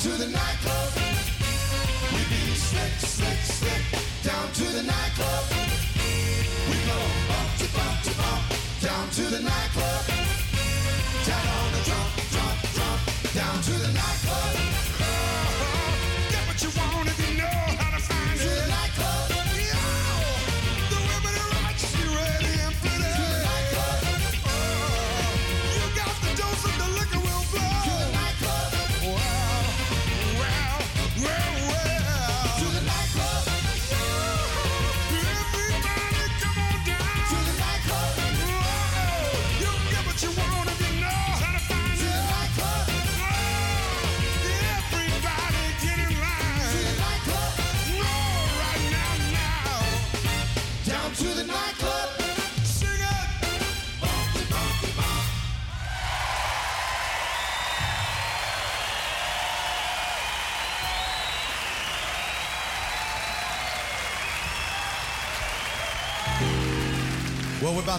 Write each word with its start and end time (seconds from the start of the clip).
to 0.00 0.08
the 0.08 0.26
nightclub. 0.28 0.92
We 2.12 2.24
be 2.30 2.54
slick, 2.54 2.92
slick. 3.00 3.29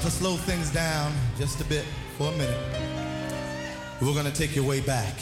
About 0.01 0.09
to 0.09 0.17
slow 0.17 0.35
things 0.35 0.71
down 0.71 1.13
just 1.37 1.61
a 1.61 1.63
bit 1.65 1.85
for 2.17 2.29
a 2.29 2.31
minute. 2.31 2.57
We're 4.01 4.13
going 4.13 4.25
to 4.25 4.31
take 4.31 4.55
your 4.55 4.65
way 4.65 4.79
back. 4.79 5.13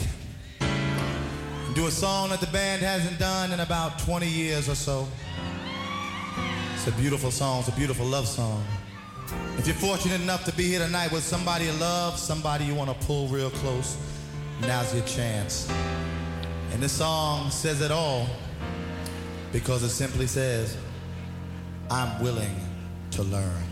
Do 1.76 1.88
a 1.88 1.92
song 1.92 2.30
that 2.30 2.40
the 2.40 2.48
band 2.48 2.81
hasn't 2.81 3.20
done 3.20 3.52
in 3.52 3.60
about 3.60 4.00
20 4.00 4.26
years 4.26 4.70
or 4.70 4.76
so. 4.76 5.06
It's 6.76 6.88
a 6.88 6.92
beautiful 6.94 7.30
song, 7.30 7.60
it's 7.60 7.68
a 7.68 7.74
beautiful 7.74 8.06
love 8.06 8.26
song. 8.26 8.64
If 9.58 9.68
you're 9.68 9.76
fortunate 9.76 10.22
enough 10.22 10.46
to 10.46 10.54
be 10.54 10.64
here 10.64 10.80
tonight 10.80 11.12
with 11.12 11.24
somebody 11.24 11.66
you 11.66 11.74
love, 11.74 12.18
somebody 12.18 12.64
you 12.64 12.74
want 12.74 12.90
to 12.90 13.06
pull 13.06 13.28
real 13.28 13.50
close, 13.50 13.98
now's 14.62 14.96
your 14.96 15.06
chance. 15.06 15.70
And 16.72 16.81
this 16.81 16.94
song 16.94 17.52
says 17.52 17.81
it 17.81 17.92
all 17.92 18.28
because 19.52 19.84
it 19.84 19.90
simply 19.90 20.28
says, 20.28 20.78
I'm 21.92 22.24
willing 22.24 22.56
to 23.12 23.24
learn. 23.24 23.69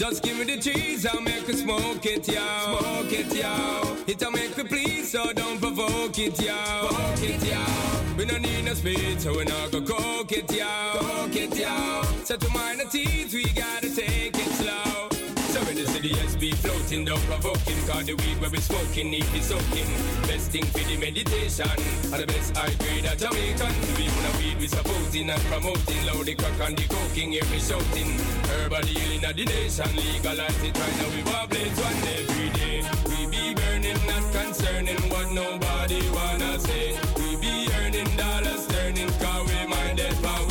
Just 0.00 0.22
give 0.22 0.38
me 0.38 0.44
the 0.44 0.56
cheese, 0.56 1.04
I'll 1.04 1.20
make 1.20 1.46
you 1.46 1.52
smoke 1.52 2.06
it, 2.06 2.26
yo. 2.26 2.40
Smoke 2.40 3.12
it, 3.12 3.36
yo. 3.36 3.96
It'll 4.06 4.30
make 4.30 4.56
me 4.56 4.64
please, 4.64 5.10
so 5.10 5.30
don't 5.34 5.60
provoke 5.60 6.18
it, 6.18 6.40
yo. 6.40 6.54
Provoke 6.88 7.22
it, 7.22 7.44
yo. 7.44 8.16
We 8.16 8.24
don't 8.24 8.40
need 8.40 8.64
no 8.64 8.72
speed, 8.72 9.20
so 9.20 9.34
we're 9.34 9.44
not 9.44 9.70
go 9.70 9.82
coke 9.82 10.32
it, 10.32 10.50
yo. 10.50 10.64
Coke 10.94 11.36
it, 11.36 11.54
yo. 11.54 12.02
So 12.24 12.38
to 12.38 12.48
mind 12.48 12.80
the 12.80 12.86
teeth, 12.86 13.34
we 13.34 13.44
gotta 13.52 13.94
take 13.94 14.38
it 14.38 14.52
slow. 14.54 15.09
When 15.70 15.78
the 15.78 15.86
city 15.86 16.10
SB 16.10 16.52
floating, 16.56 17.04
don't 17.04 17.22
provoking, 17.30 17.78
cause 17.86 18.04
the 18.04 18.14
weed 18.14 18.40
where 18.40 18.50
we 18.50 18.58
smoking 18.58 19.08
need 19.08 19.22
be 19.30 19.38
soaking. 19.38 19.86
Best 20.26 20.50
thing 20.50 20.64
for 20.64 20.82
the 20.82 20.96
meditation, 20.98 21.70
and 22.10 22.18
the 22.18 22.26
best 22.26 22.56
high 22.56 22.74
grade 22.82 23.06
of 23.06 23.14
Jamaican. 23.14 23.70
We 23.94 24.10
wanna 24.10 24.34
weed 24.42 24.58
we 24.58 24.66
supposing 24.66 25.30
and 25.30 25.40
promoting, 25.46 26.02
loud 26.10 26.26
the 26.26 26.34
crack 26.34 26.58
and 26.66 26.76
the 26.76 26.82
coking, 26.90 27.30
me 27.30 27.58
shouting. 27.62 28.18
Herbal 28.50 28.82
healing 28.82 29.24
of 29.24 29.36
the 29.38 29.44
nation, 29.46 29.94
legalize 29.94 30.58
it 30.58 30.74
right 30.74 30.96
now, 30.98 31.10
we 31.14 31.22
want 31.22 31.54
one 31.54 32.02
every 32.18 32.50
day. 32.50 32.82
We 33.06 33.30
be 33.30 33.54
burning, 33.54 34.00
not 34.10 34.26
concerning 34.34 34.98
what 35.06 35.30
nobody 35.30 36.02
wanna 36.10 36.58
say. 36.58 36.98
We 37.14 37.38
be 37.38 37.70
earning 37.78 38.10
dollars, 38.18 38.66
turning, 38.66 39.12
cause 39.22 39.46
we 39.46 39.70
minded 39.70 40.18
how 40.18 40.49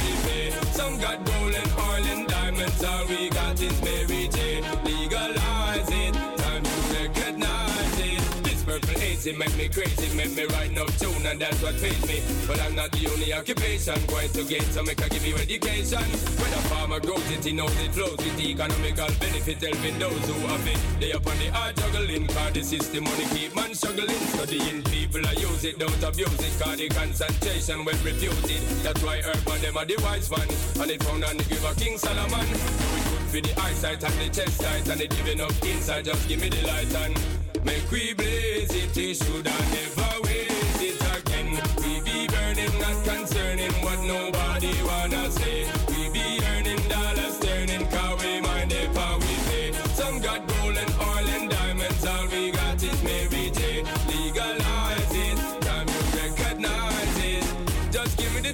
it 9.29 9.37
make 9.37 9.55
me 9.57 9.69
crazy, 9.69 10.09
make 10.17 10.33
me 10.35 10.45
write 10.55 10.71
no 10.71 10.85
tune, 10.97 11.25
and 11.25 11.39
that's 11.39 11.61
what 11.61 11.77
pays 11.77 12.01
me. 12.07 12.21
But 12.47 12.59
I'm 12.61 12.75
not 12.75 12.91
the 12.91 13.05
only 13.13 13.33
occupation, 13.33 13.99
going 14.07 14.29
to 14.29 14.43
get 14.43 14.63
so 14.73 14.81
make 14.81 15.01
I 15.01 15.07
give 15.07 15.25
you 15.25 15.35
education. 15.35 16.01
When 16.41 16.51
a 16.51 16.61
farmer 16.69 16.99
grows 16.99 17.29
it, 17.31 17.45
he 17.45 17.53
knows 17.53 17.73
it 17.79 17.93
flows 17.93 18.17
with 18.17 18.39
economical 18.39 19.11
benefit, 19.21 19.61
helping 19.61 19.99
those 19.99 20.25
who 20.25 20.33
have 20.49 20.67
it. 20.67 20.79
They 20.99 21.11
up 21.13 21.27
on 21.27 21.37
the 21.37 21.47
hard 21.53 21.77
juggling, 21.77 22.27
cause 22.27 22.53
the 22.53 22.63
system 22.63 23.03
money 23.03 23.25
keep 23.29 23.55
man 23.55 23.73
struggling. 23.75 24.21
Studying 24.33 24.83
people, 24.83 25.25
I 25.25 25.33
use 25.33 25.63
it, 25.63 25.77
don't 25.77 26.03
abuse 26.03 26.41
it, 26.41 26.53
cause 26.57 26.77
the 26.77 26.89
concentration 26.89 27.85
well 27.85 27.99
refuted. 28.01 28.61
That's 28.81 29.03
why 29.03 29.21
urban 29.21 29.61
them 29.61 29.77
are 29.77 29.85
the 29.85 29.97
wise 30.01 30.29
one, 30.29 30.49
and 30.81 30.89
it 30.89 31.03
found 31.03 31.23
on 31.23 31.37
the 31.37 31.43
giver 31.43 31.73
King 31.75 31.97
Solomon. 31.97 32.47
Do 32.49 32.87
it 32.97 33.05
good 33.13 33.25
for 33.29 33.41
the 33.45 33.53
eyesight 33.61 34.03
and 34.03 34.17
the 34.17 34.29
chest 34.33 34.61
tight, 34.61 34.87
and 34.89 35.01
it 35.01 35.11
giving 35.11 35.41
up 35.41 35.53
inside, 35.61 36.05
just 36.05 36.27
give 36.27 36.41
me 36.41 36.49
the 36.49 36.65
light 36.65 36.93
and 37.05 37.48
make 37.63 37.89
we 37.91 38.13
blaze 38.13 38.73
it, 38.73 38.97
it 38.97 39.15
should 39.15 39.47
I 39.47 39.59
never 39.75 40.11
waste 40.23 40.81
it 40.81 41.01
again. 41.17 41.61
We 41.77 42.01
be 42.01 42.27
burning, 42.27 42.79
not 42.79 43.03
concerning 43.05 43.71
what 43.83 43.99
nobody 44.03 44.73
wanna 44.83 45.31
say. 45.31 45.78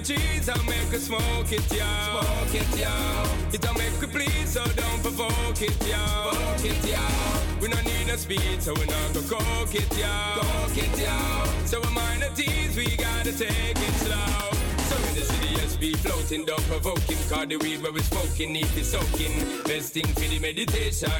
Cheese, 0.06 0.48
I'll 0.48 0.62
make 0.64 0.92
you 0.92 0.98
smoke 0.98 1.50
it, 1.50 1.66
yo. 1.72 1.84
Smoke 1.84 2.54
it, 2.54 2.78
yo. 2.78 2.94
It'll 3.52 3.74
make 3.74 4.00
you 4.00 4.06
please, 4.06 4.48
so 4.48 4.62
don't 4.64 5.02
provoke 5.02 5.60
it, 5.60 5.76
yo. 5.86 5.96
Provoke 6.30 6.64
it, 6.64 6.84
yo. 6.86 7.02
We 7.60 7.68
don't 7.68 7.84
need 7.84 8.06
no 8.06 8.16
speed, 8.16 8.62
so 8.62 8.72
we 8.74 8.86
not 8.86 9.12
go 9.14 9.22
coke 9.22 9.74
it, 9.74 9.98
yo. 9.98 10.06
Coke 10.40 10.78
it, 10.78 10.98
yo. 10.98 11.66
So 11.66 11.80
we 11.80 11.90
mind 11.92 12.22
the 12.22 12.30
tease, 12.40 12.76
we 12.76 12.96
gotta 12.96 13.32
take 13.32 13.76
it 13.76 13.94
slow. 14.04 14.55
Be 15.80 15.92
floating, 15.92 16.46
don't 16.46 16.62
provoke 16.62 17.00
him. 17.00 17.18
Cause 17.28 17.48
the 17.48 17.56
weed 17.56 17.82
where 17.82 17.92
we 17.92 18.00
smoking 18.00 18.52
need 18.54 18.74
be 18.74 18.82
soaking. 18.82 19.62
Best 19.64 19.92
thing 19.92 20.06
for 20.06 20.20
the 20.20 20.38
meditation. 20.38 21.10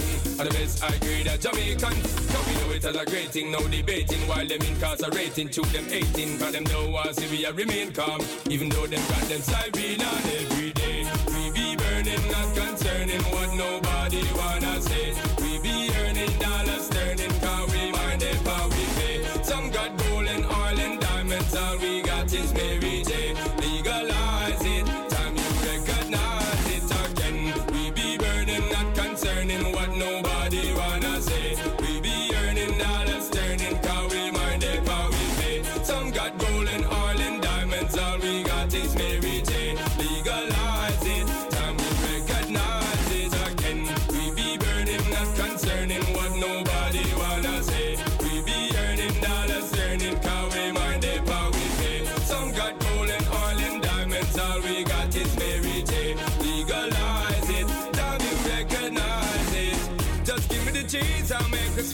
And 0.41 0.49
the 0.49 0.55
best 0.55 0.83
I 0.83 0.95
agree 0.95 1.23
that 1.25 1.41
Jamaican. 1.41 1.93
So 1.93 2.39
we 2.47 2.55
know 2.61 2.75
it 2.75 2.85
as 2.85 2.97
a 2.97 3.05
great 3.05 3.31
thing, 3.33 3.51
no 3.51 3.61
debating. 3.69 4.21
While 4.27 4.47
them 4.47 4.63
incarcerating 4.63 5.51
to 5.51 5.61
them 5.61 5.85
18. 5.91 6.39
Cause 6.39 6.53
them 6.53 6.65
know 6.65 6.97
us 6.97 7.19
if 7.19 7.31
we 7.31 7.45
remain 7.47 7.93
calm. 7.93 8.21
Even 8.49 8.71
though 8.71 8.87
them 8.87 9.03
got 9.09 9.29
them 9.29 9.43
siren 9.43 10.01
on 10.01 10.23
every 10.41 10.73
day. 10.73 11.05
We 11.29 11.51
be 11.53 11.77
burning, 11.77 12.25
not 12.33 12.49
concerning 12.57 13.23
what 13.29 13.53
nobody 13.55 14.25
wanna 14.35 14.81
say. 14.81 15.13
We 15.43 15.59
be 15.61 15.91
earning 16.01 16.33
dollars, 16.39 16.89
turning, 16.89 17.36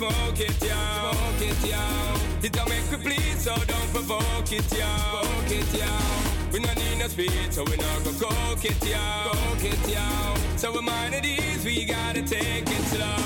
smoke 0.03 0.41
it, 0.41 0.65
yeah. 0.65 1.11
Smoke 1.11 1.49
it, 1.49 1.69
yeah. 1.71 2.43
It 2.43 2.53
don't 2.53 2.69
make 2.69 2.91
me 2.91 2.99
please, 2.99 3.43
so 3.43 3.55
don't 3.55 3.91
provoke 3.93 4.53
it, 4.53 4.67
yeah. 4.77 4.99
Provoke 5.11 5.51
it, 5.51 5.75
yeah. 5.79 6.53
We 6.53 6.59
no 6.61 6.73
need 6.75 6.99
no 6.99 7.09
speed, 7.09 7.53
so 7.53 7.65
we 7.65 7.77
not 7.77 8.05
gonna 8.05 8.19
go 8.19 8.29
coke 8.29 8.65
it, 8.65 8.85
yeah. 8.85 9.29
Coke 9.31 9.65
it, 9.65 9.89
yeah. 9.89 10.57
So 10.57 10.73
we're 10.73 10.83
mind 10.83 11.15
at 11.15 11.25
ease, 11.25 11.65
we 11.65 11.85
gotta 11.85 12.23
take 12.23 12.69
it 12.69 12.85
slow. 12.93 13.22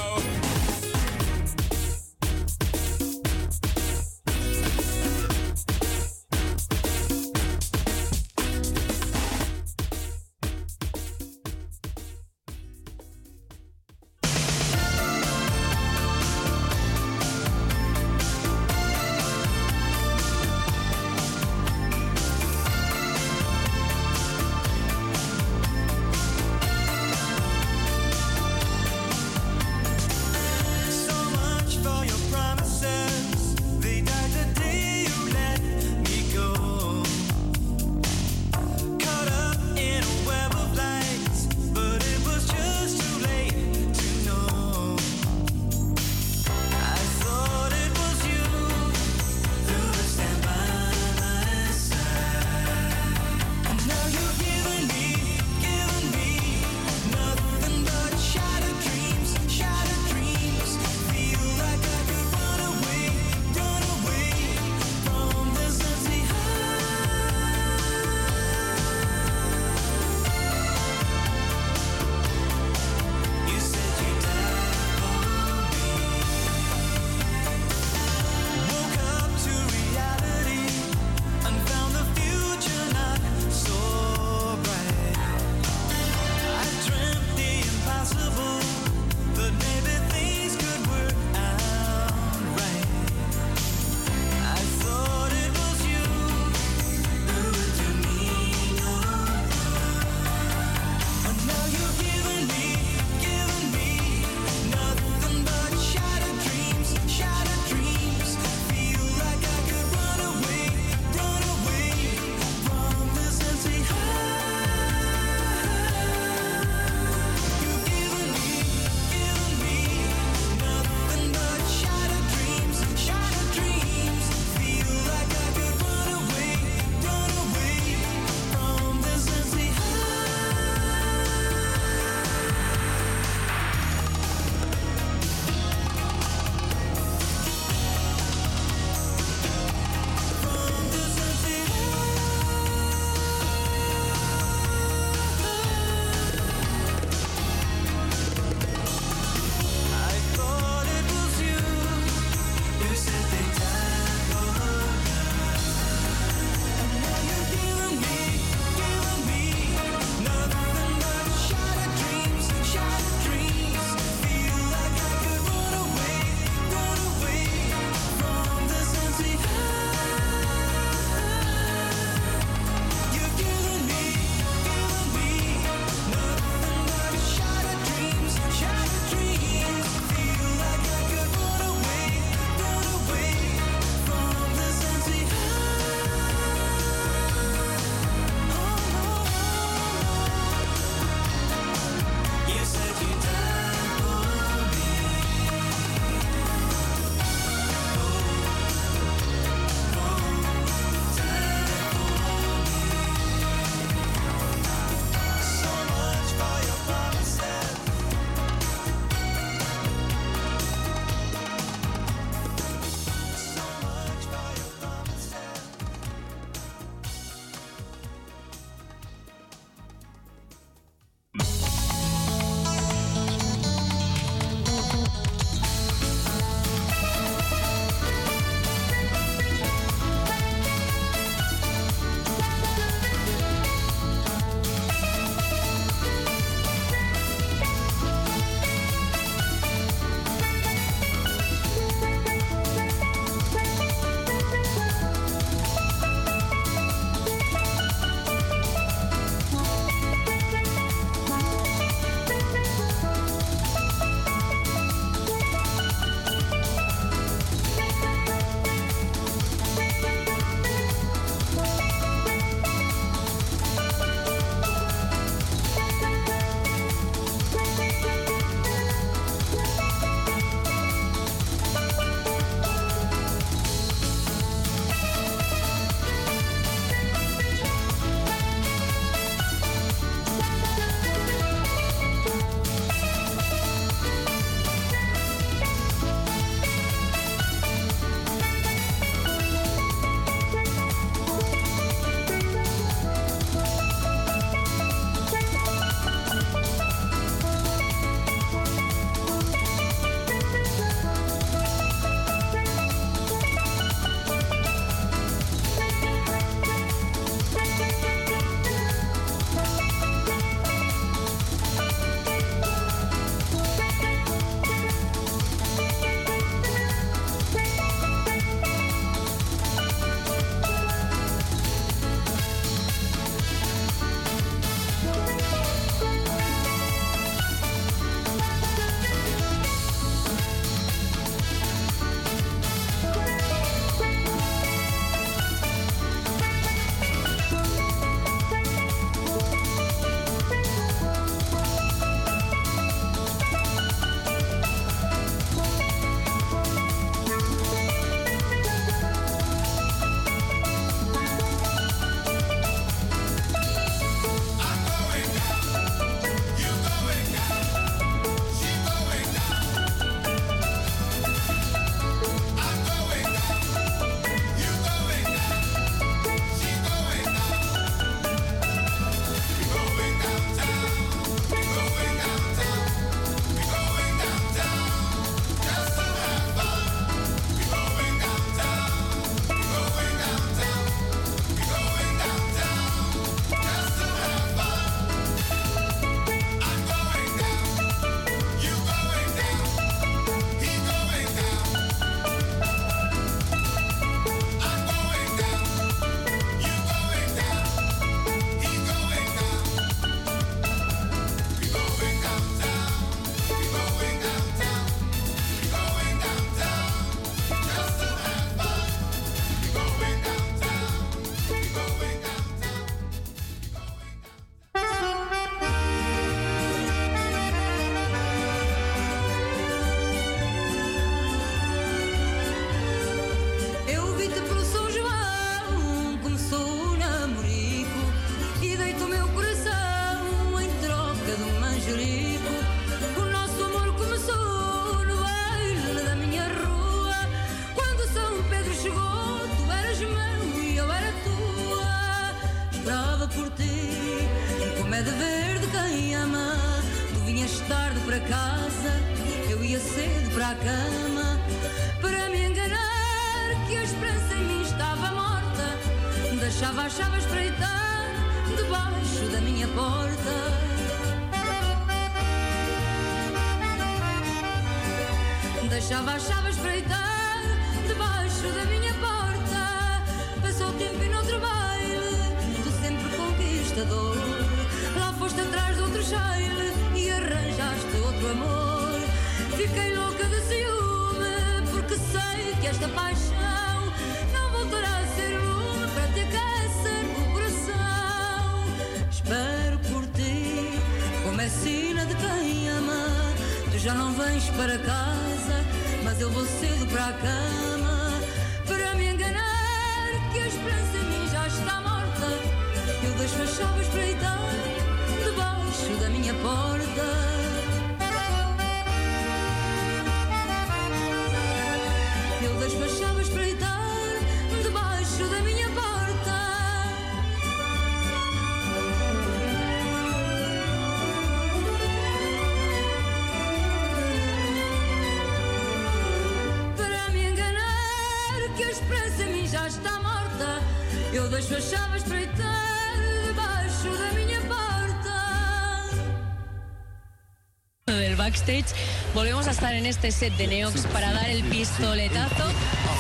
Backstage, 538.27 538.67
volvemos 539.15 539.47
a 539.47 539.53
estar 539.53 539.73
en 539.73 539.87
este 539.87 540.11
set 540.11 540.37
de 540.37 540.49
Neox 540.49 540.85
para 540.93 541.13
dar 541.13 541.31
el 541.31 541.45
pistoletazo 541.45 542.51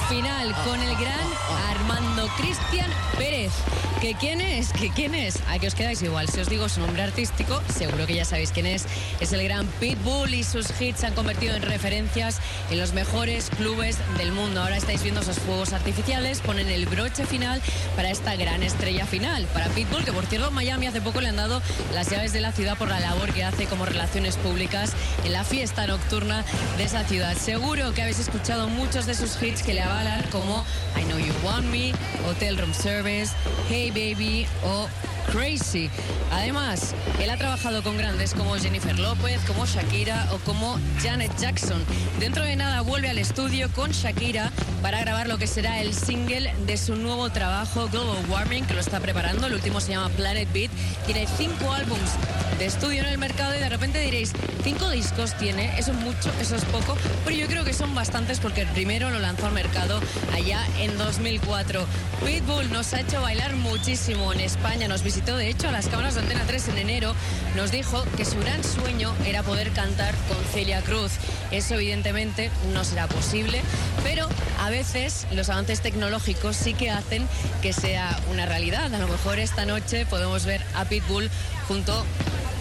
final 0.08 0.54
con 0.64 0.80
el 0.80 0.94
gran 0.96 1.26
Armando 1.68 2.28
Cristian 2.36 2.88
Pérez. 3.18 3.50
¿Que 4.00 4.14
quién 4.14 4.40
es? 4.40 4.72
¿Que 4.72 4.90
quién 4.90 5.14
es? 5.14 5.38
A 5.48 5.58
que 5.58 5.66
os 5.66 5.74
quedáis 5.74 6.02
igual. 6.02 6.28
Si 6.28 6.38
os 6.38 6.48
digo 6.48 6.68
su 6.68 6.80
nombre 6.80 7.02
artístico, 7.02 7.62
seguro 7.74 8.06
que 8.06 8.14
ya 8.14 8.24
sabéis 8.24 8.52
quién 8.52 8.66
es. 8.66 8.84
Es 9.20 9.32
el 9.32 9.42
gran 9.42 9.66
Pitbull 9.80 10.34
y 10.34 10.44
sus 10.44 10.68
hits 10.80 11.00
se 11.00 11.06
han 11.06 11.14
convertido 11.14 11.56
en 11.56 11.62
referencias 11.62 12.38
en 12.70 12.78
los 12.78 12.92
mejores 12.92 13.50
clubes 13.56 13.96
del 14.18 14.32
mundo. 14.32 14.60
Ahora 14.60 14.76
estáis 14.76 15.02
viendo 15.02 15.22
esos 15.22 15.38
fuegos 15.38 15.72
artificiales, 15.72 16.40
ponen 16.40 16.68
el 16.68 16.86
broche 16.86 17.24
final 17.24 17.60
para 17.96 18.10
esta 18.10 18.36
gran 18.36 18.62
estrella 18.62 19.06
final. 19.06 19.44
Para 19.52 19.66
Pitbull, 19.68 20.04
que 20.04 20.12
por 20.12 20.26
cierto 20.26 20.48
en 20.48 20.54
Miami 20.54 20.86
hace 20.86 21.00
poco 21.00 21.20
le 21.20 21.30
han 21.30 21.36
dado 21.36 21.62
las 21.94 22.10
llaves 22.10 22.32
de 22.32 22.42
la 22.42 22.52
ciudad 22.52 22.76
por 22.76 22.88
la 22.88 23.00
labor 23.00 23.32
que 23.32 23.44
hace 23.44 23.64
como 23.64 23.86
relaciones 23.86 24.36
públicas 24.36 24.92
en 25.26 25.32
la 25.32 25.44
fiesta 25.44 25.86
nocturna 25.86 26.44
de 26.78 26.84
esa 26.84 27.04
ciudad. 27.04 27.36
Seguro 27.36 27.92
que 27.92 28.02
habéis 28.02 28.20
escuchado 28.20 28.68
muchos 28.68 29.06
de 29.06 29.14
sus 29.14 29.42
hits 29.42 29.62
que 29.62 29.74
le 29.74 29.82
avalan 29.82 30.22
como 30.30 30.64
I 30.96 31.02
Know 31.02 31.18
You 31.18 31.34
Want 31.42 31.66
Me, 31.66 31.92
Hotel 32.28 32.56
Room 32.56 32.72
Service, 32.72 33.32
Hey 33.68 33.90
Baby 33.90 34.46
o 34.64 34.86
Crazy. 35.32 35.90
Además, 36.30 36.94
él 37.20 37.30
ha 37.30 37.36
trabajado 37.36 37.82
con 37.82 37.98
grandes 37.98 38.34
como 38.34 38.56
Jennifer 38.56 38.96
López, 38.98 39.40
como 39.46 39.66
Shakira 39.66 40.28
o 40.32 40.38
como 40.38 40.78
Janet 41.02 41.36
Jackson. 41.36 41.84
Dentro 42.20 42.44
de 42.44 42.54
nada 42.54 42.82
vuelve 42.82 43.10
al 43.10 43.18
estudio 43.18 43.68
con 43.72 43.90
Shakira 43.90 44.52
para 44.80 45.00
grabar 45.00 45.26
lo 45.26 45.38
que 45.38 45.48
será 45.48 45.80
el 45.80 45.92
single 45.92 46.54
de 46.66 46.76
su 46.76 46.94
nuevo 46.94 47.30
trabajo 47.30 47.88
Global 47.88 48.24
Warming, 48.28 48.64
que 48.64 48.74
lo 48.74 48.80
está 48.80 49.00
preparando. 49.00 49.48
El 49.48 49.54
último 49.54 49.80
se 49.80 49.90
llama 49.90 50.08
Planet 50.10 50.48
Beat. 50.52 50.70
Tiene 51.06 51.26
cinco 51.36 51.72
álbums 51.72 52.12
de 52.58 52.66
estudio 52.66 53.02
en 53.02 53.08
el 53.08 53.18
mercado 53.18 53.54
y 53.54 53.58
de 53.58 53.68
repente 53.68 54.00
diréis, 54.00 54.32
cinco 54.64 54.88
discos 54.90 55.36
tiene, 55.36 55.78
eso 55.78 55.92
es 55.92 55.98
mucho, 55.98 56.30
eso 56.40 56.56
es 56.56 56.64
poco, 56.64 56.96
pero 57.24 57.36
yo 57.36 57.46
creo 57.48 57.64
que 57.64 57.74
son 57.74 57.94
bastantes 57.94 58.40
porque 58.40 58.62
el 58.62 58.68
primero 58.68 59.10
lo 59.10 59.18
lanzó 59.18 59.46
al 59.46 59.52
mercado 59.52 60.00
allá 60.32 60.64
en 60.78 60.96
2004. 60.96 61.86
Pitbull 62.24 62.72
nos 62.72 62.94
ha 62.94 63.00
hecho 63.00 63.20
bailar 63.20 63.56
muchísimo 63.56 64.32
en 64.32 64.40
España, 64.40 64.88
nos 64.88 65.02
visitó 65.02 65.36
de 65.36 65.48
hecho 65.48 65.68
a 65.68 65.72
las 65.72 65.88
cámaras 65.88 66.14
de 66.14 66.22
Antena 66.22 66.44
3 66.46 66.68
en 66.68 66.78
enero, 66.78 67.14
nos 67.56 67.70
dijo 67.70 68.04
que 68.16 68.24
su 68.24 68.38
gran 68.38 68.64
sueño 68.64 69.14
era 69.26 69.42
poder 69.42 69.70
cantar 69.72 70.14
con 70.28 70.42
Celia 70.52 70.80
Cruz. 70.82 71.12
Eso 71.50 71.74
evidentemente 71.74 72.50
no 72.72 72.84
será 72.84 73.06
posible, 73.06 73.60
pero 74.02 74.28
a 74.60 74.70
veces 74.70 75.26
los 75.32 75.50
avances 75.50 75.80
tecnológicos 75.80 76.56
sí 76.56 76.74
que 76.74 76.90
hacen 76.90 77.26
que 77.60 77.72
sea 77.72 78.18
una 78.30 78.46
realidad. 78.46 78.92
A 78.94 78.98
lo 78.98 79.08
mejor 79.08 79.38
esta 79.38 79.66
noche 79.66 80.06
podemos 80.06 80.46
ver 80.46 80.62
a 80.74 80.84
Pitbull 80.84 81.30
junto 81.68 82.04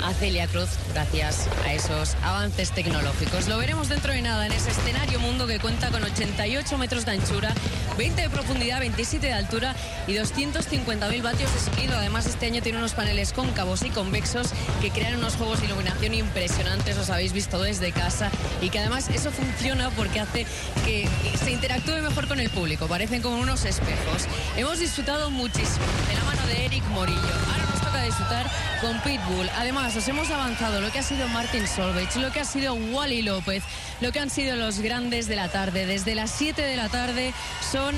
a 0.05 0.13
Celia 0.13 0.47
Cruz 0.47 0.69
gracias 0.93 1.47
a 1.65 1.73
esos 1.73 2.15
avances 2.23 2.71
tecnológicos. 2.71 3.47
Lo 3.47 3.57
veremos 3.57 3.89
dentro 3.89 4.13
de 4.13 4.21
nada 4.21 4.45
en 4.45 4.51
ese 4.51 4.69
escenario 4.69 5.19
mundo 5.19 5.47
que 5.47 5.59
cuenta 5.59 5.89
con 5.89 6.03
88 6.03 6.77
metros 6.77 7.05
de 7.05 7.13
anchura, 7.13 7.53
20 7.97 8.21
de 8.21 8.29
profundidad, 8.29 8.79
27 8.79 9.25
de 9.25 9.33
altura 9.33 9.75
y 10.07 10.13
250.000 10.13 11.23
vatios 11.23 11.51
de 11.53 11.59
sonido. 11.59 11.97
Además, 11.97 12.27
este 12.27 12.45
año 12.45 12.61
tiene 12.61 12.77
unos 12.77 12.93
paneles 12.93 13.33
cóncavos 13.33 13.81
y 13.83 13.89
convexos 13.89 14.49
que 14.79 14.91
crean 14.91 15.15
unos 15.15 15.35
juegos 15.37 15.61
de 15.61 15.67
iluminación 15.67 16.13
impresionantes, 16.13 16.97
los 16.97 17.09
habéis 17.09 17.33
visto 17.33 17.59
desde 17.61 17.91
casa 17.91 18.29
y 18.61 18.69
que 18.69 18.79
además 18.79 19.09
eso 19.09 19.31
funciona 19.31 19.89
porque 19.89 20.19
hace 20.19 20.45
que 20.85 21.09
se 21.43 21.51
interactúe 21.51 22.01
mejor 22.03 22.27
con 22.27 22.39
el 22.39 22.51
público. 22.51 22.87
Parecen 22.87 23.23
como 23.23 23.37
unos 23.37 23.65
espejos. 23.65 24.27
Hemos 24.55 24.77
disfrutado 24.79 25.31
muchísimo 25.31 25.85
de 26.07 26.13
la 26.13 26.23
mano 26.25 26.45
de 26.45 26.65
Eric 26.65 26.83
Morillo. 26.89 27.64
Disfrutar 28.17 28.49
con 28.79 28.97
Pitbull. 29.01 29.49
Además, 29.57 29.93
os 29.97 30.07
hemos 30.07 30.31
avanzado 30.31 30.79
lo 30.79 30.89
que 30.89 30.99
ha 30.99 31.03
sido 31.03 31.27
Martin 31.27 31.67
Solveig, 31.67 32.15
lo 32.15 32.31
que 32.31 32.39
ha 32.39 32.45
sido 32.45 32.73
Wally 32.73 33.23
López, 33.23 33.61
lo 33.99 34.13
que 34.13 34.21
han 34.21 34.29
sido 34.29 34.55
los 34.55 34.79
grandes 34.79 35.27
de 35.27 35.35
la 35.35 35.49
tarde. 35.49 35.85
Desde 35.85 36.15
las 36.15 36.31
7 36.31 36.61
de 36.61 36.77
la 36.77 36.87
tarde 36.87 37.33
son 37.73 37.93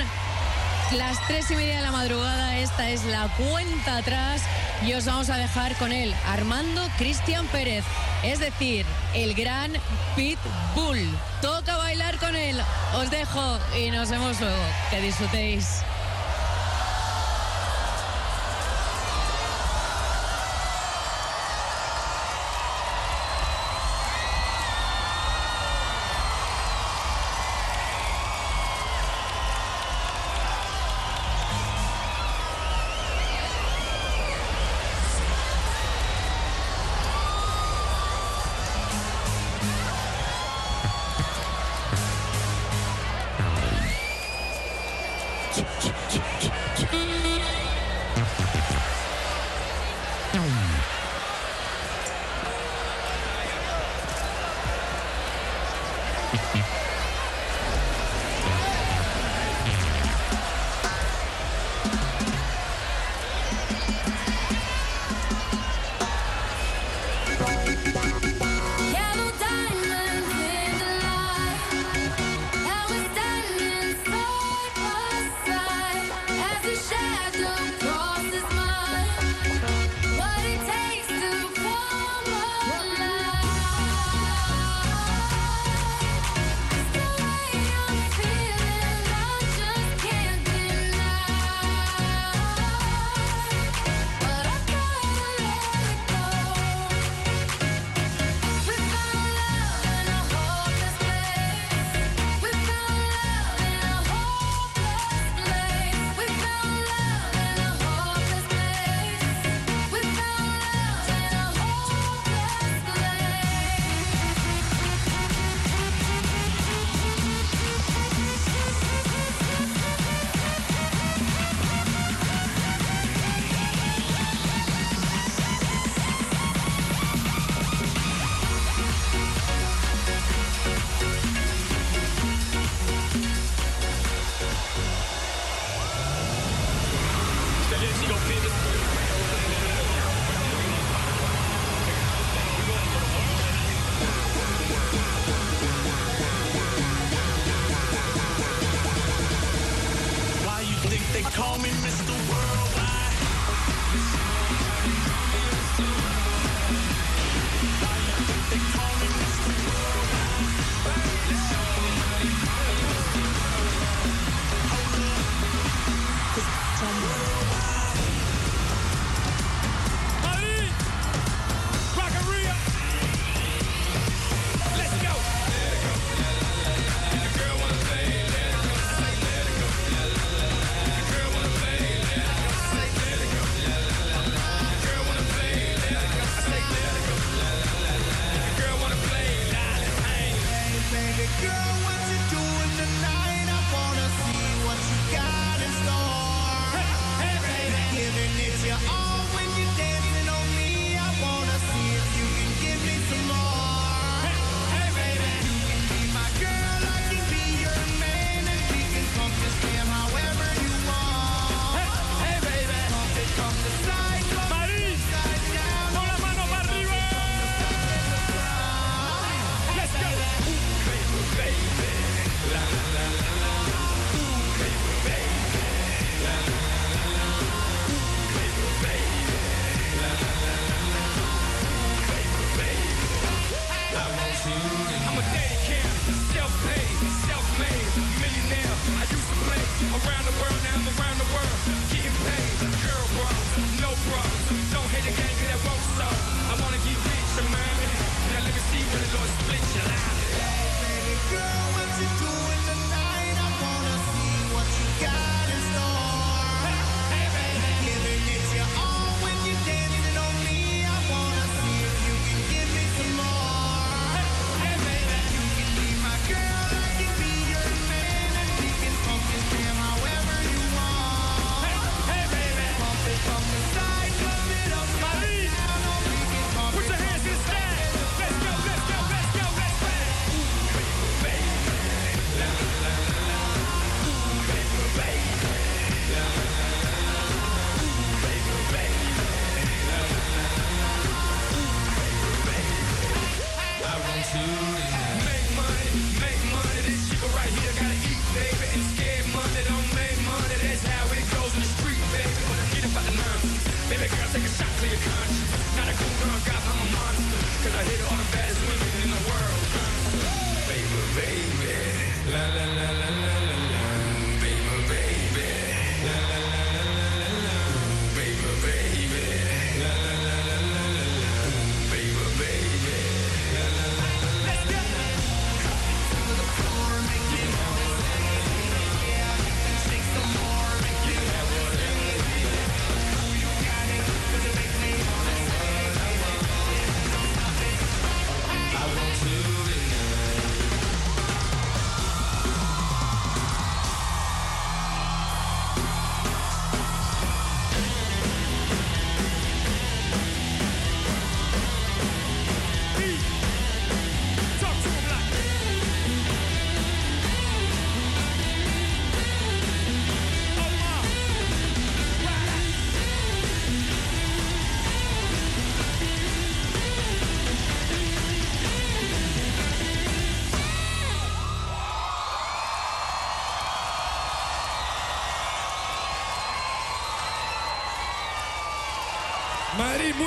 las 0.93 1.27
3 1.27 1.51
y 1.51 1.55
media 1.55 1.75
de 1.75 1.81
la 1.83 1.91
madrugada. 1.91 2.57
Esta 2.57 2.89
es 2.89 3.05
la 3.05 3.27
cuenta 3.37 3.97
atrás 3.97 4.41
y 4.87 4.93
os 4.93 5.05
vamos 5.05 5.29
a 5.29 5.37
dejar 5.37 5.75
con 5.75 5.91
él, 5.91 6.15
Armando 6.25 6.81
Cristian 6.97 7.45
Pérez. 7.47 7.83
Es 8.23 8.39
decir, 8.39 8.87
el 9.13 9.35
gran 9.35 9.71
Pitbull. 10.15 11.15
Toca 11.43 11.77
bailar 11.77 12.17
con 12.17 12.35
él. 12.35 12.59
Os 12.95 13.11
dejo 13.11 13.59
y 13.79 13.91
nos 13.91 14.09
vemos 14.09 14.41
luego. 14.41 14.63
Que 14.89 14.99
disfrutéis. 14.99 15.83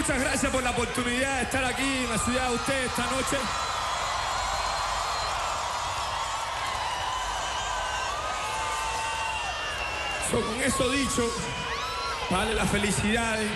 Muchas 0.00 0.18
gracias 0.18 0.50
por 0.50 0.62
la 0.62 0.70
oportunidad 0.70 1.36
de 1.36 1.42
estar 1.42 1.62
aquí 1.62 1.82
en 1.82 2.08
la 2.08 2.16
ciudad 2.16 2.48
de 2.48 2.54
ustedes 2.54 2.86
esta 2.86 3.02
noche. 3.02 3.36
Con 10.30 10.62
eso 10.62 10.88
dicho, 10.88 11.22
vale 12.30 12.54
las 12.54 12.70
felicidades 12.70 13.50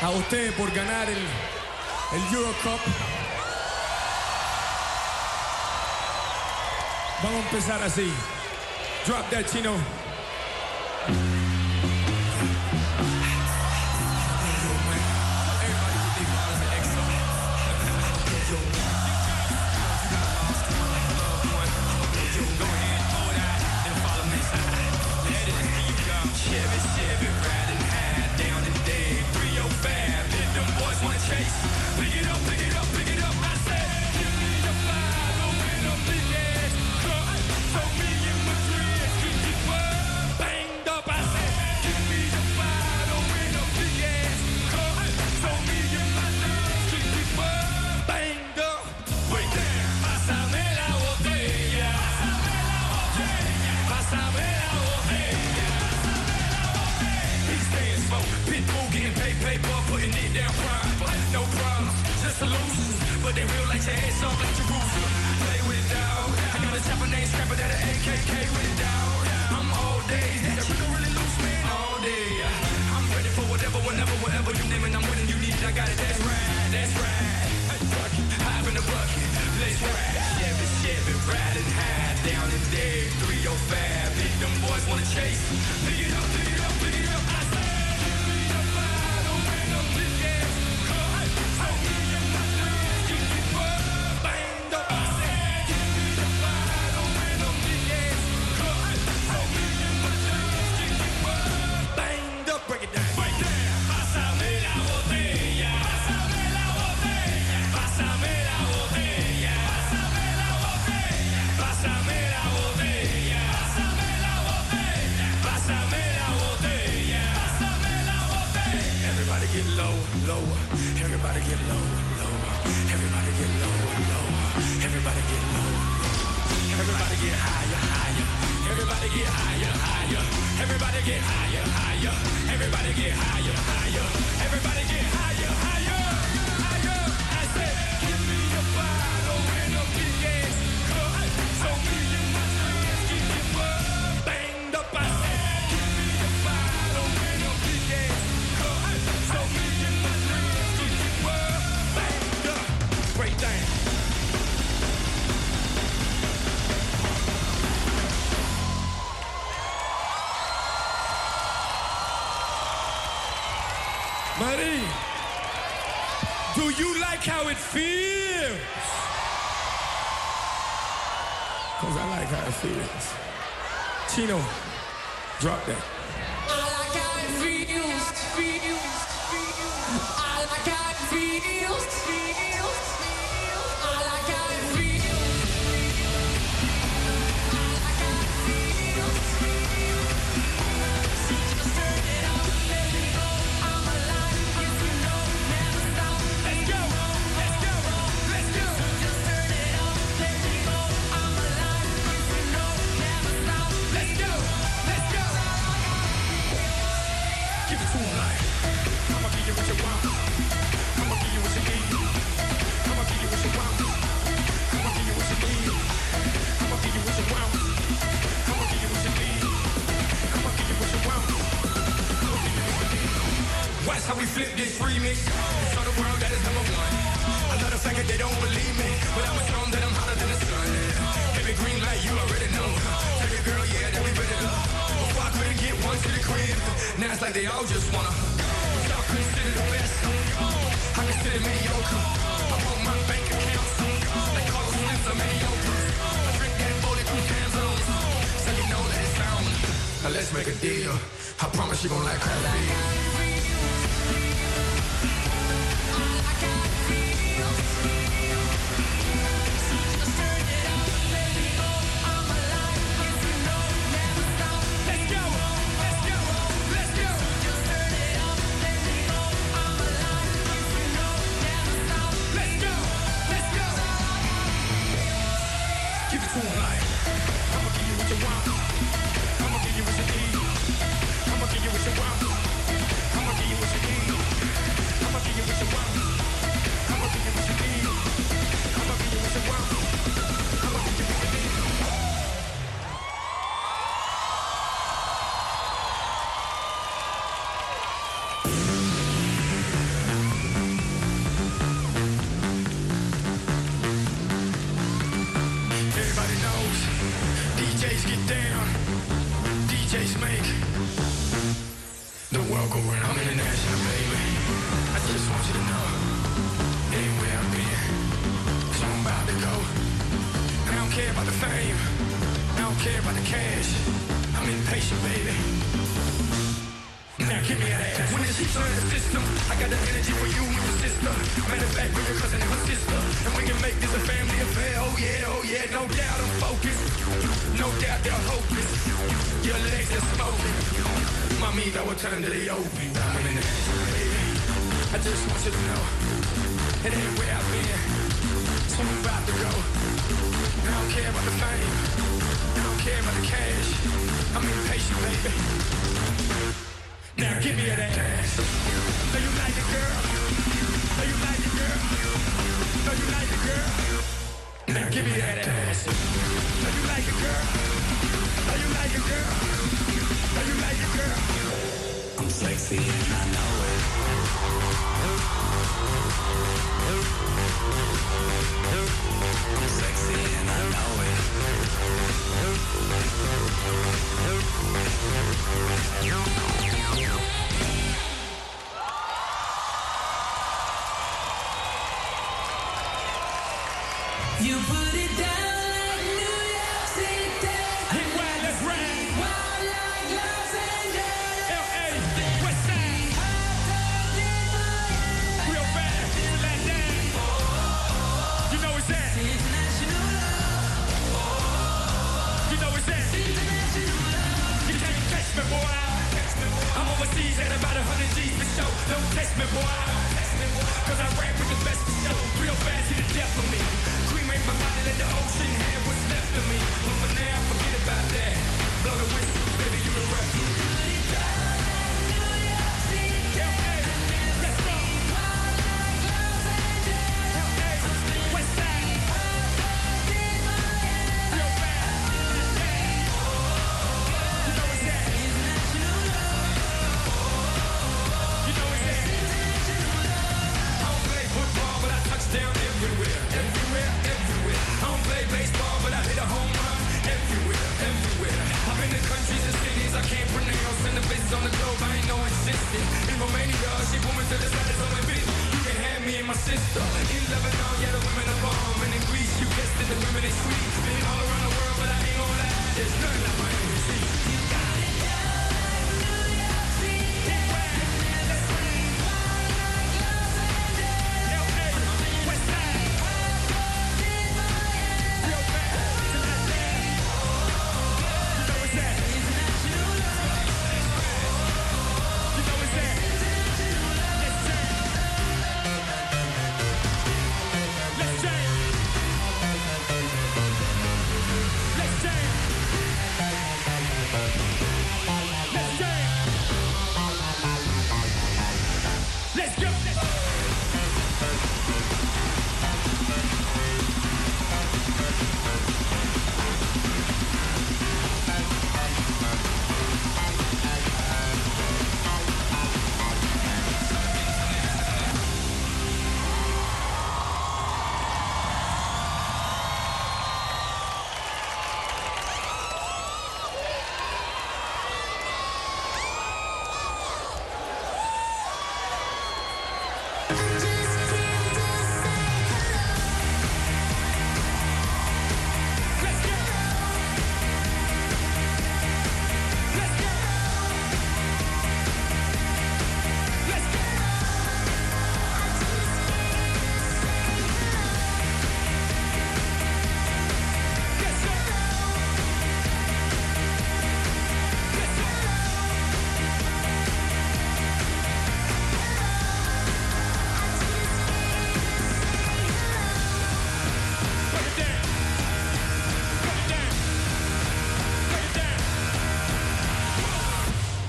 a 0.00 0.08
ustedes 0.08 0.54
por 0.54 0.72
ganar 0.72 1.06
el, 1.10 1.18
el 1.18 2.34
Eurocup. 2.34 2.80
Vamos 7.22 7.44
a 7.44 7.48
empezar 7.50 7.82
así. 7.82 8.10
Drop 9.06 9.28
that 9.28 9.44
chino. 9.52 9.74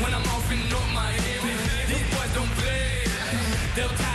when 0.00 0.14
I'm 0.14 0.26
off 0.34 0.50
in 0.52 0.60
North 0.68 0.92
Miami. 0.92 1.54
These 1.86 2.08
boys 2.14 2.32
don't 2.34 2.52
play. 2.58 3.04
They'll 3.74 4.07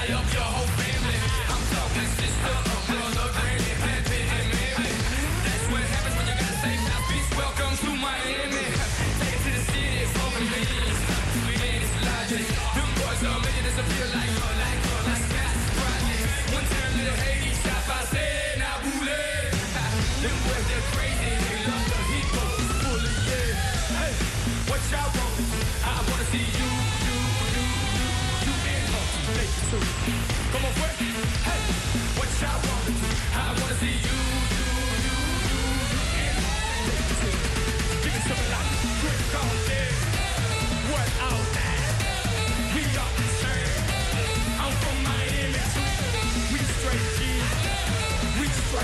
We 48.74 48.80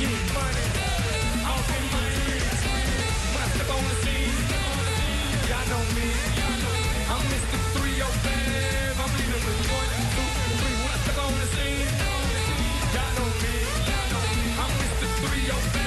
get 0.00 0.10
money 0.34 0.66
off 1.46 1.68
in 1.78 1.84
my 1.94 2.06
dreams. 2.26 2.60
When 3.30 3.42
I 3.42 3.48
step 3.54 3.70
on 3.70 3.84
the 3.86 3.96
scene, 4.02 4.34
y'all 5.46 5.66
know 5.70 5.84
me. 5.94 6.08
I'm 7.06 7.22
Mr. 7.30 7.58
305. 7.78 8.98
I'm 8.98 9.12
one, 9.78 9.90
two, 10.10 10.28
three. 10.58 10.76
When 10.82 10.90
I 10.90 10.98
step 11.04 11.18
on 11.22 11.34
the 11.38 11.46
scene, 11.54 11.90
y'all 12.94 13.12
know 13.14 13.30
me. 13.42 13.54
I'm 14.58 14.70
Mr. 14.80 15.06
305. 15.22 15.79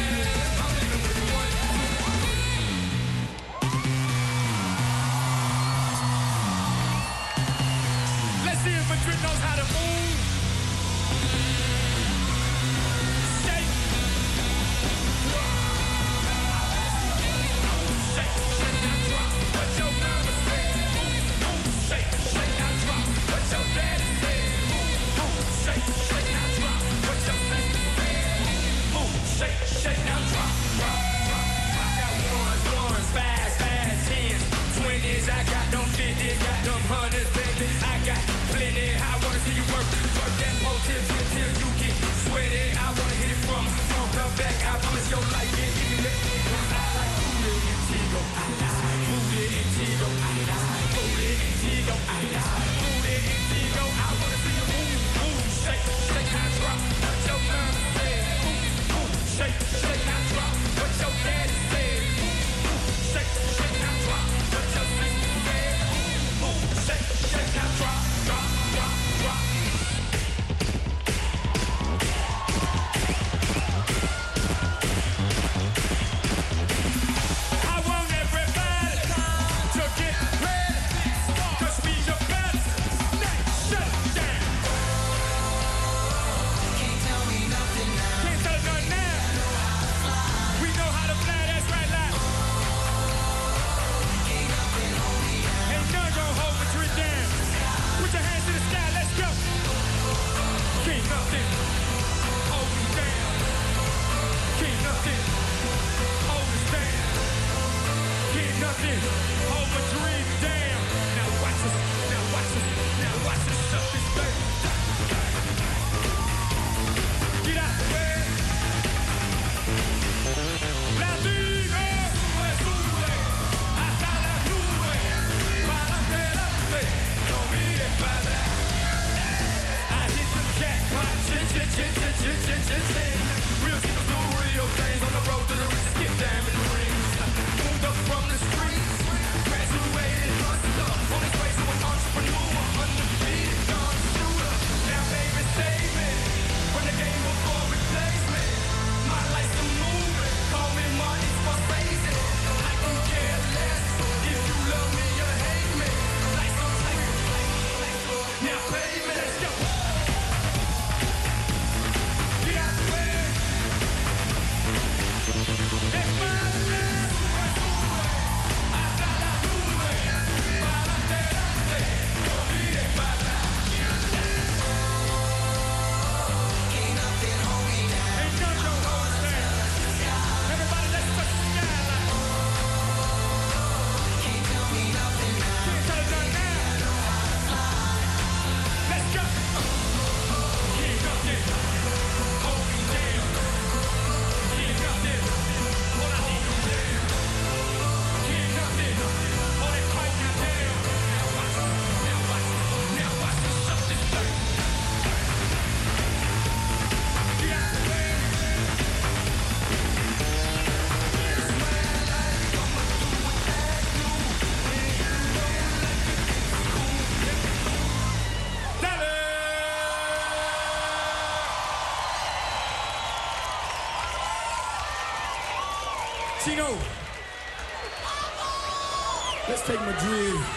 Madrid 229.93 230.52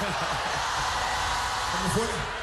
voor... 1.94 2.39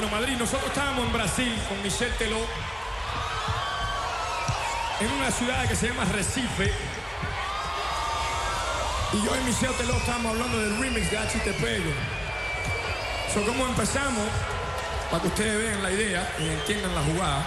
Bueno, 0.00 0.12
Madrid, 0.12 0.36
nosotros 0.38 0.68
estábamos 0.68 1.06
en 1.06 1.12
Brasil 1.12 1.52
con 1.68 1.82
Michel 1.82 2.14
Teló 2.18 2.38
en 5.00 5.10
una 5.10 5.28
ciudad 5.32 5.66
que 5.66 5.74
se 5.74 5.88
llama 5.88 6.04
Recife. 6.04 6.72
Y 9.12 9.24
yo 9.24 9.34
y 9.34 9.44
Michel 9.44 9.72
Teló 9.76 9.94
estábamos 9.94 10.34
hablando 10.34 10.56
del 10.56 10.78
remix 10.78 11.10
de 11.10 11.18
H 11.18 11.40
¿Cómo 13.44 13.66
empezamos? 13.66 14.22
Para 15.10 15.20
que 15.20 15.28
ustedes 15.30 15.64
vean 15.64 15.82
la 15.82 15.90
idea 15.90 16.32
y 16.38 16.46
entiendan 16.46 16.94
la 16.94 17.02
jugada. 17.02 17.42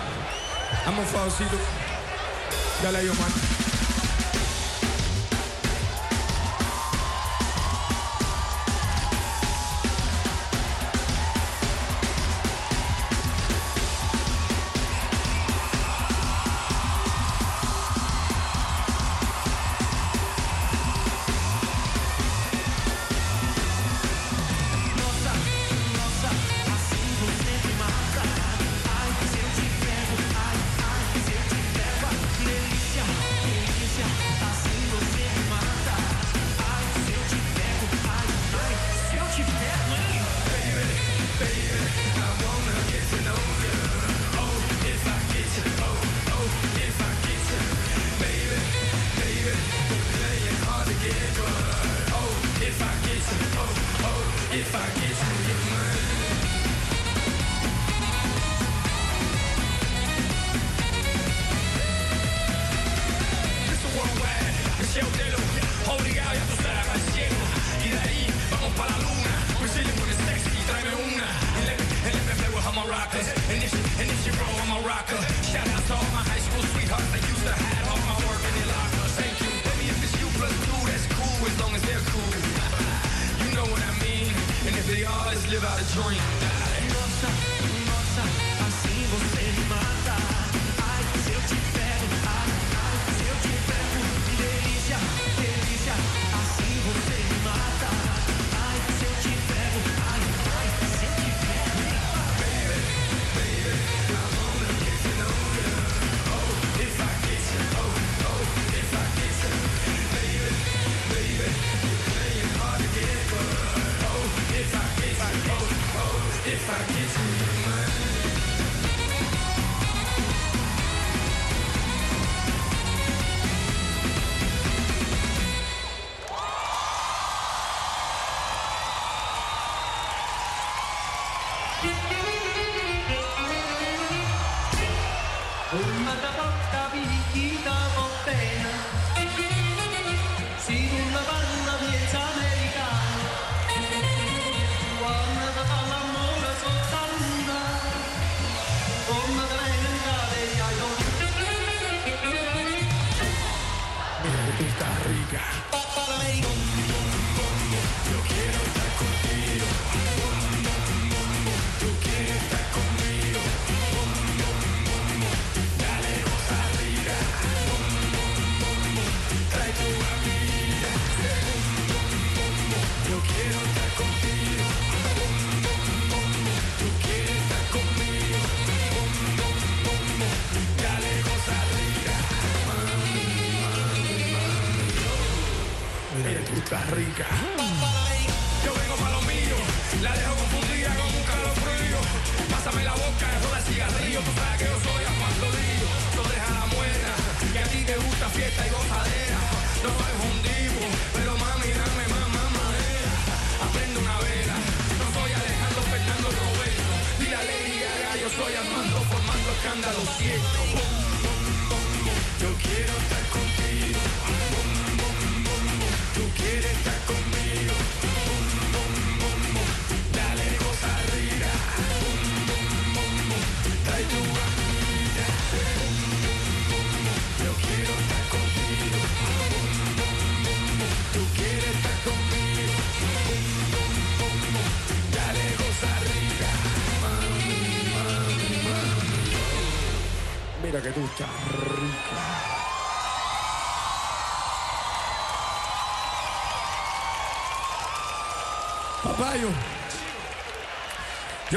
Dame 0.85 0.99
un 0.99 1.07
favorcito. 1.07 1.55
Dale 2.83 2.97
ahí, 2.97 3.07
Omar. 3.07 3.60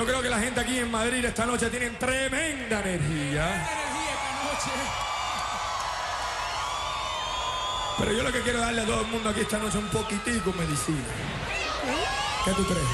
Yo 0.04 0.10
creo 0.10 0.22
que 0.22 0.28
la 0.28 0.38
gente 0.38 0.60
aquí 0.60 0.78
en 0.78 0.90
Madrid 0.90 1.24
esta 1.24 1.46
noche 1.46 1.70
tiene 1.70 1.88
tremenda 1.88 2.82
energía. 2.82 3.66
Pero 7.98 8.12
yo 8.12 8.22
lo 8.22 8.30
que 8.30 8.42
quiero 8.42 8.60
darle 8.60 8.82
a 8.82 8.84
todo 8.84 9.00
el 9.00 9.06
mundo 9.06 9.30
aquí 9.30 9.40
esta 9.40 9.56
noche 9.56 9.78
es 9.78 9.82
un 9.82 9.88
poquitico 9.88 10.52
medicina. 10.52 10.98
¿Qué 12.44 12.50
tú 12.50 12.66
crees? 12.66 12.86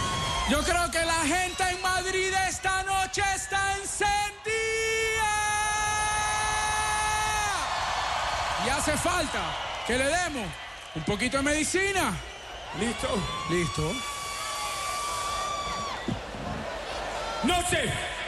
Yo 0.50 0.62
creo 0.62 0.88
que 0.92 1.04
la 1.04 1.20
gente 1.24 1.64
en 1.68 1.82
Madrid 1.82 2.32
esta 2.48 2.84
noche 2.84 3.22
está 3.34 3.76
encendida. 3.78 4.14
Y 8.64 8.68
hace 8.68 8.96
falta 8.96 9.42
que 9.84 9.98
le 9.98 10.04
demos 10.04 10.46
un 10.94 11.02
poquito 11.02 11.38
de 11.38 11.42
medicina. 11.42 12.12
¿Listo? 12.78 13.08
Listo. 13.50 14.09
noche, 17.50 17.82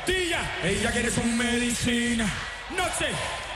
día, 0.06 0.40
ella 0.64 0.90
quiere 0.90 1.10
su 1.10 1.22
medicina. 1.22 2.26
Noche, 2.70 3.08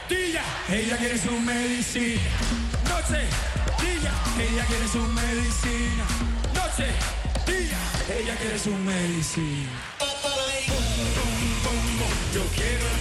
día, 0.09 0.43
ella 0.69 0.97
quiere 0.97 1.19
su 1.19 1.33
medicina. 1.33 2.21
Noche, 2.91 3.21
día, 3.83 4.13
ella 4.47 4.65
quiere 4.65 4.89
su 4.89 5.03
medicina. 5.21 6.05
Noche, 6.55 6.87
día, 7.47 7.81
ella 8.19 8.35
quiere 8.37 8.59
su 8.59 8.71
medicina. 8.71 9.71
Yo 12.35 12.43
quiero 12.55 12.96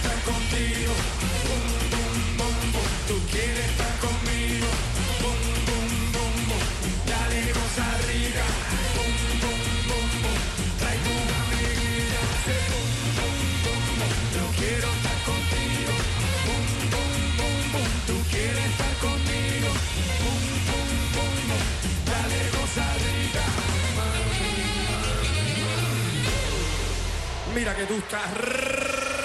mira 27.66 27.74
qué 27.74 27.86
tú 27.86 27.94
estás. 27.94 29.15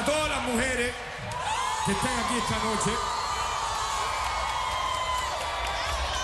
Para 0.00 0.12
todas 0.12 0.30
las 0.30 0.42
mujeres 0.44 0.94
que 1.84 1.92
están 1.92 2.12
aquí 2.24 2.38
esta 2.38 2.56
noche, 2.64 2.90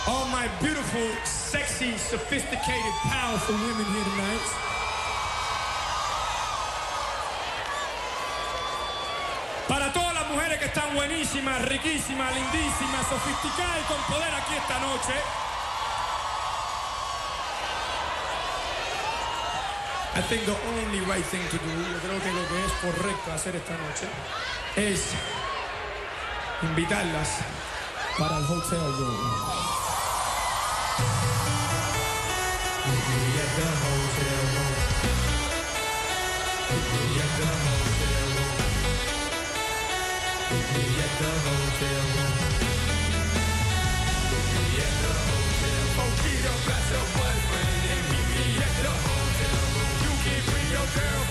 all 0.07 0.27
my 0.31 0.49
beautiful, 0.63 1.11
sexy, 1.25 1.99
sophisticated, 1.99 2.95
powerful 3.05 3.55
women 3.55 3.87
here 3.93 4.05
tonight. 4.05 4.41
Para 9.69 9.93
todas 9.93 10.15
las 10.15 10.29
mujeres 10.29 10.59
que 10.59 10.67
están 10.67 10.95
buenísimas, 10.95 11.61
riquísimas, 11.69 12.35
lindísimas, 12.35 13.07
sofisticadas 13.11 13.79
y 13.81 13.93
con 13.93 14.01
poder 14.05 14.33
aquí 14.35 14.55
esta 14.55 14.79
noche. 14.79 15.46
think 20.29 20.45
the 20.45 20.59
only 20.75 21.01
right 21.07 21.25
thing 21.27 21.43
to 21.51 21.57
do, 21.57 21.71
yo 21.93 21.99
creo 22.01 22.21
que 22.21 22.33
lo 22.33 22.49
que 22.49 22.65
es 22.65 22.73
correcto 22.83 23.33
hacer 23.33 23.55
esta 23.55 23.75
noche 23.75 24.09
es 24.75 25.13
invitarlas 26.63 27.39
para 28.19 28.39
el 28.39 28.45
Hotel 28.45 28.81
Room. 28.99 29.57
Hotel 41.47 42.27
girl. 50.97 51.26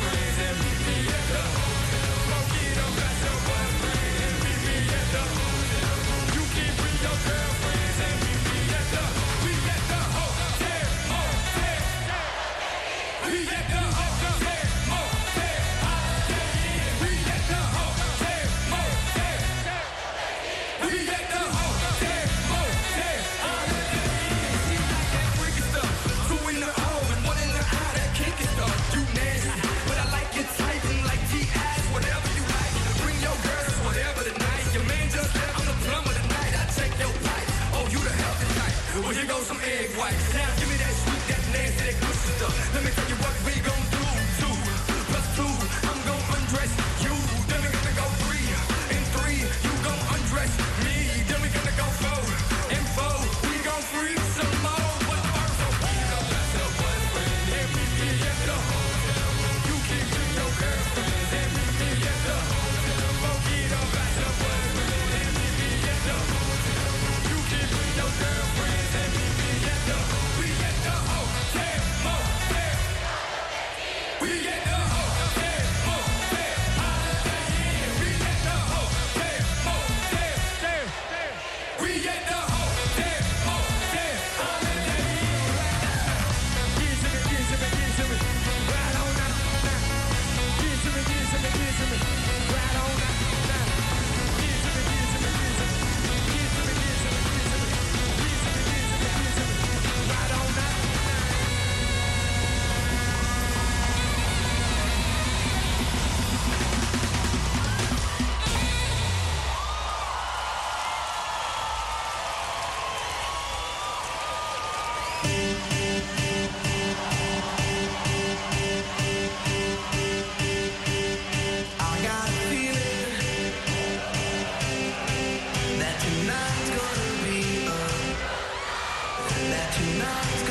night. 130.06 130.45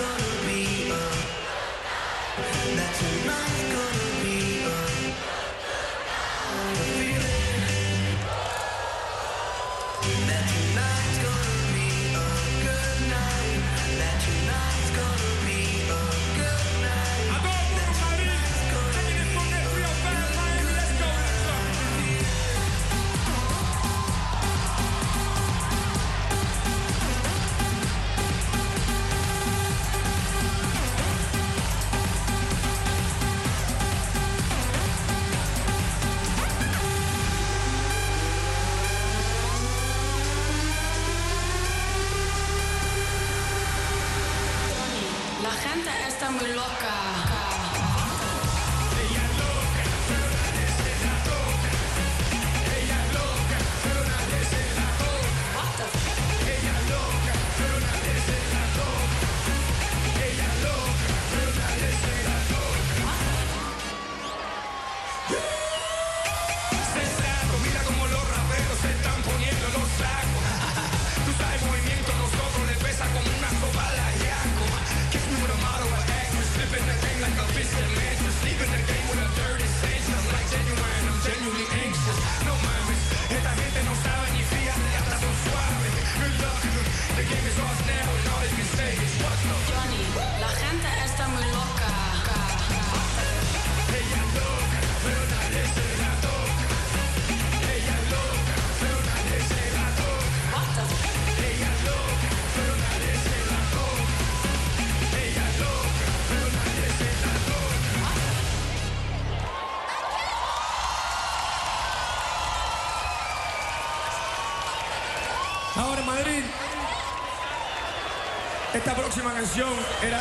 próxima 119.04 119.34
canción 119.34 119.68
era 120.02 120.18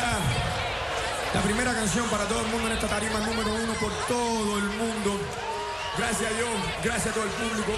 la 1.32 1.40
primera 1.40 1.72
canción 1.72 2.06
para 2.10 2.24
todo 2.26 2.42
el 2.42 2.46
mundo 2.48 2.66
en 2.66 2.74
esta 2.74 2.86
tarima, 2.86 3.18
número 3.20 3.54
uno 3.54 3.72
por 3.80 3.90
todo 4.06 4.58
el 4.58 4.64
mundo. 4.64 5.18
Gracias 5.96 6.30
a 6.30 6.34
Dios, 6.34 6.50
gracias 6.84 7.06
a 7.06 7.14
todo 7.14 7.24
el 7.24 7.30
público. 7.30 7.72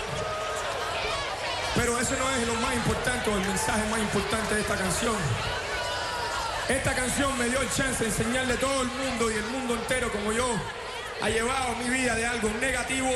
Pero 1.77 1.97
eso 2.01 2.17
no 2.19 2.29
es 2.31 2.47
lo 2.49 2.55
más 2.55 2.75
importante 2.75 3.31
o 3.31 3.35
el 3.35 3.47
mensaje 3.47 3.89
más 3.89 4.01
importante 4.01 4.55
de 4.57 4.61
esta 4.63 4.77
canción. 4.77 5.15
Esta 6.69 6.93
canción 6.93 7.39
me 7.39 7.45
dio 7.51 7.61
el 7.61 7.71
chance 7.71 8.03
de 8.03 8.11
enseñarle 8.11 8.55
a 8.55 8.59
todo 8.59 8.83
el 8.83 8.89
mundo 8.89 9.31
y 9.31 9.35
el 9.35 9.47
mundo 9.47 9.75
entero 9.75 10.11
como 10.11 10.33
yo 10.33 10.49
ha 11.23 11.29
llevado 11.31 11.77
mi 11.77 11.89
vida 11.89 12.17
de 12.17 12.27
algo 12.27 12.51
negativo 12.61 13.11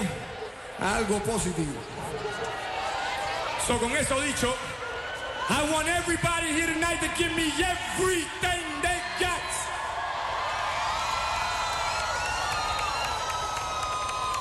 a 0.78 0.94
algo 0.94 1.18
positivo. 1.24 1.74
So 3.66 3.78
con 3.78 3.90
eso 3.96 4.20
dicho, 4.20 4.54
I 5.48 5.72
want 5.72 5.88
everybody. 5.88 6.29
out 6.40 6.46
here 6.46 6.66
tonight 6.66 7.00
to 7.00 7.08
give 7.22 7.34
me 7.36 7.52
everything 7.62 8.62
they 8.82 9.00
got. 9.18 9.40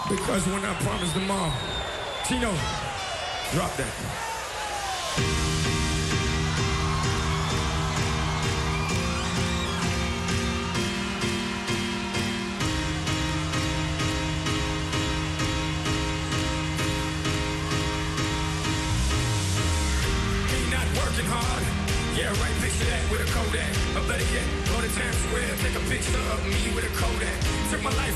Because 0.10 0.48
when 0.48 0.64
I 0.66 0.74
promised 0.82 1.14
them 1.14 1.30
all, 1.30 1.52
Tino, 2.26 2.54
drop 3.54 3.76
that. 3.78 4.29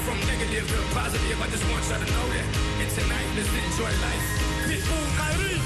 from 0.04 0.20
negative 0.28 0.68
to 0.68 0.80
positive. 0.94 1.42
I 1.42 1.48
just 1.48 1.64
want 1.72 1.84
y'all 1.88 2.00
to 2.00 2.10
know 2.12 2.28
that. 2.36 2.48
And 2.84 2.90
tonight, 2.92 3.28
let's 3.36 3.48
enjoy 3.48 3.92
life. 4.04 4.26
Pitbull 4.68 5.08
Kyrie. 5.18 5.63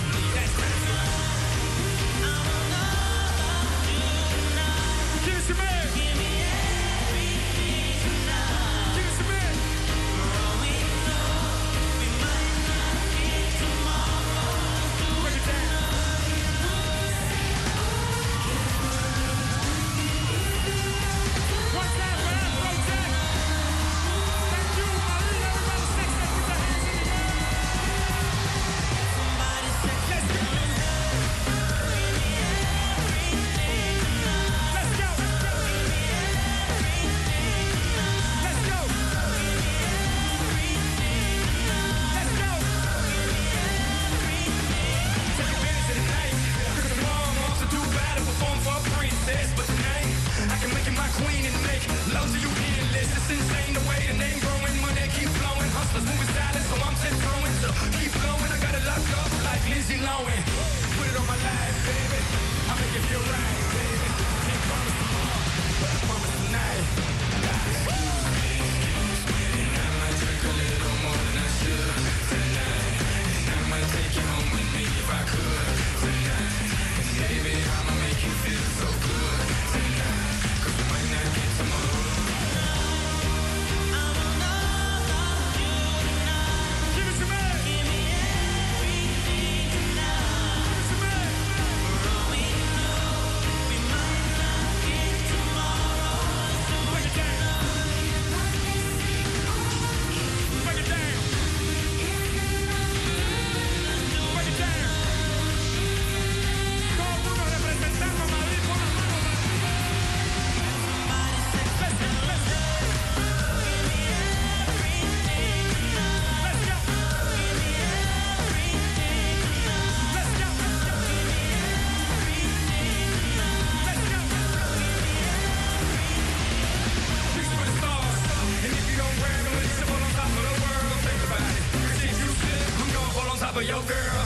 Yeah. 133.89 134.16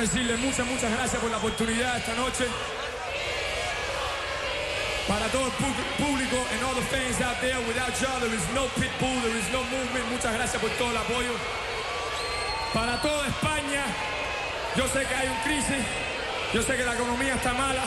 Decirle 0.00 0.36
muchas, 0.38 0.66
muchas 0.66 0.90
gracias 0.90 1.20
por 1.20 1.30
la 1.30 1.36
oportunidad 1.36 1.98
esta 1.98 2.14
noche. 2.14 2.46
Para 5.06 5.26
todo 5.28 5.46
el 5.46 5.52
público 5.52 6.36
and 6.52 6.62
all 6.64 6.74
the 6.74 6.86
fans 6.88 7.20
out 7.20 7.40
there, 7.40 7.58
without 7.68 7.92
y'all 8.00 8.20
there 8.20 8.32
is 8.32 8.46
no 8.54 8.64
Pitbull, 8.80 9.20
there 9.22 9.36
is 9.36 9.50
no 9.52 9.62
movement. 9.64 10.06
Muchas 10.10 10.32
gracias 10.32 10.62
por 10.62 10.70
todo 10.78 10.90
el 10.90 10.96
apoyo. 10.96 11.34
Para 12.72 13.00
toda 13.02 13.26
España, 13.26 13.84
yo 14.76 14.86
sé 14.88 15.04
que 15.04 15.14
hay 15.14 15.28
un 15.28 15.40
crisis, 15.42 15.84
yo 16.54 16.62
sé 16.62 16.76
que 16.76 16.84
la 16.84 16.94
economía 16.94 17.34
está 17.34 17.52
mala, 17.52 17.82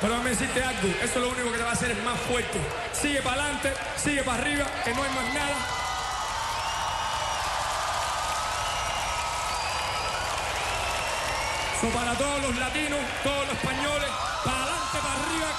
pero 0.00 0.12
déjame 0.14 0.30
decirte 0.30 0.62
algo, 0.62 0.88
eso 1.02 1.14
es 1.14 1.16
lo 1.16 1.28
único 1.28 1.50
que 1.50 1.58
te 1.58 1.64
va 1.64 1.70
a 1.70 1.72
hacer 1.72 1.94
más 2.04 2.18
fuerte. 2.20 2.58
Sigue 2.92 3.20
para 3.22 3.42
adelante, 3.42 3.72
sigue 3.96 4.22
para 4.22 4.40
arriba, 4.40 4.66
que 4.84 4.94
no 4.94 5.02
hay 5.02 5.10
más 5.10 5.34
nada. 5.34 5.89
So, 11.80 11.88
para 11.88 12.14
todos 12.14 12.42
los 12.42 12.56
latinos, 12.58 13.00
todos 13.22 13.46
los 13.48 13.56
españoles, 13.56 14.10
para 14.44 14.62
adelante, 14.64 14.98
para 15.00 15.14
arriba. 15.14 15.50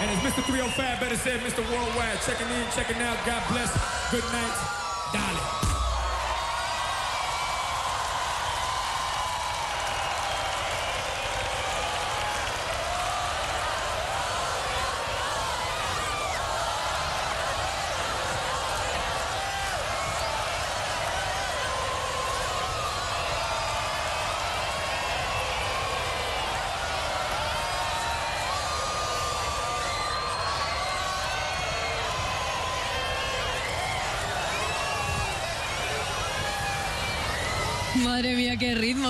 And 0.00 0.10
it's 0.12 0.22
Mr. 0.22 0.44
305, 0.46 1.00
better 1.00 1.16
said 1.16 1.40
Mr. 1.40 1.68
Worldwide. 1.68 2.20
Checking 2.24 2.46
in, 2.46 2.66
checking 2.70 3.02
out. 3.02 3.16
God 3.26 3.42
bless. 3.50 3.72
Good 4.12 4.24
night. 4.30 4.54
Dale. 5.12 5.73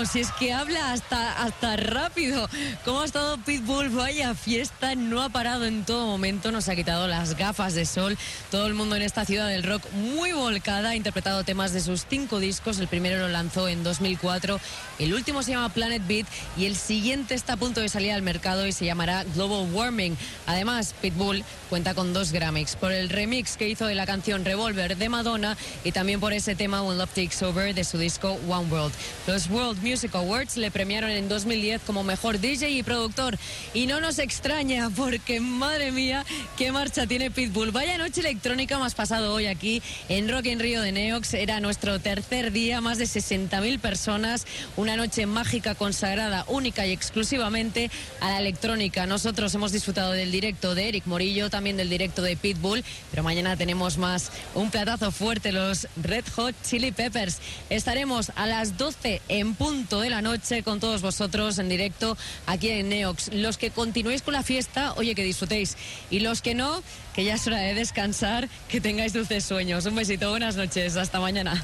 Si 0.06 0.20
es 0.20 0.30
que 0.32 0.52
habla 0.52 0.92
hasta, 0.92 1.42
hasta 1.42 1.76
rápido. 1.76 2.48
¿Cómo 2.84 3.00
ha 3.00 3.04
estado 3.04 3.38
Pitbull? 3.38 3.88
Vaya 3.88 4.34
fiesta. 4.34 4.94
No 4.94 5.22
ha 5.22 5.30
parado 5.30 5.64
en 5.64 5.84
todo 5.84 6.06
momento. 6.06 6.52
Nos 6.52 6.68
ha 6.68 6.76
quitado 6.76 7.08
las 7.08 7.36
gafas 7.36 7.74
de 7.74 7.86
sol. 7.86 8.18
Todo 8.50 8.66
el 8.66 8.74
mundo 8.74 8.96
en 8.96 9.02
esta 9.02 9.24
ciudad 9.24 9.48
del 9.48 9.62
rock 9.62 9.82
muy 9.92 10.32
volcada. 10.32 10.90
Ha 10.90 10.96
interpretado 10.96 11.42
temas 11.42 11.72
de 11.72 11.80
sus 11.80 12.04
cinco 12.08 12.38
discos. 12.38 12.78
El 12.78 12.88
primero 12.88 13.18
lo 13.18 13.28
lanzó 13.28 13.66
en 13.66 13.82
2004. 13.82 14.60
El 14.98 15.14
último 15.14 15.42
se 15.42 15.52
llama 15.52 15.70
Planet 15.70 16.02
Beat. 16.06 16.26
Y 16.56 16.66
el 16.66 16.76
siguiente 16.76 17.34
está 17.34 17.54
a 17.54 17.56
punto 17.56 17.80
de 17.80 17.88
salir 17.88 18.12
al 18.12 18.22
mercado 18.22 18.66
y 18.66 18.72
se 18.72 18.84
llamará 18.84 19.24
Global 19.34 19.72
Warming. 19.72 20.16
Además, 20.46 20.94
Pitbull 21.00 21.44
cuenta 21.70 21.94
con 21.94 22.12
dos 22.12 22.30
Grammys. 22.30 22.76
Por 22.76 22.92
el 22.92 23.08
remix 23.08 23.56
que 23.56 23.68
hizo 23.68 23.86
de 23.86 23.94
la 23.94 24.06
canción 24.06 24.44
Revolver 24.44 24.96
de 24.96 25.08
Madonna 25.08 25.56
y 25.82 25.92
también 25.92 26.20
por 26.20 26.32
ese 26.32 26.54
tema 26.54 26.82
When 26.82 26.98
Love 26.98 27.14
Takes 27.14 27.44
Over 27.44 27.74
de 27.74 27.84
su 27.84 27.96
disco 27.96 28.38
One 28.48 28.70
World. 28.70 28.92
Los 29.26 29.48
World 29.48 29.82
Music 29.82 29.93
Awards 29.94 30.56
le 30.56 30.72
premiaron 30.72 31.08
en 31.10 31.28
2010 31.28 31.82
como 31.86 32.02
mejor 32.02 32.40
DJ 32.40 32.70
y 32.70 32.82
productor. 32.82 33.38
Y 33.74 33.86
no 33.86 34.00
nos 34.00 34.18
extraña 34.18 34.90
porque, 34.96 35.38
madre 35.38 35.92
mía, 35.92 36.24
qué 36.56 36.72
marcha 36.72 37.06
tiene 37.06 37.30
Pitbull. 37.30 37.70
Vaya 37.70 37.96
noche 37.96 38.20
electrónica 38.20 38.76
más 38.78 38.96
pasado 38.96 39.32
hoy 39.32 39.46
aquí 39.46 39.82
en 40.08 40.28
Rock 40.28 40.46
en 40.46 40.58
Río 40.58 40.82
de 40.82 40.90
Neox. 40.90 41.34
Era 41.34 41.60
nuestro 41.60 42.00
tercer 42.00 42.50
día, 42.50 42.80
más 42.80 42.98
de 42.98 43.04
60.000 43.04 43.78
personas. 43.78 44.46
Una 44.76 44.96
noche 44.96 45.26
mágica 45.26 45.76
consagrada 45.76 46.44
única 46.48 46.86
y 46.86 46.92
exclusivamente 46.92 47.88
a 48.20 48.30
la 48.30 48.40
electrónica. 48.40 49.06
Nosotros 49.06 49.54
hemos 49.54 49.70
disfrutado 49.70 50.10
del 50.10 50.32
directo 50.32 50.74
de 50.74 50.88
Eric 50.88 51.06
Morillo, 51.06 51.50
también 51.50 51.76
del 51.76 51.88
directo 51.88 52.20
de 52.20 52.36
Pitbull, 52.36 52.82
pero 53.12 53.22
mañana 53.22 53.56
tenemos 53.56 53.96
más 53.96 54.32
un 54.54 54.72
platazo 54.72 55.12
fuerte, 55.12 55.52
los 55.52 55.86
Red 56.02 56.24
Hot 56.34 56.54
Chili 56.64 56.90
Peppers. 56.90 57.38
Estaremos 57.70 58.32
a 58.34 58.46
las 58.46 58.76
12 58.76 59.22
en 59.28 59.54
punto 59.54 59.83
de 59.84 60.10
la 60.10 60.22
noche 60.22 60.62
con 60.62 60.80
todos 60.80 61.02
vosotros 61.02 61.58
en 61.58 61.68
directo 61.68 62.16
aquí 62.46 62.70
en 62.70 62.88
Neox. 62.88 63.32
Los 63.34 63.58
que 63.58 63.70
continuéis 63.70 64.22
con 64.22 64.32
la 64.32 64.42
fiesta, 64.42 64.94
oye, 64.94 65.14
que 65.14 65.22
disfrutéis. 65.22 65.76
Y 66.10 66.20
los 66.20 66.40
que 66.40 66.54
no, 66.54 66.82
que 67.14 67.24
ya 67.24 67.34
es 67.34 67.46
hora 67.46 67.58
de 67.58 67.74
descansar, 67.74 68.48
que 68.68 68.80
tengáis 68.80 69.12
dulces 69.12 69.44
sueños. 69.44 69.84
Un 69.84 69.94
besito, 69.94 70.30
buenas 70.30 70.56
noches, 70.56 70.96
hasta 70.96 71.20
mañana. 71.20 71.62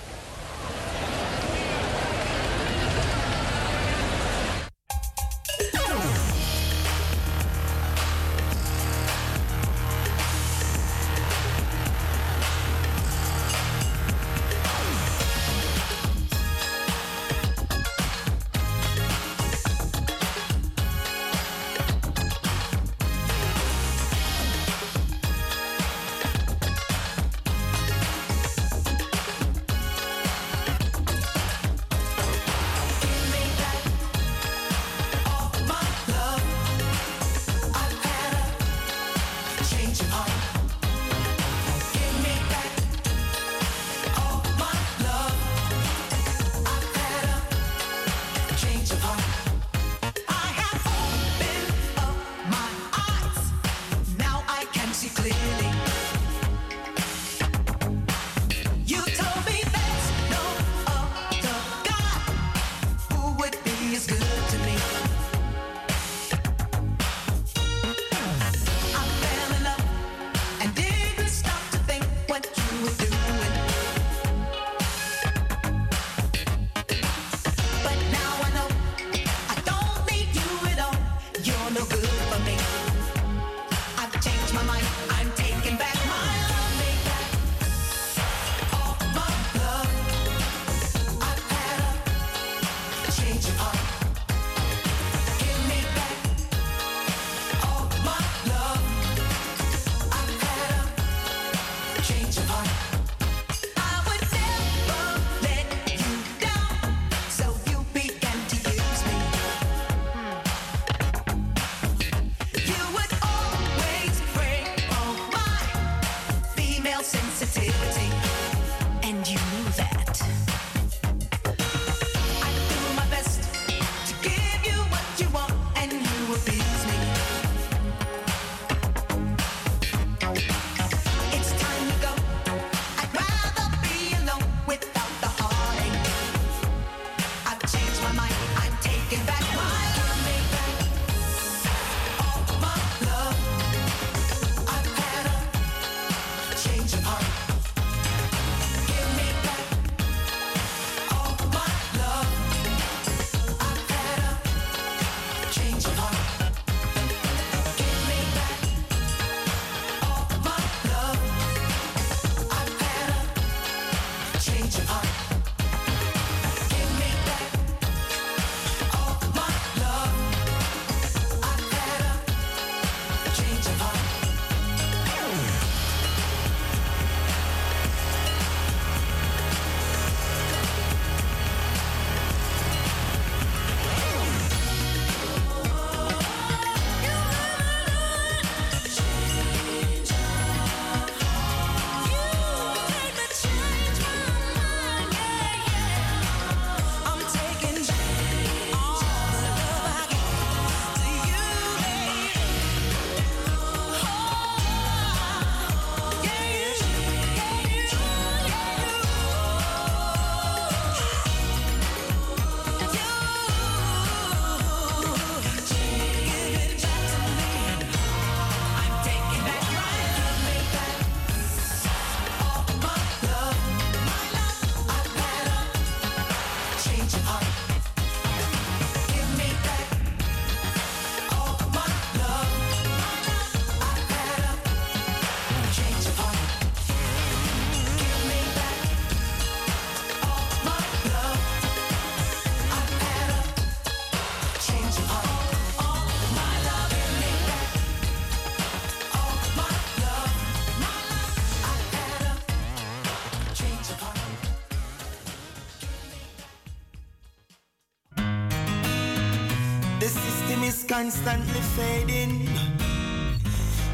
Constantly 261.11 261.61
fading. 261.75 262.47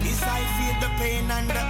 Yes, 0.05 0.23
I 0.23 0.41
feel 0.57 0.77
the 0.83 0.91
pain 0.99 1.31
and 1.31 1.49
the 1.49 1.66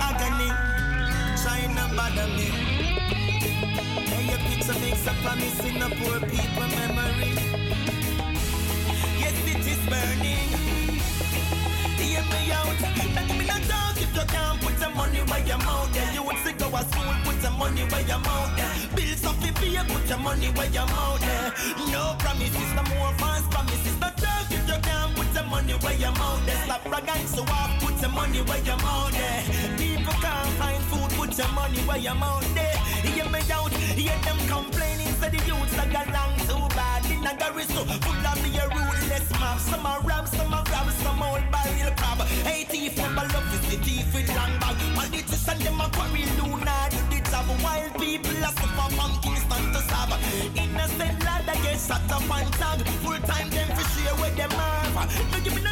money 28.37 28.51
where 28.51 28.65
your 28.65 28.77
mouth 28.79 29.13
there. 29.13 29.43
People 29.77 30.13
can't 30.21 30.49
find 30.59 30.83
food, 30.85 31.11
put 31.19 31.39
your 31.39 31.49
money 31.53 31.79
where 31.81 31.99
your 31.99 32.15
mouth 32.15 32.55
there. 32.55 32.77
Hear 33.13 33.29
me 33.29 33.41
out, 33.53 33.73
hear 33.73 34.17
them 34.25 34.39
complaining, 34.49 35.13
say 35.21 35.31
the 35.31 35.41
youths 35.47 35.79
are 35.79 35.91
got 35.91 36.09
long 36.13 36.37
too 36.45 36.77
bad. 36.77 37.05
In 37.11 37.27
a 37.27 37.35
gary 37.37 37.65
so 37.65 37.85
full 37.85 38.27
of 38.27 38.37
a 38.37 38.65
ruthless 38.75 39.31
mob. 39.41 39.59
Some 39.61 39.87
are 39.87 40.01
rob, 40.03 40.29
some 40.29 40.53
are 40.53 40.65
grab, 40.65 40.91
some 41.03 41.23
old 41.23 41.45
barrel 41.51 41.93
crab. 41.97 42.21
Hey 42.45 42.65
thief, 42.65 42.97
never 42.97 43.27
love 43.33 43.55
is 43.55 43.71
the 43.71 43.77
thief 43.85 44.15
with 44.15 44.29
long 44.37 44.59
bag. 44.61 44.77
Politicians 44.95 45.65
them 45.65 45.81
a 45.81 45.89
quarry 45.91 46.25
Luna 46.37 46.77
do 46.91 47.01
the 47.11 47.19
job. 47.31 47.49
Wild 47.63 47.95
people 47.99 48.45
a 48.45 48.51
suffer 48.53 48.89
from 48.97 49.13
Kingston 49.23 49.65
to 49.73 49.81
Sab. 49.89 50.13
Innocent 50.55 51.25
lad 51.25 51.49
a 51.49 51.55
get 51.63 51.79
shot 51.81 52.11
up 52.13 52.31
and 52.37 52.53
tag. 52.61 52.81
Full 53.03 53.21
time 53.31 53.51
them 53.51 53.69
for 53.77 53.87
share 53.93 54.17
with 54.21 54.37
them 54.37 54.51
have. 54.51 55.33
No 55.33 55.41
give 55.41 55.55
me 55.55 55.66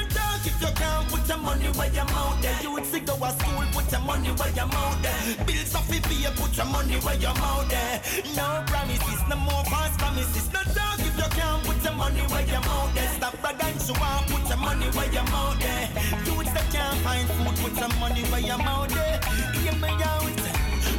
can't 0.84 1.08
put 1.08 1.28
your 1.28 1.38
money 1.38 1.68
where 1.78 1.92
your 1.92 2.04
mouth 2.14 2.36
there. 2.42 2.58
You 2.62 2.70
would 2.74 2.86
see 2.86 3.00
go 3.00 3.16
to 3.16 3.30
school, 3.38 3.64
put 3.72 3.90
your 3.90 4.02
money 4.02 4.30
where 4.38 4.52
your 4.58 4.68
mouth 4.76 4.98
there. 5.04 5.20
Bills 5.46 5.74
off 5.74 5.90
if 5.90 6.04
you 6.12 6.30
put 6.40 6.52
your 6.56 6.66
money 6.66 6.96
where 7.04 7.18
your 7.24 7.34
mouth 7.42 7.68
there. 7.72 7.96
No 8.36 8.46
promises, 8.66 9.22
no 9.30 9.36
more 9.36 9.64
false 9.72 9.96
promises. 9.96 10.46
No 10.52 10.60
talk 10.76 11.00
if 11.00 11.14
you 11.20 11.28
can't 11.38 11.60
put 11.64 11.78
your 11.84 11.96
money 12.02 12.24
where 12.32 12.46
your 12.52 12.62
mouth 12.68 12.92
there. 12.94 13.10
Stop 13.16 13.34
bragging 13.40 13.78
so 13.78 13.94
I 13.96 14.24
put 14.28 14.44
your 14.48 14.60
money 14.68 14.88
where 14.96 15.10
your 15.16 15.26
mouth 15.34 15.58
there. 15.64 15.86
Youths 16.26 16.52
that 16.56 16.66
can't 16.74 16.98
find 17.06 17.26
food, 17.34 17.54
put 17.62 17.74
some 17.80 17.94
money 18.00 18.22
where 18.30 18.44
your 18.50 18.58
mouth 18.58 18.90
there. 18.92 19.18
Hear 19.60 19.76
me 19.80 19.90
out. 20.12 20.22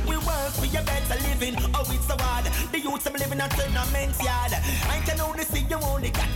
We 0.10 0.16
work 0.18 0.52
for 0.58 0.66
your 0.66 0.84
better 0.84 1.18
living. 1.30 1.56
Oh, 1.78 1.86
it's 1.94 2.08
so 2.08 2.16
hard. 2.20 2.46
The 2.72 2.80
youths 2.80 3.06
I'm 3.06 3.14
living 3.14 3.40
a 3.40 3.48
tournament 3.50 4.14
yard. 4.24 4.54
I 4.90 4.98
can 5.06 5.22
only 5.22 5.44
see 5.44 5.66
you 5.70 5.78
only 5.92 6.10
got 6.10 6.30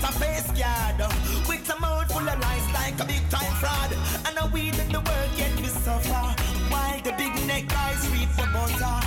And 4.67 4.79
a 4.79 4.83
the 4.91 4.99
work 4.99 5.31
yet 5.37 5.55
we 5.61 5.67
suffer. 5.67 6.25
While 6.69 6.99
the 7.01 7.13
big 7.17 7.33
neck 7.47 7.67
guys 7.67 8.07
reap 8.11 8.29
for 8.29 8.47
butter. 8.51 8.99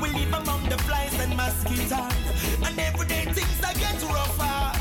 We 0.00 0.08
live 0.10 0.32
among 0.32 0.68
the 0.68 0.78
flies 0.78 1.14
and 1.20 1.36
mosquitoes. 1.36 2.24
And 2.66 2.78
everyday 2.78 3.24
things 3.32 3.60
are 3.64 3.74
get 3.74 4.02
rougher. 4.02 4.80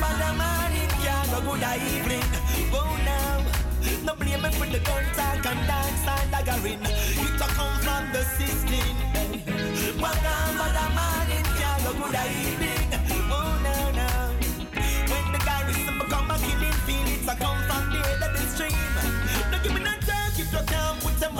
By 0.00 0.12
the 0.22 0.30
morning, 0.40 0.90
can't 1.02 1.30
go 1.30 1.38
good 1.40 1.64
evening. 1.80 2.28
Oh 2.72 2.92
now, 3.04 3.44
no 4.04 4.14
blame 4.14 4.42
me 4.42 4.50
for 4.50 4.66
the 4.66 4.78
gun 4.80 5.04
talk 5.14 5.46
and 5.46 5.62
dance 5.66 6.06
and 6.14 6.32
daggering. 6.32 6.82
It 6.84 7.40
a 7.40 7.48
come 7.56 7.76
from 7.80 8.04
the 8.12 8.22
system. 8.36 8.96
By 10.00 10.12
the 10.24 10.86
morning, 10.96 11.46
can't 11.58 11.80
go 11.84 11.92
good 12.00 12.16
evening. 12.28 12.88
Oh 13.32 13.52
now, 13.66 13.90
now. 14.00 14.28
When 15.10 15.26
the 15.32 15.38
garrison 15.44 15.98
become 15.98 16.30
a 16.30 16.38
killing 16.38 16.78
field, 16.84 17.08
it's 17.08 17.28
a 17.28 17.36
come 17.36 17.65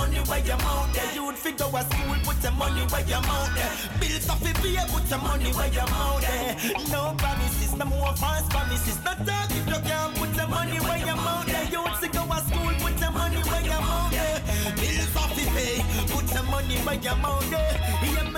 money 0.06 0.20
where 0.28 0.44
your 0.46 0.56
mouth 0.58 0.92
there. 0.94 1.14
You'd 1.14 1.34
figure 1.34 1.66
a 1.66 1.82
school, 1.84 2.16
put 2.22 2.40
the 2.42 2.50
money 2.52 2.82
where 2.90 3.06
your 3.06 3.20
mouth 3.22 3.54
there. 3.54 3.72
Bills 4.00 4.28
off 4.30 4.42
if 4.42 4.64
you 4.64 4.78
put 4.92 5.04
the 5.10 5.18
money 5.18 5.50
where 5.52 5.72
your 5.72 5.88
mouth 5.90 6.20
there. 6.20 6.56
No 6.90 7.14
promises, 7.18 7.74
no 7.74 7.84
more 7.86 8.14
false 8.16 8.48
promises. 8.48 8.98
No 9.04 9.12
talk 9.26 9.50
if 9.50 9.66
you 9.66 9.80
can't 9.88 10.14
put 10.16 10.32
the 10.34 10.46
money 10.46 10.78
where 10.78 10.98
your 10.98 11.16
mouth 11.16 11.46
there. 11.46 11.66
You'd 11.74 11.96
figure 12.00 12.26
a 12.36 12.38
school, 12.46 12.72
put 12.82 12.96
the 12.98 13.10
money 13.10 13.40
where 13.50 13.62
your 13.62 13.80
mouth 13.80 14.10
there. 14.10 14.38
Bills 14.76 15.16
off 15.16 15.38
if 15.38 15.48
pay, 15.54 15.76
put 16.12 16.26
the 16.28 16.42
money 16.44 16.76
where 16.86 17.00
your 17.06 17.16
mouth 17.16 17.50
there. 17.50 18.35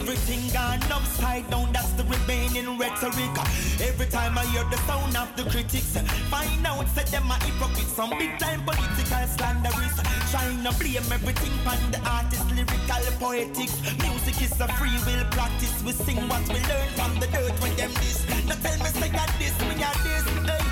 Everything 0.00 0.40
gone 0.52 0.80
upside 0.90 1.48
down, 1.50 1.70
that's 1.72 1.92
the 1.92 2.04
remaining 2.04 2.78
rhetoric. 2.78 3.36
Every 3.80 4.06
time 4.06 4.38
I 4.38 4.44
hear 4.46 4.64
the 4.70 4.78
sound 4.88 5.14
of 5.14 5.28
the 5.36 5.44
critics, 5.50 5.92
find 6.32 6.66
out 6.66 6.88
say 6.88 7.04
them 7.04 7.30
are 7.30 7.38
hypocrites, 7.44 7.92
some 7.92 8.10
big 8.16 8.38
time 8.38 8.64
political 8.64 9.24
slanderists. 9.36 10.00
Trying 10.30 10.64
to 10.64 10.72
blame 10.80 11.12
everything 11.12 11.52
on 11.68 11.78
the 11.92 12.00
artist, 12.08 12.48
lyrical, 12.56 13.04
poetics. 13.20 13.76
Music 14.00 14.40
is 14.40 14.58
a 14.60 14.68
free 14.80 14.96
will 15.04 15.24
practice. 15.36 15.82
We 15.84 15.92
sing 15.92 16.16
what 16.28 16.48
we 16.48 16.60
learn 16.64 16.88
from 16.96 17.20
the 17.20 17.26
dirt 17.26 17.52
when 17.60 17.76
them 17.76 17.92
this. 18.00 18.24
Now 18.48 18.56
tell 18.56 18.78
me 18.78 18.90
say 18.96 19.10
that 19.10 19.30
this, 19.38 19.52
me 19.68 19.74
got 19.76 19.96
this. 20.00 20.24
Hey. 20.48 20.64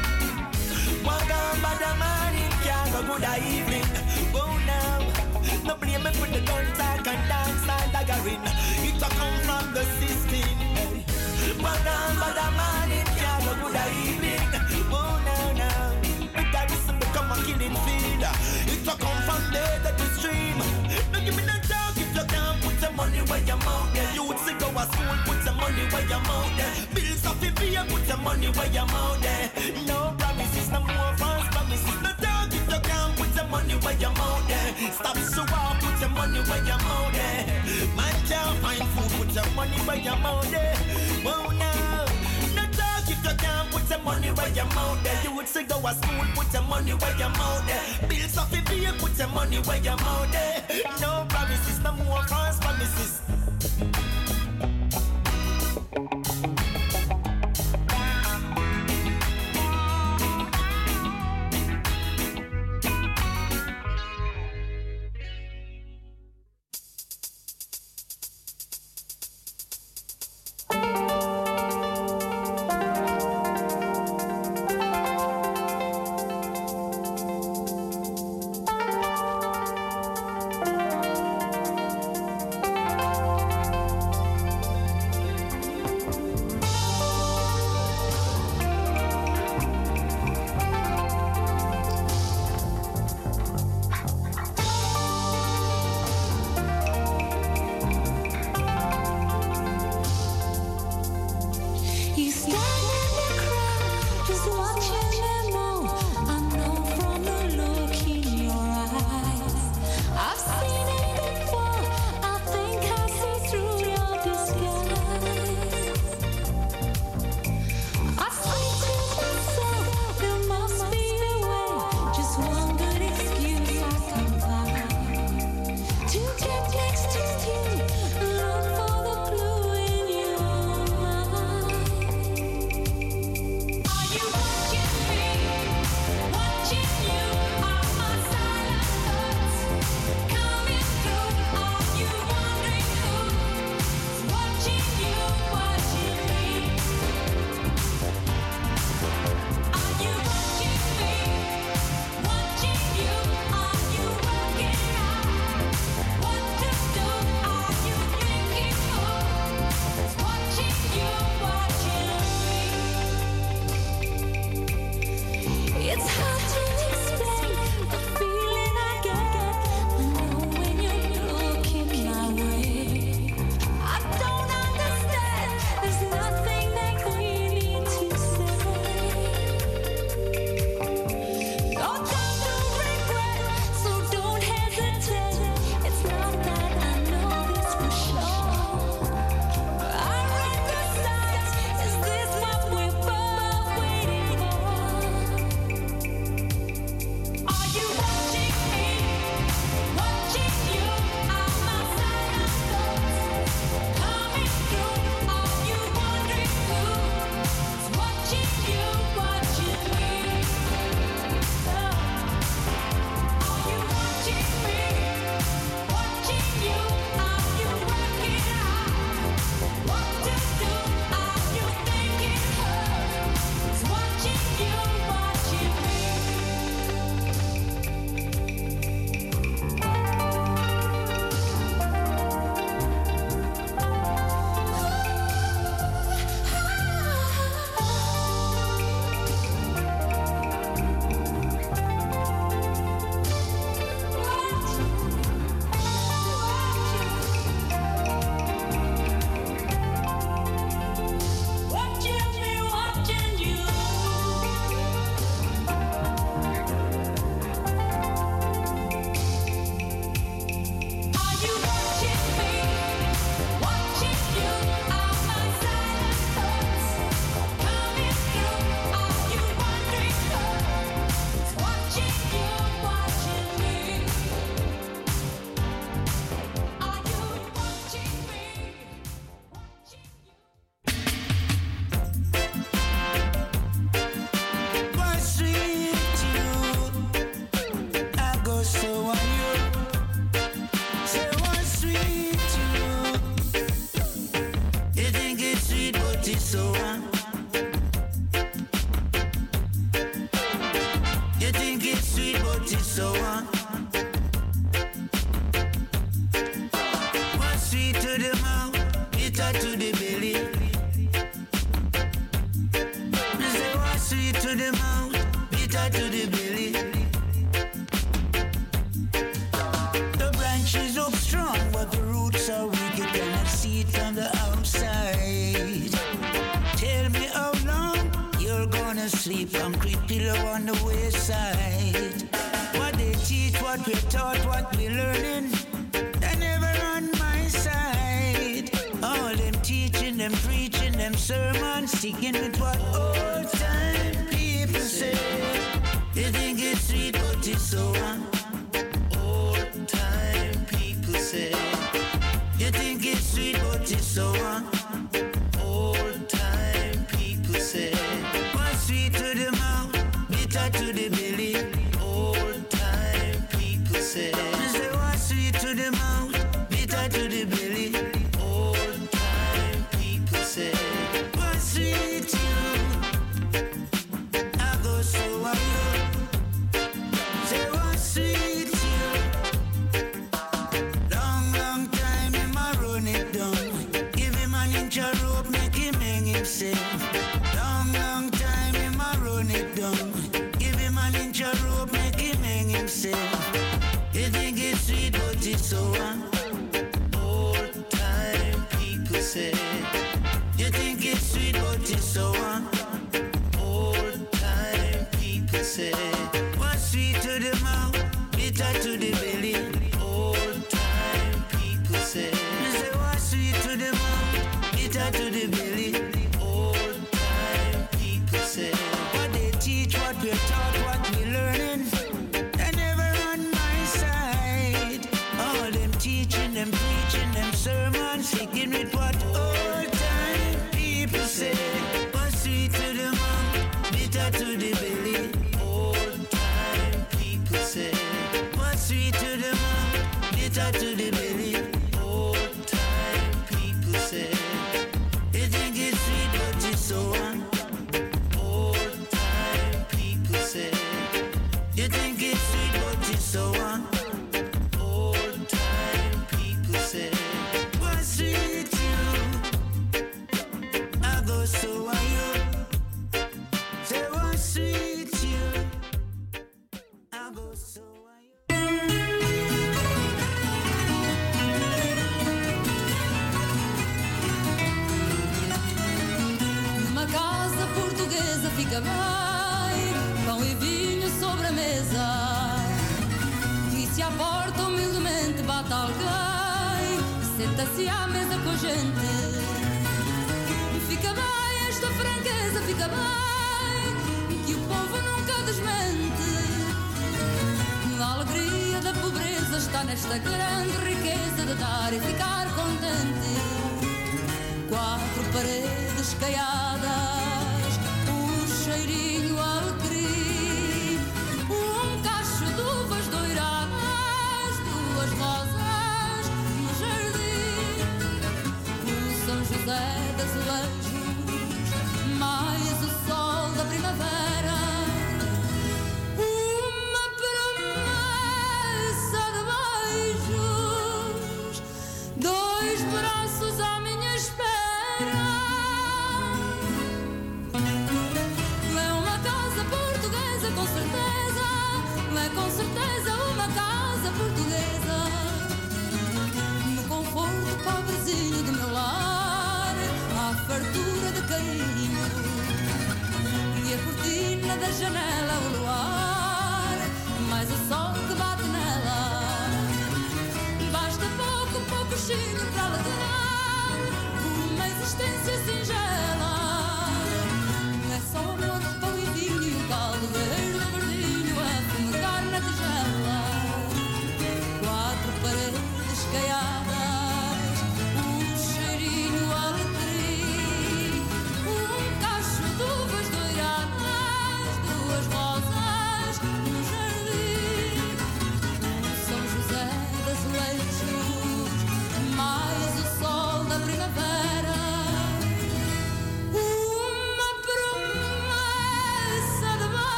By 1.05 1.75
the 1.77 1.93
morning, 2.01 2.53
can't 2.65 2.89
go 2.93 3.01
good 3.13 3.29
evening. 3.45 3.85
Oh 4.33 4.57
now, 4.65 5.05
no 5.67 5.75
blame 5.77 6.03
me 6.03 6.11
for 6.17 6.29
the 6.33 6.41
gun 6.47 6.65
talk 6.79 7.07
and 7.07 7.29
dance 7.29 7.69
and 7.69 7.93
daggering. 7.93 8.78
It 8.99 9.05
a 9.05 9.11
come 9.11 9.39
from 9.47 9.75
the 9.75 9.85
system. 10.03 10.59
Hey. 10.75 11.07
On 11.55 11.63
by 12.19 12.35
the 12.35 12.47
morning, 12.59 13.07
can't 13.15 13.45
go 13.47 13.53
good 13.63 13.79
evening. 13.95 14.43
Oh 14.91 15.23
now, 15.55 15.95
because 16.35 16.67
this 16.67 16.83
become 16.99 17.31
a 17.31 17.37
killing 17.47 17.79
field. 17.87 18.27
It 18.67 18.83
a 18.83 18.95
come 18.99 19.23
from 19.23 19.43
the 19.55 19.63
head 19.63 19.87
of 19.87 19.95
the 19.99 20.07
stream. 20.19 20.59
No 21.13 21.19
give 21.23 21.37
me 21.37 21.47
no 21.47 21.55
talk 21.71 21.95
if 21.95 22.11
you 22.11 22.25
can't 22.27 22.59
put 22.61 22.83
your 22.83 22.91
money 22.91 23.23
where 23.31 23.43
your 23.47 23.59
mouth 23.59 23.95
there. 23.95 24.11
You 24.15 24.25
would 24.27 24.37
go 24.59 24.67
to 24.67 24.83
school, 24.91 25.17
put 25.31 25.45
your 25.47 25.55
money 25.55 25.85
where 25.95 26.07
your 26.11 26.23
mouth 26.27 26.51
there. 26.59 26.75
Bills 26.91 27.25
off 27.25 27.39
if 27.39 27.55
you 27.63 27.83
put 27.87 28.03
your 28.09 28.19
money 28.19 28.49
where 28.51 28.73
your 28.75 28.87
mouth 28.87 29.23
there. 29.23 29.47
No 29.87 30.11
promises, 30.19 30.73
no 30.73 30.81
more 30.83 31.15
false 31.15 31.47
promises. 31.55 32.03
No 32.03 32.11
talk 32.19 32.51
if 32.51 32.67
you 32.67 32.81
can't 32.83 33.15
put 33.15 33.31
your 33.31 33.47
money 33.47 33.75
where 33.79 33.95
your 33.95 34.11
mouth 34.19 34.43
there. 34.51 34.91
Stop 34.91 35.17
so 35.19 35.47
hard, 35.47 35.79
put 35.79 36.01
your 36.01 36.11
money 36.11 36.41
where 36.51 36.65
your 36.67 36.78
put 39.29 39.45
your 39.45 39.55
money 39.55 39.77
where 39.79 39.97
your 39.97 40.17
mouth 40.17 40.51
there. 40.51 40.75
Oh 41.27 41.51
no. 41.51 42.55
No 42.55 42.63
talk 42.73 43.11
if 43.11 43.23
you 43.23 43.37
can't 43.37 43.71
put 43.71 43.89
your 43.91 43.99
money 44.01 44.29
where 44.29 44.49
your 44.49 44.65
mouth 44.67 45.03
there. 45.03 45.21
You 45.23 45.37
would 45.37 45.49
say 45.49 45.65
go 45.65 45.81
to 45.81 45.95
school, 45.95 46.25
put 46.35 46.53
your 46.53 46.63
money 46.63 46.93
where 46.93 47.17
your 47.19 47.29
mouth 47.31 47.67
there. 47.67 48.09
Bills 48.09 48.39
off 48.39 48.55
you 48.55 48.93
put 48.99 49.19
your 49.19 49.29
money 49.29 49.59
where 49.59 49.79
your 49.79 49.97
mouth 49.97 50.33
there. 50.33 50.65
No 51.01 51.27
promises, 51.29 51.81
no 51.83 51.93
more 51.93 52.23
false 52.25 52.59
promises. 52.59 53.28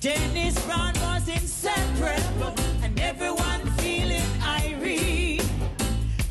Dennis 0.00 0.54
Brown 0.64 0.94
was 1.00 1.28
inseparable, 1.28 2.54
and 2.84 3.00
everyone 3.00 3.60
feeling 3.78 4.22
Irene. 4.46 5.40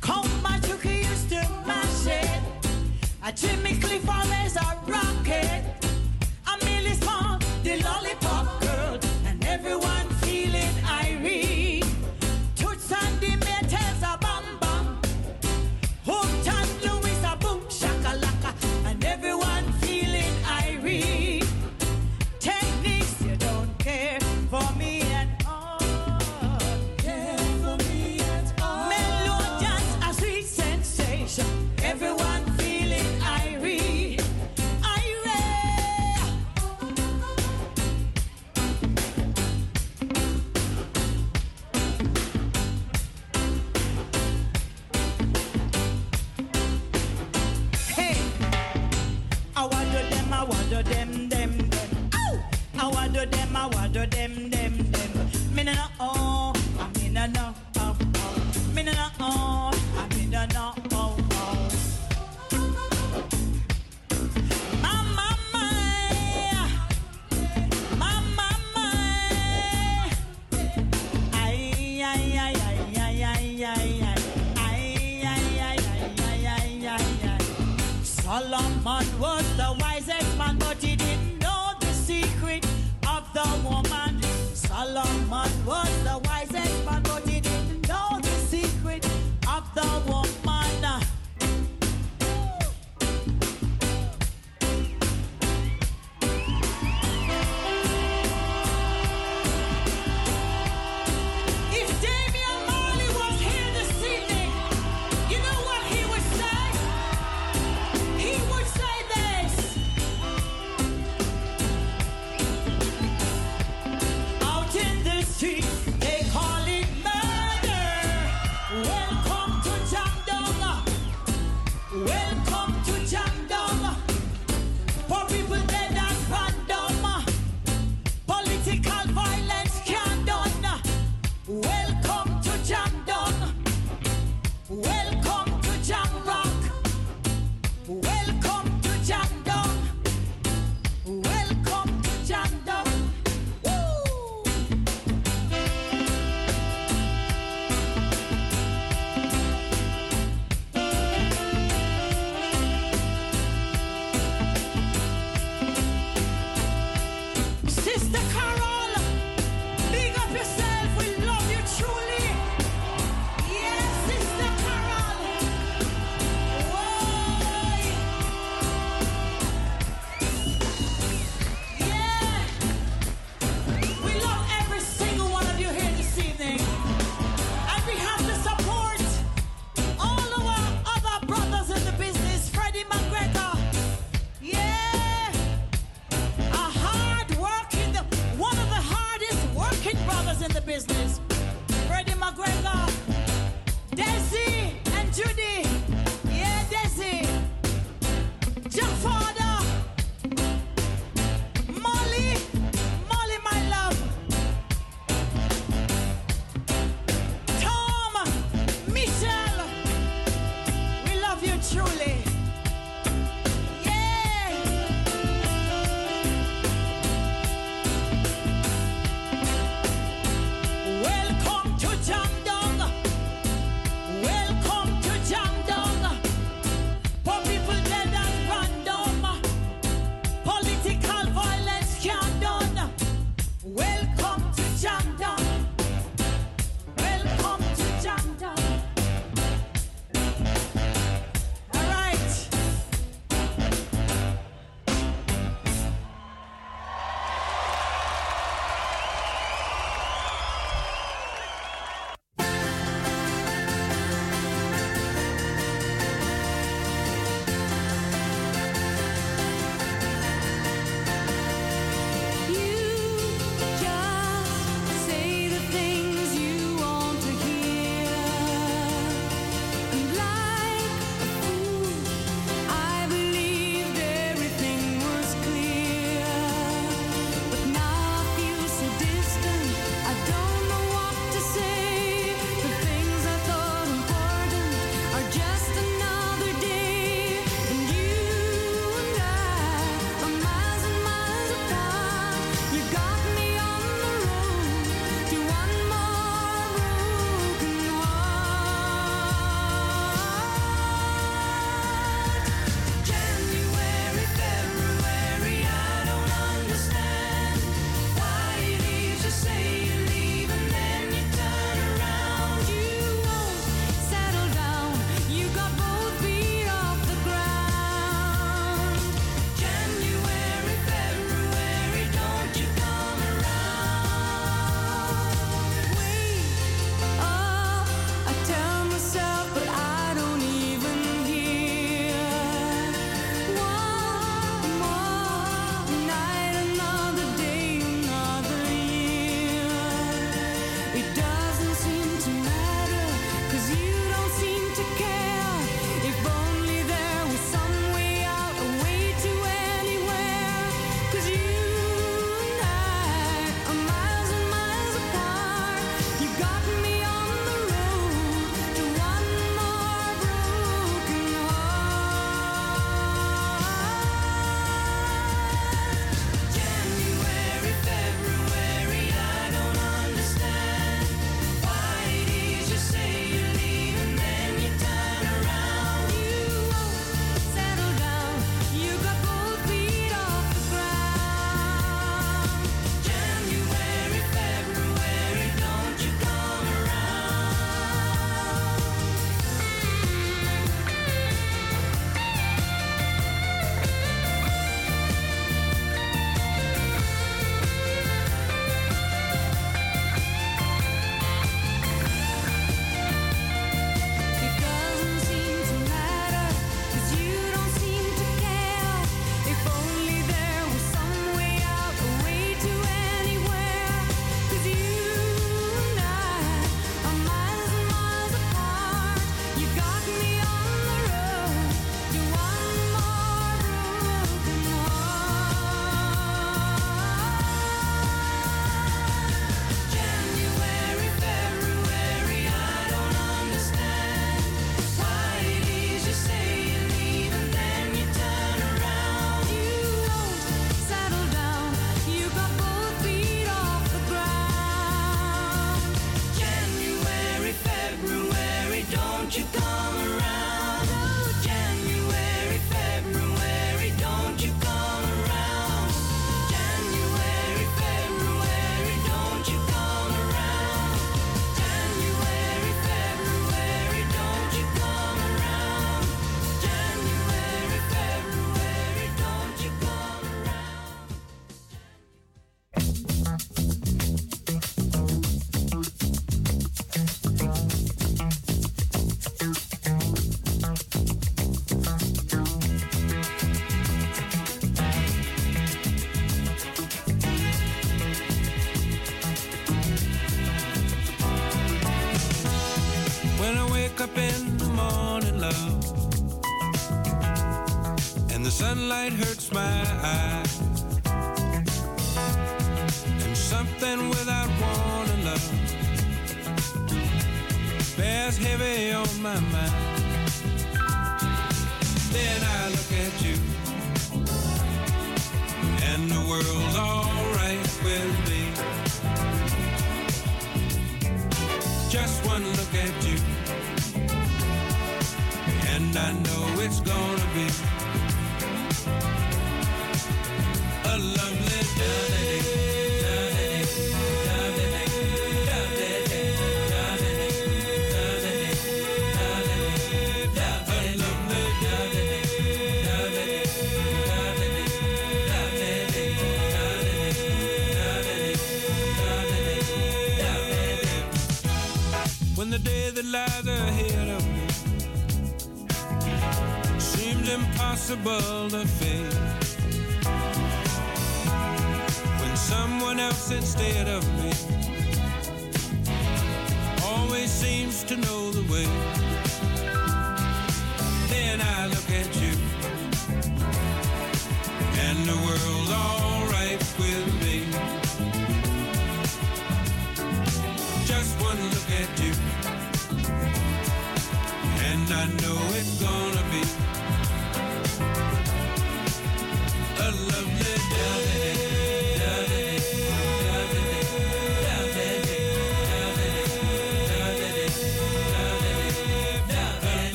Coma 0.00 0.58
took 0.62 0.84
used 0.84 1.28
to 1.28 1.48
mash 1.64 2.06
it. 2.06 2.42
A 3.24 3.30
Jimmy 3.30 3.78
Cliff 3.78 4.08
always 4.08 4.56
a 4.56 4.78
rocket. 4.88 5.61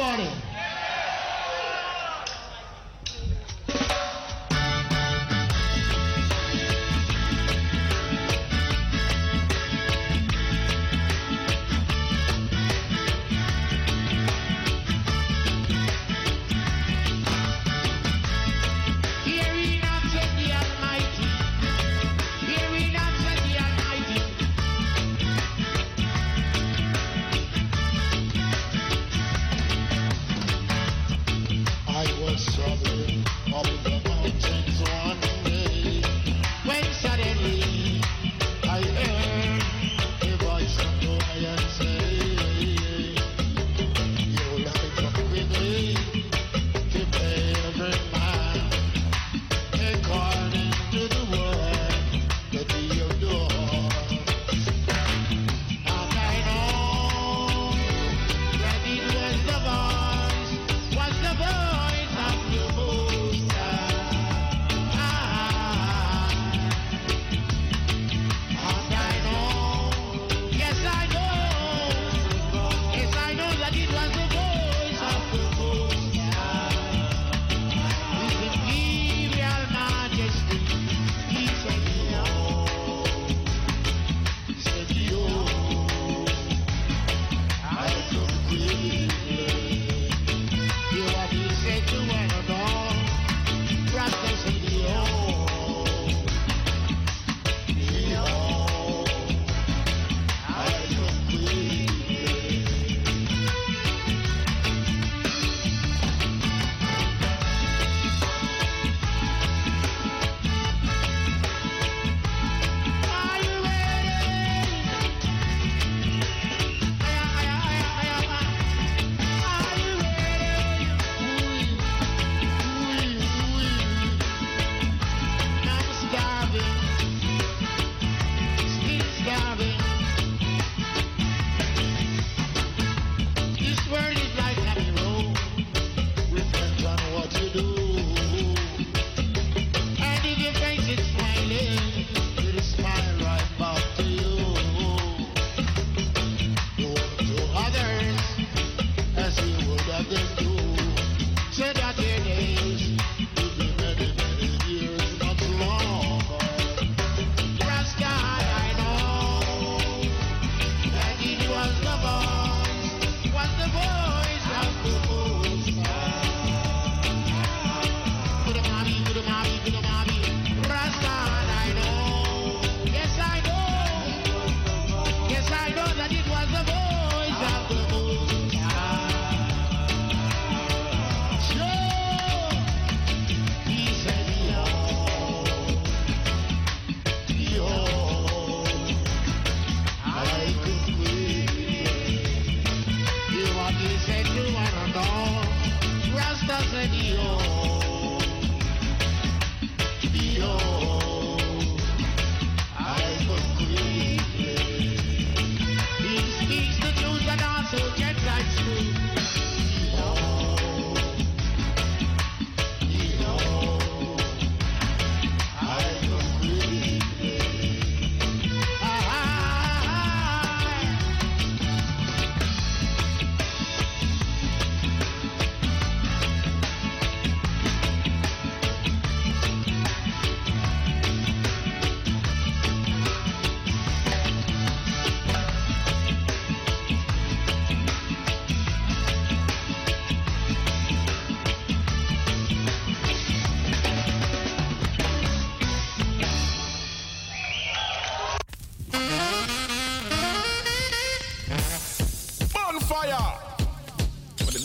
Everybody? 0.00 0.29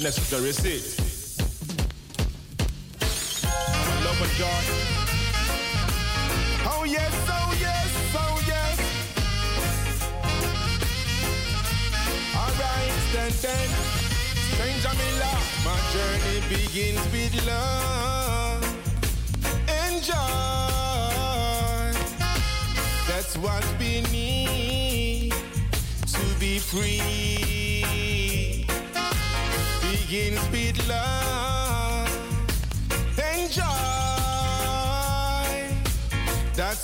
For 0.05 0.11
the 0.35 0.39
necessary 0.39 1.04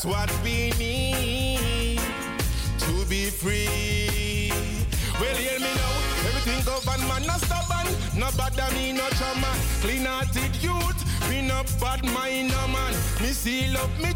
That's 0.01 0.15
what 0.15 0.43
we 0.43 0.71
need 0.79 1.99
to 2.79 3.05
be 3.07 3.29
free. 3.29 4.51
Well, 5.19 5.35
hear 5.35 5.59
me 5.59 5.67
now. 5.75 5.91
Everything 6.25 6.65
government 6.65 7.27
no 7.27 7.37
stubborn. 7.37 7.85
No 8.17 8.29
bother 8.35 8.73
me, 8.73 8.93
no 8.93 9.07
trauma. 9.09 9.53
Clean 9.81 10.03
hearted 10.03 10.55
youth. 10.55 11.29
Me 11.29 11.43
no 11.43 11.61
bad 11.79 12.03
mind, 12.03 12.49
no 12.49 12.67
man. 12.69 12.93
Me 13.21 13.27
seal 13.27 13.77
up 13.77 13.91
me. 14.01 14.10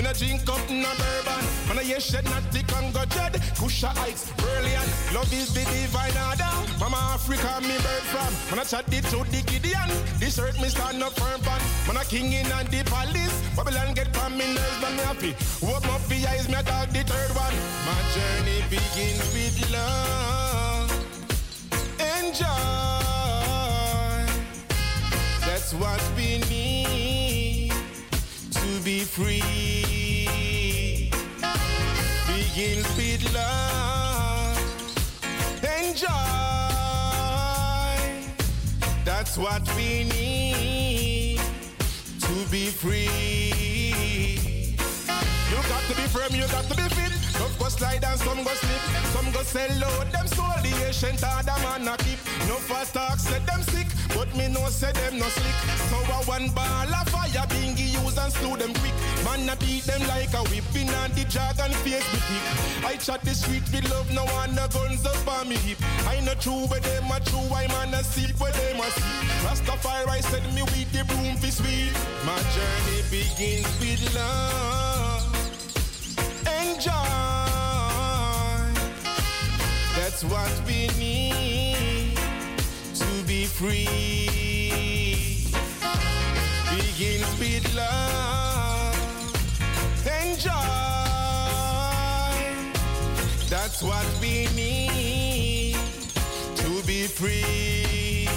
Me 0.00 0.06
no 0.06 0.14
drink 0.14 0.48
up 0.48 0.64
no 0.70 0.88
bourbon. 0.96 1.44
Man 1.68 1.78
I 1.78 1.82
yes 1.82 2.08
shed 2.08 2.24
not 2.24 2.40
the 2.52 2.62
Congo 2.62 3.04
dread. 3.12 3.34
Kusha 3.60 3.92
Heights, 3.98 4.32
brilliant. 4.32 4.88
Love 5.12 5.30
is 5.30 5.52
the 5.52 5.60
divine 5.60 6.16
order. 6.24 6.48
Mama 6.80 6.96
Africa 7.12 7.60
me 7.60 7.76
bird 7.84 8.04
from. 8.08 8.32
Man 8.48 8.60
I 8.60 8.64
chat 8.64 8.86
the 8.86 9.02
truth 9.12 9.30
the 9.30 9.42
Gideon. 9.44 9.90
This 10.18 10.38
earth 10.38 10.58
me 10.58 10.70
stand 10.70 11.02
up 11.02 11.12
firm 11.20 11.38
pan. 11.42 11.60
Man 11.86 11.98
I 11.98 12.04
king 12.04 12.32
in 12.32 12.50
and 12.50 12.68
the 12.68 12.82
palace. 12.88 13.36
Babylon 13.54 13.92
get 13.92 14.08
from 14.16 14.38
me 14.38 14.46
nerves, 14.54 14.80
but 14.80 14.92
me 14.96 15.04
happy. 15.04 15.36
Open 15.60 15.90
up 15.90 16.00
the 16.08 16.26
eyes, 16.32 16.48
me 16.48 16.54
a 16.54 16.62
dog 16.62 16.88
the 16.96 17.04
third 17.04 17.36
one. 17.36 17.56
My 17.84 18.00
journey 18.16 18.64
begins 18.72 19.20
with 19.36 19.68
love. 19.68 20.88
Enjoy. 22.00 22.48
That's 25.44 25.74
what 25.74 26.00
we 26.16 26.38
need 26.48 26.70
to 26.70 26.79
be 28.84 29.00
free. 29.00 29.42
Begins 32.26 32.86
with 32.96 33.34
love. 33.34 34.58
Enjoy. 35.62 36.06
That's 39.04 39.36
what 39.36 39.62
we 39.76 40.04
need 40.04 41.40
to 42.20 42.50
be 42.50 42.66
free. 42.66 43.08
You 45.50 45.56
got 45.68 45.82
to 45.82 45.96
be 45.96 46.02
firm, 46.08 46.34
you 46.34 46.46
got 46.48 46.64
to 46.64 46.76
be 46.76 46.88
fit. 46.94 47.12
Some 47.36 47.52
go 47.58 47.68
slide 47.68 48.04
and 48.04 48.18
some 48.20 48.44
go 48.44 48.54
slip. 48.54 48.80
Some 49.12 49.30
go 49.32 49.42
sell 49.42 49.84
out 49.84 50.12
them 50.12 50.26
soul. 50.28 50.46
The 50.62 50.86
ancient 50.86 51.22
order 51.22 51.60
man 51.62 51.88
a 51.88 51.96
keep. 51.98 52.18
No 52.48 52.54
fast 52.54 52.94
talk, 52.94 53.18
set 53.18 53.46
them 53.46 53.62
sick. 53.62 53.89
But 54.20 54.36
me 54.36 54.48
no 54.48 54.68
say 54.68 54.92
them 54.92 55.18
no 55.18 55.24
slick. 55.28 55.56
So 55.88 55.96
I 55.96 56.20
one 56.28 56.50
ball 56.50 56.92
of 56.92 57.08
fire, 57.08 57.46
bingy 57.48 57.88
use 57.88 58.18
and 58.18 58.30
slew 58.30 58.54
them 58.54 58.74
quick. 58.74 58.92
Man 59.24 59.48
a 59.48 59.56
beat 59.56 59.84
them 59.84 60.06
like 60.08 60.34
a 60.34 60.42
whipping 60.52 60.90
and 60.90 61.14
the 61.14 61.24
dragon 61.24 61.72
face 61.80 62.04
me 62.12 62.20
kick. 62.28 62.84
I 62.84 62.96
chat 62.96 63.22
the 63.22 63.30
street 63.30 63.62
with 63.72 63.90
love, 63.90 64.12
no 64.12 64.26
one 64.36 64.54
no 64.54 64.68
guns 64.68 65.06
up 65.06 65.26
on 65.26 65.48
me 65.48 65.56
hip. 65.56 65.78
I 66.06 66.20
know 66.20 66.34
true 66.34 66.66
where 66.68 66.80
them 66.80 67.10
a 67.10 67.18
true, 67.20 67.48
I 67.48 67.66
man 67.68 67.94
a 67.94 68.04
sleep 68.04 68.38
where 68.38 68.52
them 68.52 68.80
a 68.80 68.90
sleep. 68.92 69.30
Rastafari 69.40 70.20
said 70.20 70.44
me 70.54 70.64
with 70.64 70.92
the 70.92 71.02
broom 71.08 71.36
fi 71.36 71.48
sweet. 71.48 71.92
My 72.26 72.36
journey 72.52 73.00
begins 73.08 73.72
with 73.80 74.04
love. 74.14 75.32
Enjoy. 76.60 76.92
That's 79.96 80.22
what 80.24 80.52
we 80.66 80.88
need 80.98 81.69
free. 83.50 85.46
Begins 86.70 87.30
with 87.38 87.74
love. 87.74 88.94
Enjoy. 90.22 90.50
That's 93.48 93.82
what 93.82 94.06
we 94.20 94.46
need 94.54 95.76
to 96.56 96.86
be 96.86 97.06
free. 97.06 98.28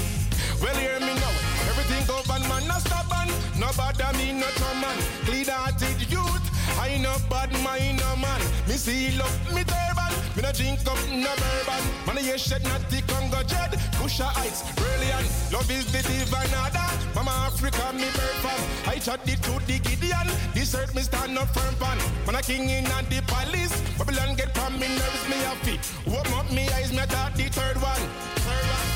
Well, 0.61 0.75
hear 0.75 0.99
me 0.99 1.13
now. 1.23 1.33
Everything 1.69 2.05
government 2.07 2.47
man 2.49 2.67
no 2.67 2.77
stubborn. 2.79 3.29
No 3.59 3.69
bother 3.77 4.17
me, 4.17 4.33
no 4.33 4.47
man. 4.81 4.97
Clean 5.25 5.45
hearted 5.45 6.11
youth. 6.11 6.45
I 6.79 6.97
no 6.97 7.15
bad 7.29 7.51
mind, 7.63 7.99
no 7.99 8.15
man. 8.15 8.41
Me 8.67 8.75
seal 8.75 9.21
up 9.21 9.53
me 9.53 9.63
turban. 9.63 10.02
Me 10.35 10.41
no 10.41 10.51
drink 10.51 10.79
up 10.87 10.97
no 11.11 11.29
bourbon. 11.37 11.83
Man, 12.07 12.17
I 12.17 12.37
shed 12.37 12.63
not 12.63 12.81
the 12.89 13.01
Congo 13.05 13.43
dread. 13.43 13.71
Kusha 14.01 14.25
Heights, 14.25 14.63
brilliant. 14.73 15.29
Love 15.53 15.69
is 15.69 15.85
the 15.91 16.01
divine 16.01 16.49
order. 16.57 16.89
Mama 17.13 17.31
Africa, 17.45 17.93
me 17.93 18.09
from. 18.41 18.59
I 18.89 18.97
chat 18.97 19.23
the 19.25 19.35
truth, 19.37 19.65
the 19.67 19.77
Gideon. 19.77 20.27
This 20.55 20.73
earth 20.73 20.95
me 20.95 21.03
stand 21.03 21.37
up 21.37 21.49
firm 21.53 21.75
pan. 21.75 21.99
Man, 22.25 22.35
a 22.35 22.41
king 22.41 22.67
in 22.69 22.87
and 22.87 23.07
the 23.09 23.21
palace. 23.27 23.79
Babylon 23.97 24.35
get 24.35 24.55
from 24.57 24.73
me 24.79 24.87
nerves, 24.87 25.29
me 25.29 25.37
happy. 25.45 25.79
Open 26.07 26.33
up 26.33 26.51
me 26.51 26.67
eyes, 26.69 26.91
me 26.91 26.99
a 26.99 27.05
talk 27.05 27.33
the 27.35 27.43
third 27.49 27.77
one. 27.77 28.01
Third 28.41 28.65
one. 28.73 28.89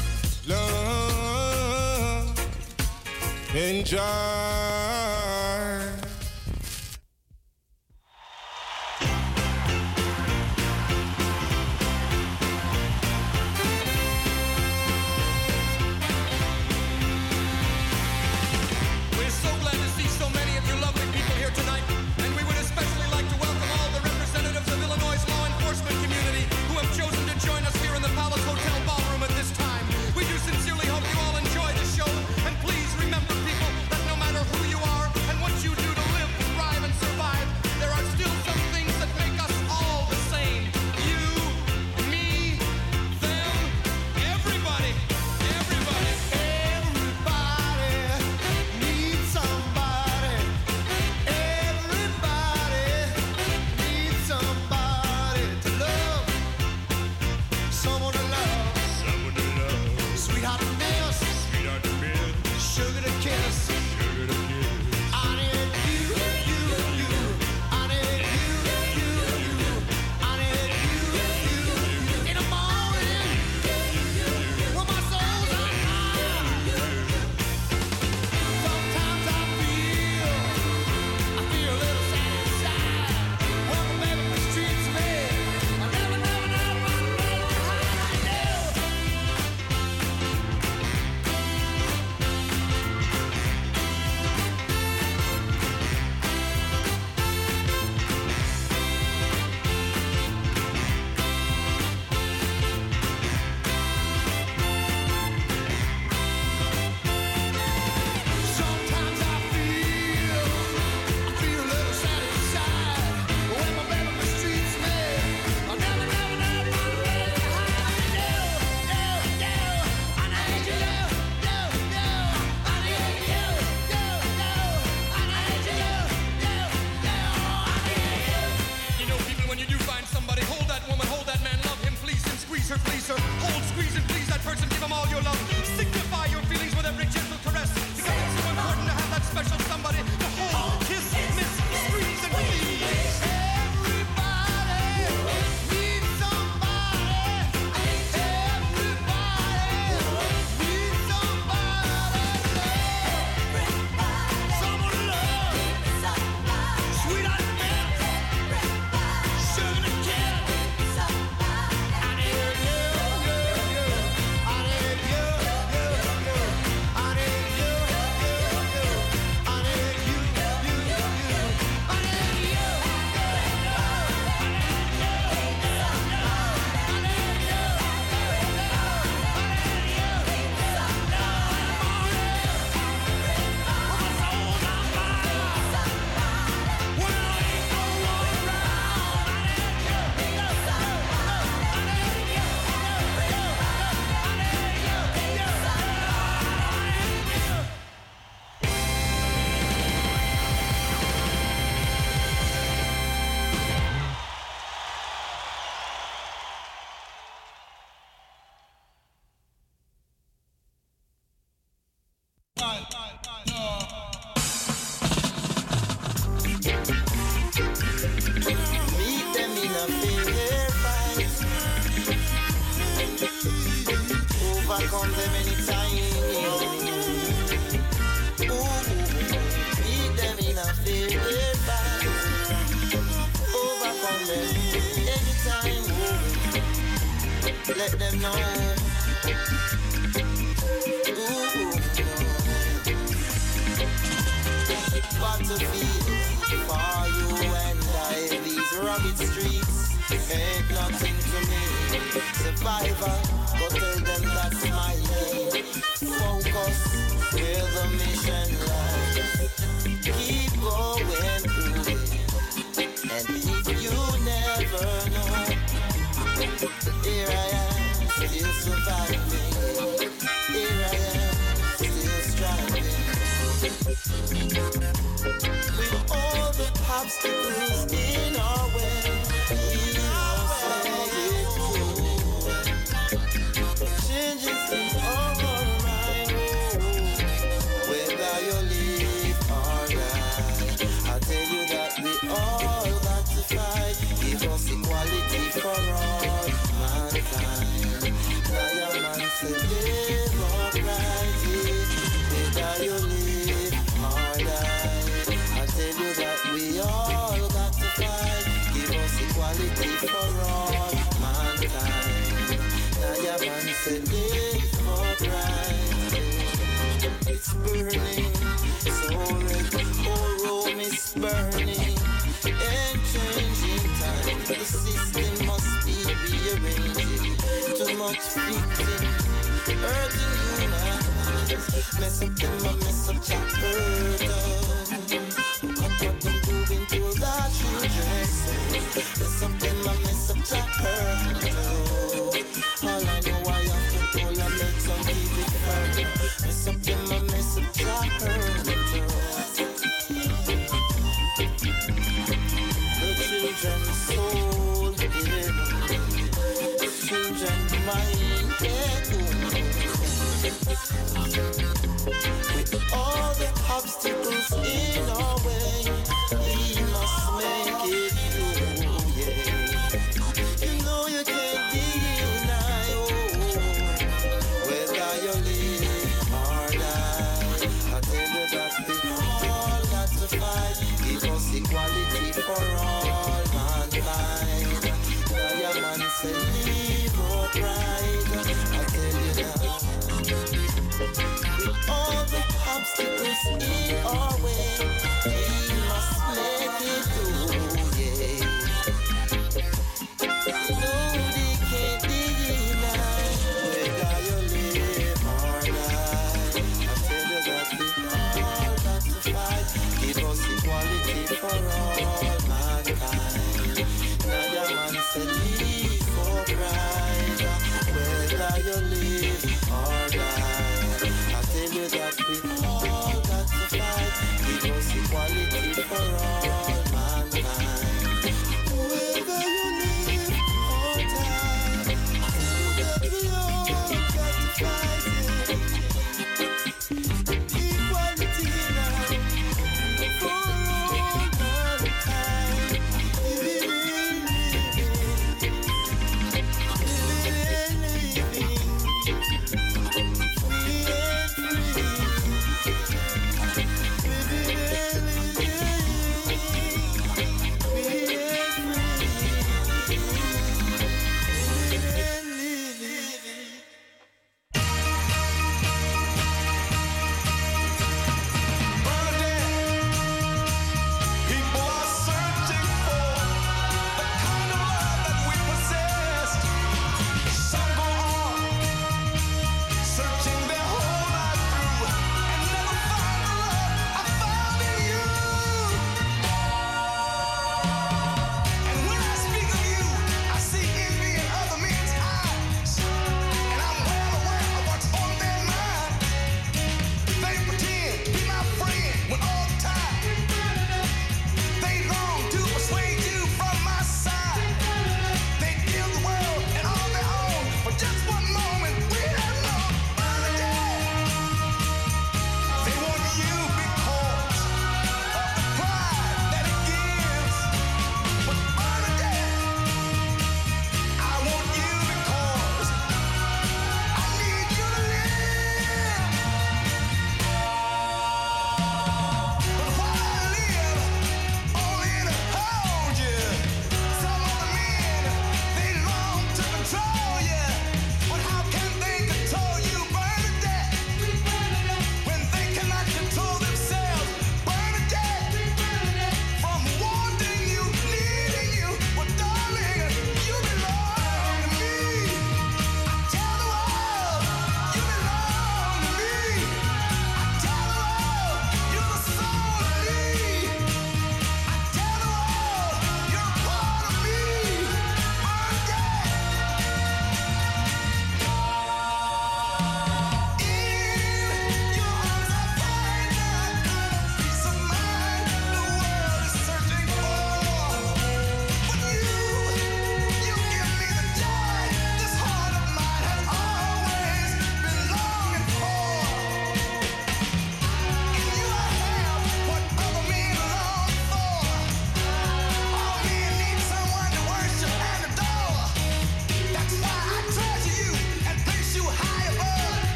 Love. 0.50 1.88
Enjoy. 3.54 5.17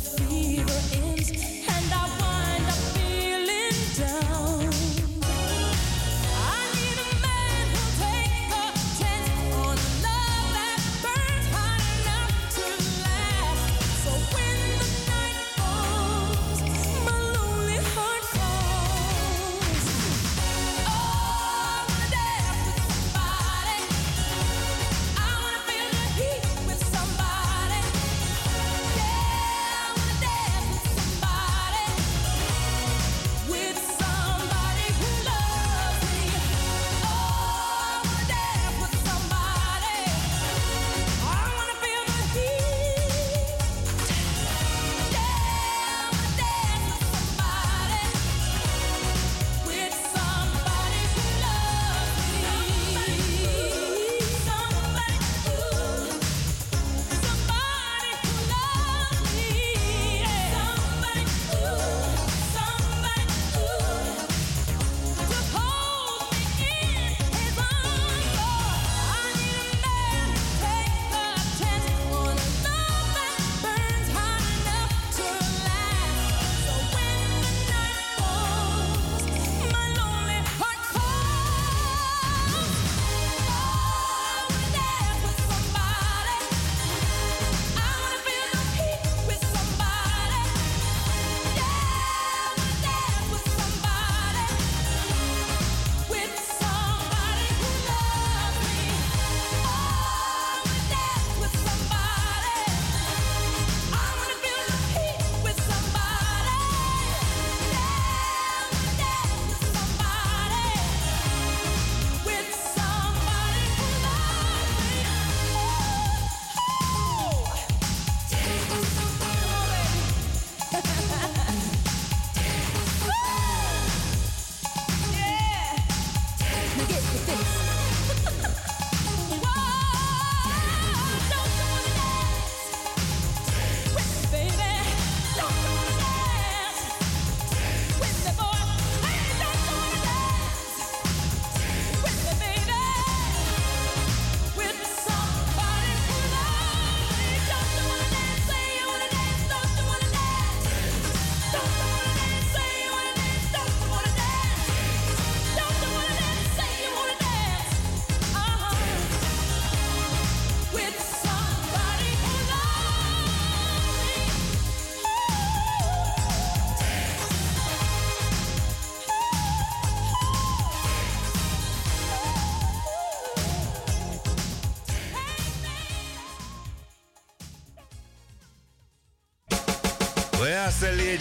Fever 0.00 0.79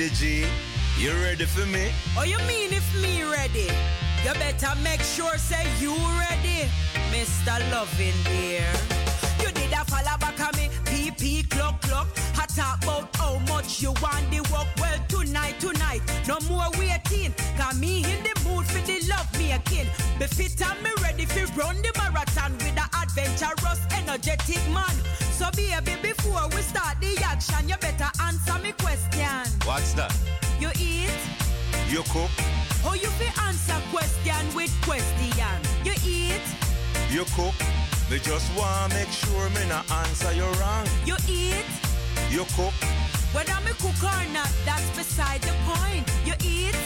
G, 0.08 0.46
you 0.98 1.12
ready 1.12 1.44
for 1.44 1.66
me? 1.66 1.92
Oh, 2.18 2.24
you 2.24 2.38
mean 2.48 2.72
if 2.72 3.02
me 3.02 3.22
ready? 3.24 3.68
You 4.24 4.34
better 4.36 4.74
make 4.82 5.02
sure 5.02 5.38
say 5.38 5.68
you 5.82 5.92
ready, 6.16 6.70
Mr. 7.12 7.60
Lovindeer. 7.70 8.64
You 9.42 9.52
did 9.52 9.74
a 9.74 9.84
follow 9.84 10.18
back 10.18 10.40
on 10.40 10.56
me, 10.58 10.70
PP 10.86 11.50
clock 11.50 11.82
clock. 11.82 12.08
I 12.38 12.46
talk 12.46 12.82
about 12.82 13.14
how 13.18 13.40
much 13.50 13.82
you 13.82 13.92
want 14.02 14.24
the 14.32 14.40
work. 14.54 14.68
Well, 14.80 15.00
tonight, 15.10 15.60
tonight, 15.60 16.02
no 16.26 16.40
more 16.48 16.72
waiting. 16.80 17.34
Got 17.58 17.76
me 17.76 17.98
in 17.98 18.24
the 18.24 18.40
mood 18.48 18.66
for 18.68 18.80
the 18.88 19.06
love 19.10 19.30
making. 19.38 19.90
Be 20.18 20.28
fit 20.28 20.62
and 20.66 20.82
me 20.82 20.92
ready 21.04 21.26
for 21.26 21.46
run 21.60 21.76
the 21.82 21.92
marathon 21.98 22.54
with 22.54 22.74
the 22.74 22.88
adventurous, 22.96 23.82
energetic 23.98 24.64
man. 24.72 24.96
So 25.36 25.52
baby, 25.52 25.99
You 31.90 32.04
cook, 32.04 32.30
Or 32.86 32.92
oh, 32.92 32.94
you 32.94 33.10
fi 33.18 33.48
answer 33.48 33.74
question 33.90 34.54
with 34.54 34.72
question. 34.84 35.58
You 35.84 35.94
eat, 36.06 36.46
you 37.10 37.26
cook. 37.36 37.56
Me 38.12 38.20
just 38.20 38.46
want 38.56 38.92
to 38.92 38.98
make 38.98 39.10
sure 39.10 39.50
me 39.50 39.68
not 39.68 39.90
answer 39.92 40.32
you 40.34 40.46
wrong. 40.62 40.86
you 41.04 41.16
eat. 41.28 41.66
You 42.30 42.46
cook, 42.56 42.74
Whether 43.34 43.60
me 43.66 43.72
cook 43.82 44.04
or 44.04 44.24
not, 44.32 44.52
that's 44.66 44.88
beside 44.96 45.42
the 45.42 45.54
point. 45.66 46.06
You 46.26 46.34
eat, 46.46 46.78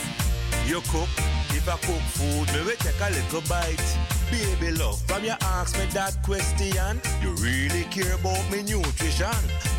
you 0.65 0.79
cook. 0.87 1.09
If 1.51 1.67
I 1.67 1.77
cook 1.85 2.01
food, 2.15 2.47
me 2.53 2.63
will 2.63 2.77
take 2.77 2.99
a 2.99 3.09
little 3.11 3.41
bite. 3.47 3.97
Baby 4.31 4.71
love, 4.71 5.01
from 5.01 5.25
you 5.25 5.35
ask 5.41 5.77
me 5.77 5.85
that 5.93 6.15
question, 6.23 7.01
you 7.21 7.31
really 7.43 7.83
care 7.91 8.15
about 8.15 8.49
me 8.49 8.63
nutrition. 8.63 9.27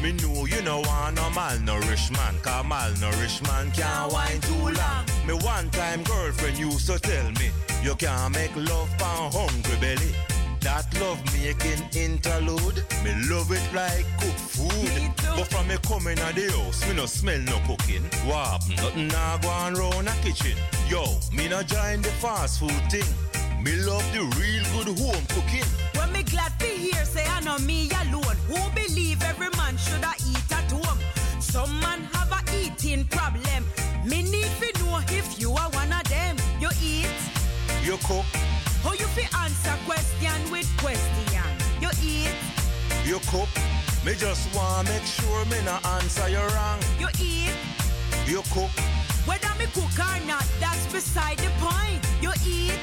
Me 0.03 0.13
know 0.13 0.45
you 0.45 0.61
know 0.63 0.81
want 0.81 1.17
no 1.17 1.23
malnourished 1.33 2.13
man, 2.13 2.35
cause 2.43 2.65
malnourished 2.65 3.43
man 3.49 3.71
can't 3.73 4.13
wine 4.13 4.41
too 4.43 4.69
long. 4.81 5.14
Me 5.27 5.33
one 5.33 5.71
time 5.71 6.03
girlfriend 6.05 6.59
used 6.59 6.87
to 6.87 6.99
tell 6.99 7.31
me, 7.33 7.51
you 7.83 7.95
can't 7.95 8.35
make 8.35 8.55
love 8.57 8.91
pan 8.99 9.33
hungry 9.33 9.77
belly. 9.81 10.13
That 10.61 10.87
love 11.01 11.21
making 11.33 11.83
interlude, 11.95 12.85
me 13.03 13.13
love 13.29 13.51
it 13.51 13.67
like 13.75 14.05
cook 14.21 14.37
food. 14.37 15.13
But 15.37 15.47
from 15.49 15.69
me 15.69 15.77
coming 15.87 16.19
out 16.21 16.35
the 16.35 16.51
house, 16.53 16.87
me 16.89 16.95
no 16.95 17.07
smell 17.07 17.41
no 17.41 17.59
cooking. 17.67 18.03
What? 18.29 18.69
Nothing 18.77 19.09
nah 19.09 19.39
go 19.39 19.49
on 19.49 19.75
round 19.75 20.09
a 20.09 20.13
kitchen. 20.23 20.57
Yo, 20.89 21.05
me 21.33 21.49
no 21.49 21.63
join 21.63 22.03
the 22.03 22.13
fast 22.21 22.61
food 22.61 22.83
thing. 22.91 23.05
Me 23.63 23.73
love 23.77 24.05
the 24.13 24.21
real 24.37 24.65
good 24.77 24.99
home 24.99 25.25
cooking. 25.29 25.69
when 25.97 26.13
me 26.13 26.23
glad 26.23 26.53
to 26.61 26.67
hear 26.67 27.05
say 27.05 27.25
I 27.27 27.41
know 27.41 27.59
me 27.61 27.91
alone. 28.03 28.37
Who 28.49 28.61
believe 28.75 29.23
every 29.23 29.49
man 29.57 29.77
shoulda 29.79 30.13
eat 30.29 30.53
at 30.53 30.71
home? 30.71 30.99
Some 31.41 31.81
man 31.81 32.01
have 32.13 32.33
a 32.33 32.41
eating 32.61 33.05
problem. 33.09 33.65
Me 34.05 34.23
need 34.23 34.49
You 37.95 38.01
cook, 38.09 38.27
or 38.85 38.97
you 38.97 39.07
fi 39.15 39.23
answer 39.45 39.79
question 39.87 40.51
with 40.51 40.69
question. 40.79 41.47
You 41.81 41.91
eat, 42.03 42.35
you 43.07 43.21
cook. 43.31 43.49
Me 44.05 44.17
just 44.17 44.53
want 44.53 44.89
make 44.89 45.05
sure 45.05 45.45
me 45.45 45.63
no 45.65 45.79
answer 45.95 46.29
you 46.29 46.43
wrong. 46.57 46.81
you 46.99 47.07
eat. 47.21 47.55
You 48.27 48.43
cook, 48.51 48.71
Whether 49.27 49.55
me 49.61 49.67
cook 49.67 49.95
or 49.95 50.27
not, 50.27 50.45
that's 50.59 50.93
beside 50.93 51.39
the 51.39 51.51
point. 51.61 52.03
You 52.21 52.33
eat, 52.45 52.75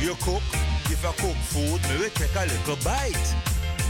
you 0.00 0.14
cook. 0.22 0.40
If 0.88 1.04
I 1.04 1.12
cook 1.20 1.36
food, 1.52 1.82
me 1.90 2.00
will 2.00 2.10
take 2.14 2.34
a 2.34 2.46
little 2.46 2.76
bite. 2.82 3.34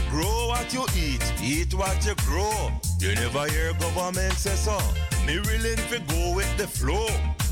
Grow 0.09 0.49
what 0.49 0.73
you 0.73 0.83
eat, 0.93 1.23
eat 1.41 1.73
what 1.73 2.05
you 2.05 2.15
grow. 2.27 2.69
You 2.99 3.15
never 3.15 3.47
hear 3.47 3.71
government 3.75 4.33
say 4.33 4.57
so. 4.57 4.77
Me 5.25 5.39
willing 5.39 5.79
to 5.87 5.99
go 6.13 6.35
with 6.35 6.51
the 6.57 6.67
flow. 6.67 7.07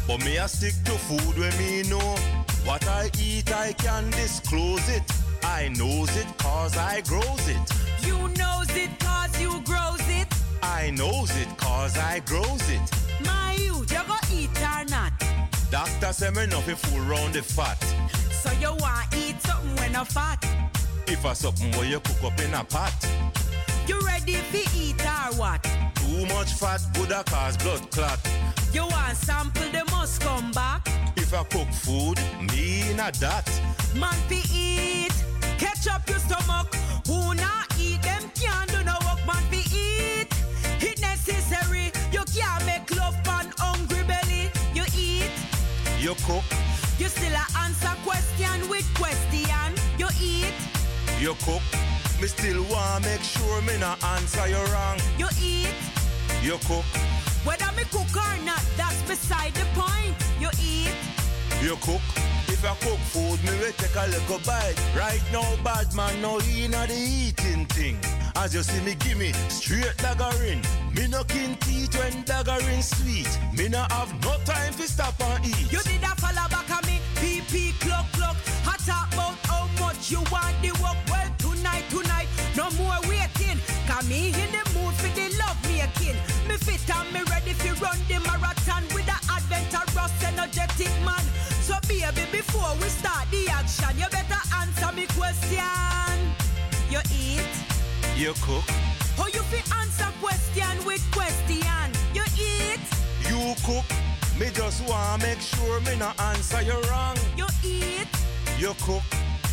But 0.06 0.26
me 0.26 0.40
I 0.40 0.48
stick 0.48 0.74
to 0.84 0.92
food 0.92 1.38
when 1.38 1.58
me 1.58 1.84
know. 1.84 2.37
What 2.68 2.86
I 2.86 3.10
eat 3.18 3.50
I 3.56 3.72
can 3.72 4.10
disclose 4.10 4.90
it. 4.90 5.02
I 5.42 5.70
knows 5.70 6.14
it 6.18 6.28
cause 6.38 6.76
I 6.76 7.00
grows 7.00 7.48
it. 7.48 7.64
You 8.06 8.28
knows 8.38 8.70
it 8.76 8.90
cause 9.00 9.40
you 9.40 9.62
grows 9.62 10.06
it. 10.10 10.28
I 10.62 10.90
knows 10.90 11.32
it 11.38 11.48
cause 11.58 11.98
I 11.98 12.20
grows 12.26 12.70
it. 12.70 12.82
My 13.26 13.54
youth, 13.54 13.90
you 13.90 14.02
go 14.06 14.18
eat 14.34 14.50
or 14.60 14.84
not? 14.90 15.14
Doctor 15.72 16.12
say 16.12 16.30
me 16.32 16.46
nothing 16.48 16.76
fool 16.76 17.00
round 17.06 17.36
the 17.36 17.42
fat. 17.42 17.82
So 18.32 18.52
you 18.60 18.76
want 18.82 19.16
eat 19.16 19.42
something 19.44 19.76
when 19.78 19.96
a 19.96 20.04
fat? 20.04 20.46
If 21.08 21.26
I 21.26 21.32
something 21.32 21.72
where 21.72 21.86
you 21.86 22.02
cook 22.02 22.22
up 22.22 22.40
in 22.42 22.54
a 22.54 22.66
pot. 22.66 22.94
You 23.88 23.98
ready 24.02 24.34
for 24.34 24.78
eat 24.78 25.02
or 25.06 25.38
what? 25.38 25.64
Too 25.96 26.26
much 26.36 26.52
fat 26.56 26.82
would 27.00 27.12
a 27.12 27.24
cause 27.24 27.56
blood 27.56 27.90
clot. 27.92 28.20
You 28.74 28.82
want 28.82 29.16
sample, 29.16 29.72
they 29.72 29.84
must 29.90 30.20
come 30.20 30.52
back. 30.52 30.86
If 31.28 31.34
I 31.34 31.44
cook 31.44 31.68
food, 31.74 32.18
me 32.54 32.94
a 32.94 33.12
that. 33.20 33.46
Man 34.00 34.14
fi 34.30 34.42
eat, 34.50 35.12
catch 35.58 35.86
up 35.90 36.08
your 36.08 36.20
stomach. 36.20 36.74
Who 37.06 37.36
not 37.36 37.68
eat 37.78 38.02
them 38.02 38.32
can't 38.34 38.72
do 38.72 38.82
no 38.86 38.96
work. 39.04 39.20
Man 39.28 39.44
fi 39.52 39.60
eat, 39.76 40.30
it 40.80 41.02
necessary. 41.02 41.92
You 42.14 42.24
can't 42.34 42.66
make 42.66 42.96
love 42.96 43.16
on 43.28 43.52
hungry 43.58 44.04
belly. 44.08 44.50
You 44.74 44.86
eat, 44.96 45.32
You 46.00 46.16
cook, 46.24 46.46
you 46.98 47.10
still 47.10 47.36
a 47.36 47.46
answer 47.60 47.96
question 48.06 48.70
with 48.70 48.88
question. 48.96 49.76
You 49.98 50.08
eat, 50.22 50.56
you 51.20 51.36
cook. 51.44 51.62
Me 52.22 52.28
still 52.28 52.64
want 52.72 53.04
make 53.04 53.22
sure 53.22 53.62
me 53.64 53.78
not 53.80 54.02
answer 54.16 54.48
you 54.48 54.64
wrong. 54.72 54.98
you 55.18 55.28
eat. 55.42 55.76
You 56.42 56.58
cook, 56.70 56.86
Whether 57.44 57.70
me 57.76 57.84
cook 57.92 58.16
or 58.16 58.38
not, 58.46 58.64
that's 58.78 59.02
beside 59.02 59.54
the 59.56 59.66
point. 59.76 60.16
You 60.40 60.50
eat, 60.62 60.96
you 61.68 61.76
cook. 61.82 62.02
If 62.48 62.64
I 62.64 62.74
cook 62.80 63.00
food, 63.12 63.44
me 63.44 63.52
will 63.60 63.74
take 63.74 63.96
a 63.96 64.08
little 64.08 64.40
bite. 64.48 64.80
Right 64.96 65.22
now, 65.34 65.44
bad 65.64 65.94
man, 65.94 66.22
no 66.22 66.40
in 66.40 66.72
the 66.72 66.88
eating 66.96 67.66
thing. 67.66 68.00
As 68.38 68.54
you 68.54 68.64
see 68.64 68.82
me, 68.86 68.96
give 68.96 69.18
me 69.18 69.34
straight 69.50 69.98
daggering. 69.98 70.64
Me 70.96 71.08
no 71.08 71.26
kin 71.26 71.58
teeth 71.58 71.94
when 72.00 72.24
daggering 72.24 72.82
sweet. 72.82 73.28
Me 73.58 73.68
no 73.68 73.84
have 73.90 74.14
no 74.24 74.38
time 74.46 74.74
to 74.76 74.88
stop 74.88 75.20
and 75.20 75.46
eat. 75.46 75.72
you 75.72 75.82
did 75.84 76.04
a 76.04 76.16
follow 76.16 76.48
back 76.48 76.72
on 76.72 76.84
me. 76.88 77.02
PP 77.20 77.78
clock 77.82 78.06
clock. 78.14 78.38
I 78.66 78.78
talk 78.88 79.12
about 79.14 79.36
how 79.44 79.68
much 79.84 80.10
you 80.10 80.24
want 80.32 80.56
the 80.62 80.72
work. 80.80 80.98
Well, 81.12 81.30
tonight, 81.38 81.84
tonight, 81.90 82.30
no 82.56 82.72
more 82.80 83.00
waiting. 83.10 83.60
Come 83.88 84.08
me 84.08 84.28
in 84.28 84.50
the 84.56 84.64
mood 84.72 84.94
for 84.96 85.12
the 85.20 85.28
love 85.36 85.60
making. 85.68 86.16
Me 86.48 86.56
fit 86.56 86.88
and 86.96 87.12
me 87.12 87.22
ready 87.30 87.52
for 87.52 87.76
run 87.84 88.00
the 88.08 88.20
marathon 88.24 88.84
with 88.96 89.06
the 89.06 89.20
adventurous 89.36 90.16
energetic 90.24 90.94
man. 91.04 91.28
Baby, 91.88 92.26
before 92.32 92.74
we 92.82 92.88
start 92.90 93.28
the 93.32 93.48
action, 93.50 93.98
you 93.98 94.06
better 94.12 94.42
answer 94.60 94.92
me 94.96 95.06
question. 95.08 95.64
You 96.90 97.00
eat? 97.12 97.54
You 98.16 98.34
cook, 98.42 98.64
How 99.16 99.28
you 99.28 99.42
fi 99.52 99.60
answer 99.82 100.12
question 100.22 100.86
with 100.86 101.04
question? 101.12 101.88
You 102.14 102.24
eat? 102.38 102.80
you 103.30 103.56
cook. 103.66 103.86
Me 104.40 104.48
just 104.54 104.88
wanna 104.88 105.24
make 105.24 105.40
sure 105.42 105.80
me 105.82 105.96
no 105.98 106.12
answer 106.20 106.62
you 106.62 106.80
wrong. 106.90 107.18
You 107.38 107.48
eat? 107.64 108.08
You 108.60 108.74
cook, 108.82 109.04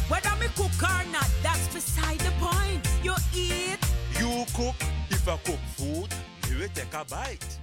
Whether 0.08 0.34
me 0.40 0.46
cook 0.56 0.72
or 0.82 1.04
not, 1.12 1.30
that's 1.42 1.68
beside 1.72 2.18
the 2.20 2.32
point. 2.40 2.82
You 3.02 3.14
eat? 3.34 3.78
you 4.18 4.44
cook. 4.54 4.74
If 5.10 5.28
I 5.28 5.36
cook 5.38 5.60
food, 5.76 6.08
you 6.50 6.58
will 6.58 6.68
take 6.74 6.92
a 6.94 7.04
bite. 7.04 7.58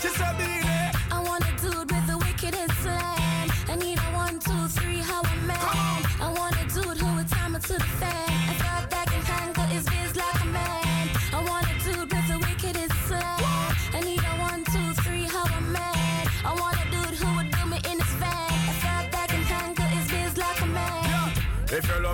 She 0.00 0.08
said, 0.08 0.79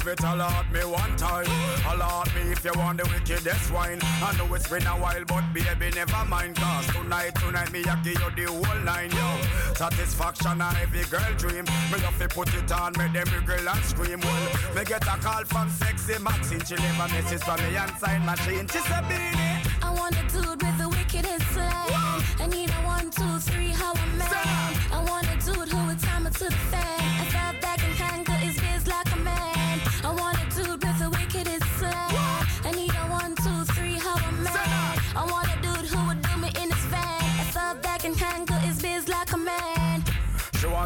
Love 0.06 0.18
it, 0.20 0.24
alert 0.24 0.72
me 0.72 0.80
one 0.84 1.16
time. 1.16 1.46
Alert 1.90 2.32
me 2.36 2.52
if 2.52 2.64
you 2.64 2.70
want 2.76 2.98
the 2.98 3.04
wickedest 3.10 3.72
wine. 3.72 3.98
I 4.02 4.36
know 4.38 4.54
it's 4.54 4.68
been 4.68 4.86
a 4.86 4.90
while, 4.90 5.24
but 5.26 5.42
baby, 5.52 5.90
never 5.96 6.24
mind. 6.26 6.54
Cause 6.54 6.86
tonight, 6.86 7.34
tonight, 7.34 7.72
me, 7.72 7.82
I 7.84 8.00
give 8.04 8.14
you 8.14 8.30
the 8.46 8.52
whole 8.52 8.84
line, 8.84 9.10
yo. 9.10 9.74
Satisfaction, 9.74 10.60
a 10.60 10.72
every 10.80 11.02
girl 11.10 11.34
dream. 11.36 11.64
Me 11.90 11.98
love 12.04 12.16
to 12.20 12.28
put 12.28 12.54
it 12.54 12.70
on, 12.70 12.92
make 12.96 13.14
them 13.14 13.44
girl 13.44 13.68
and 13.68 13.84
scream. 13.84 14.20
Well, 14.20 14.74
me 14.76 14.84
get 14.84 15.02
a 15.02 15.18
call 15.18 15.44
from 15.44 15.68
sexy 15.70 16.22
Maxine. 16.22 16.64
She 16.64 16.76
leave 16.76 17.00
a 17.00 17.08
message 17.08 17.42
from 17.42 17.56
me 17.64 17.76
and 17.76 17.90
sign 17.98 18.24
machine. 18.24 18.68
She 18.68 18.78
said, 18.78 19.08
Beenie. 19.08 19.62
I 19.82 19.90
want 19.90 20.14
a 20.14 20.22
dude 20.30 20.62
with 20.62 20.78
the 20.78 20.88
wickedest 20.88 21.50
slang. 21.50 22.05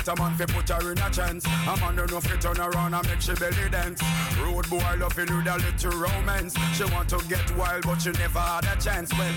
Want 0.01 0.19
a 0.19 0.23
man 0.23 0.35
fi 0.35 0.47
put 0.47 0.69
her 0.71 0.93
in 0.93 0.99
a 0.99 1.11
chance. 1.11 1.45
A 1.45 1.77
man 1.77 1.97
don't 1.97 2.11
know 2.11 2.21
fi 2.21 2.37
turn 2.39 2.59
around 2.59 2.95
and 2.95 3.07
make 3.07 3.21
she 3.21 3.35
belly 3.35 3.69
dance. 3.71 4.01
Road 4.41 4.67
boy 4.71 4.97
loving 4.99 5.37
with 5.37 5.47
a 5.47 5.59
little 5.59 6.01
romance. 6.01 6.57
She 6.73 6.85
want 6.85 7.11
to 7.11 7.19
get 7.29 7.45
wild 7.55 7.85
but 7.85 8.01
she 8.01 8.11
never 8.13 8.39
had 8.39 8.65
a 8.65 8.81
chance. 8.81 9.13
Well, 9.13 9.35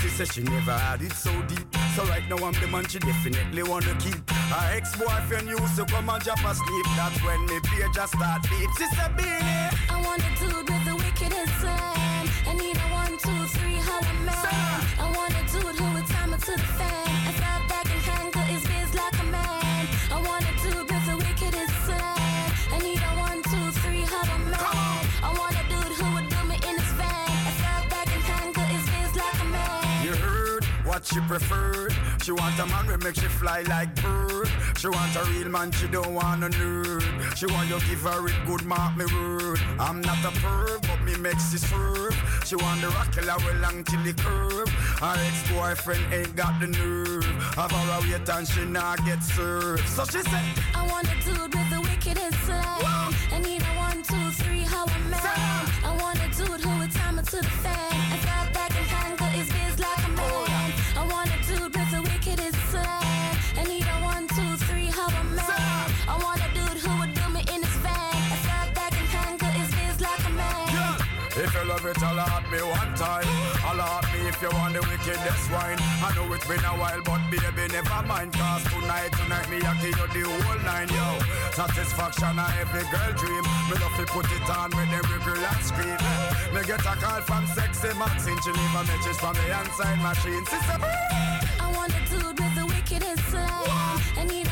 she 0.00 0.08
said 0.08 0.32
she 0.32 0.42
never 0.44 0.72
had 0.72 1.02
it 1.02 1.12
so 1.12 1.30
deep. 1.42 1.66
So 1.94 2.04
right 2.04 2.26
now 2.26 2.36
I'm 2.36 2.54
the 2.54 2.68
man 2.68 2.86
she 2.88 3.00
definitely 3.00 3.62
wanna 3.64 3.94
keep. 4.00 4.30
Her 4.30 4.76
ex-boyfriend 4.76 5.46
used 5.46 5.76
to 5.76 5.84
come 5.84 6.08
and 6.08 6.22
drop 6.22 6.42
asleep. 6.42 6.86
That's 6.96 7.22
when 7.22 7.44
me 7.44 7.60
page 7.64 7.92
just 7.92 8.14
start 8.14 8.42
beat. 8.44 8.68
She 8.78 8.86
said, 8.96 9.14
Beenie. 9.14 9.68
I 9.90 10.00
want 10.02 10.22
a 10.22 10.30
dude 10.40 10.70
with 10.70 10.84
the 10.86 10.96
wickedest 10.96 11.60
slang. 11.60 11.97
What 30.98 31.06
she 31.06 31.20
preferred. 31.20 31.94
She 32.24 32.32
want 32.32 32.58
a 32.58 32.66
man 32.66 32.86
who 32.86 32.98
make 32.98 33.14
she 33.14 33.28
fly 33.40 33.62
like 33.68 33.94
bird. 34.02 34.48
She 34.78 34.88
want 34.88 35.14
a 35.14 35.24
real 35.30 35.48
man, 35.48 35.70
she 35.70 35.86
don't 35.86 36.12
want 36.12 36.42
a 36.42 36.48
nerd. 36.48 37.36
She 37.36 37.46
want 37.46 37.68
you 37.68 37.78
give 37.88 38.02
her 38.02 38.26
it 38.26 38.34
good, 38.46 38.64
mark 38.64 38.96
me 38.96 39.04
word. 39.14 39.60
I'm 39.78 40.00
not 40.00 40.18
a 40.24 40.32
perv, 40.42 40.82
but 40.82 41.00
me 41.04 41.14
makes 41.16 41.52
she 41.52 41.58
serve. 41.58 42.16
She 42.44 42.56
want 42.56 42.80
the 42.80 42.88
rock 42.88 43.12
killer 43.12 43.36
well 43.38 43.60
long 43.60 43.84
till 43.84 44.02
the 44.02 44.12
curve. 44.12 44.68
Her 44.98 45.14
ex-boyfriend 45.28 46.12
ain't 46.12 46.34
got 46.34 46.58
the 46.60 46.66
nerve. 46.66 47.24
Have 47.54 47.70
her 47.70 48.00
wait 48.02 48.28
and 48.28 48.48
she 48.48 48.64
not 48.64 48.98
get 49.04 49.22
served. 49.22 49.86
So 49.88 50.04
she 50.04 50.22
said, 50.22 50.44
I 50.74 50.84
want 50.84 51.06
a 51.06 51.16
dude 51.24 51.54
with 51.54 51.67
wine. 75.50 75.78
I 76.02 76.12
know 76.14 76.32
it's 76.34 76.46
been 76.46 76.64
a 76.64 76.74
while, 76.74 77.02
but 77.02 77.22
baby, 77.30 77.70
never 77.70 78.02
mind. 78.06 78.32
Cause 78.34 78.64
tonight, 78.66 79.12
tonight, 79.14 79.48
me, 79.50 79.58
I 79.62 79.72
give 79.78 79.94
you 79.94 80.08
the 80.10 80.22
whole 80.26 80.60
nine, 80.66 80.90
yo. 80.90 81.06
Satisfaction, 81.54 82.38
a 82.38 82.46
every 82.58 82.84
girl 82.90 83.12
dream. 83.14 83.44
Me 83.70 83.74
love 83.78 83.94
to 83.98 84.04
put 84.10 84.26
it 84.26 84.48
on 84.50 84.70
with 84.74 84.90
every 84.90 85.20
girl 85.22 85.38
and 85.38 85.62
scream. 85.62 86.00
Me 86.54 86.60
get 86.66 86.82
a 86.82 86.94
call 86.98 87.20
from 87.22 87.46
sexy 87.54 87.92
Maxine. 87.98 88.38
She 88.42 88.50
leave 88.50 88.74
a 88.74 88.82
message 88.90 89.18
from 89.22 89.34
the 89.38 89.46
inside 89.54 90.00
machine. 90.02 90.44
Sister, 90.46 90.78
I 90.82 91.66
want 91.76 91.94
a 91.94 92.02
dude 92.10 92.38
with 92.38 92.54
the 92.58 92.66
wickedest 92.66 93.22
slang. 93.30 93.68
I 94.18 94.24
need 94.26 94.47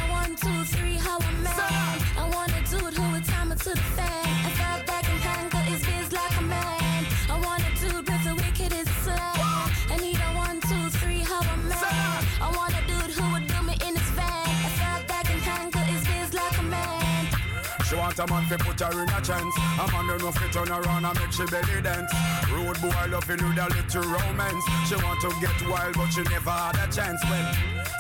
A 18.19 18.27
man 18.29 18.45
fi 18.47 18.57
put 18.57 18.81
her 18.81 19.03
in 19.03 19.09
a 19.11 19.21
chance. 19.21 19.55
A 19.77 19.85
man 19.93 20.07
don't 20.09 20.23
know 20.23 20.33
fi 20.33 20.49
turn 20.49 20.71
around 20.71 21.05
and 21.05 21.19
make 21.21 21.33
she 21.33 21.45
belly 21.45 21.83
dance. 21.83 22.11
Road 22.51 22.81
boy 22.81 23.07
loving 23.13 23.45
with 23.45 23.61
a 23.61 23.69
little 23.69 24.09
romance. 24.09 24.65
She 24.89 24.97
want 24.97 25.21
to 25.21 25.29
get 25.39 25.69
wild 25.69 25.95
but 25.95 26.09
she 26.09 26.23
never 26.23 26.51
had 26.51 26.77
a 26.81 26.91
chance. 26.91 27.21
Well, 27.25 27.53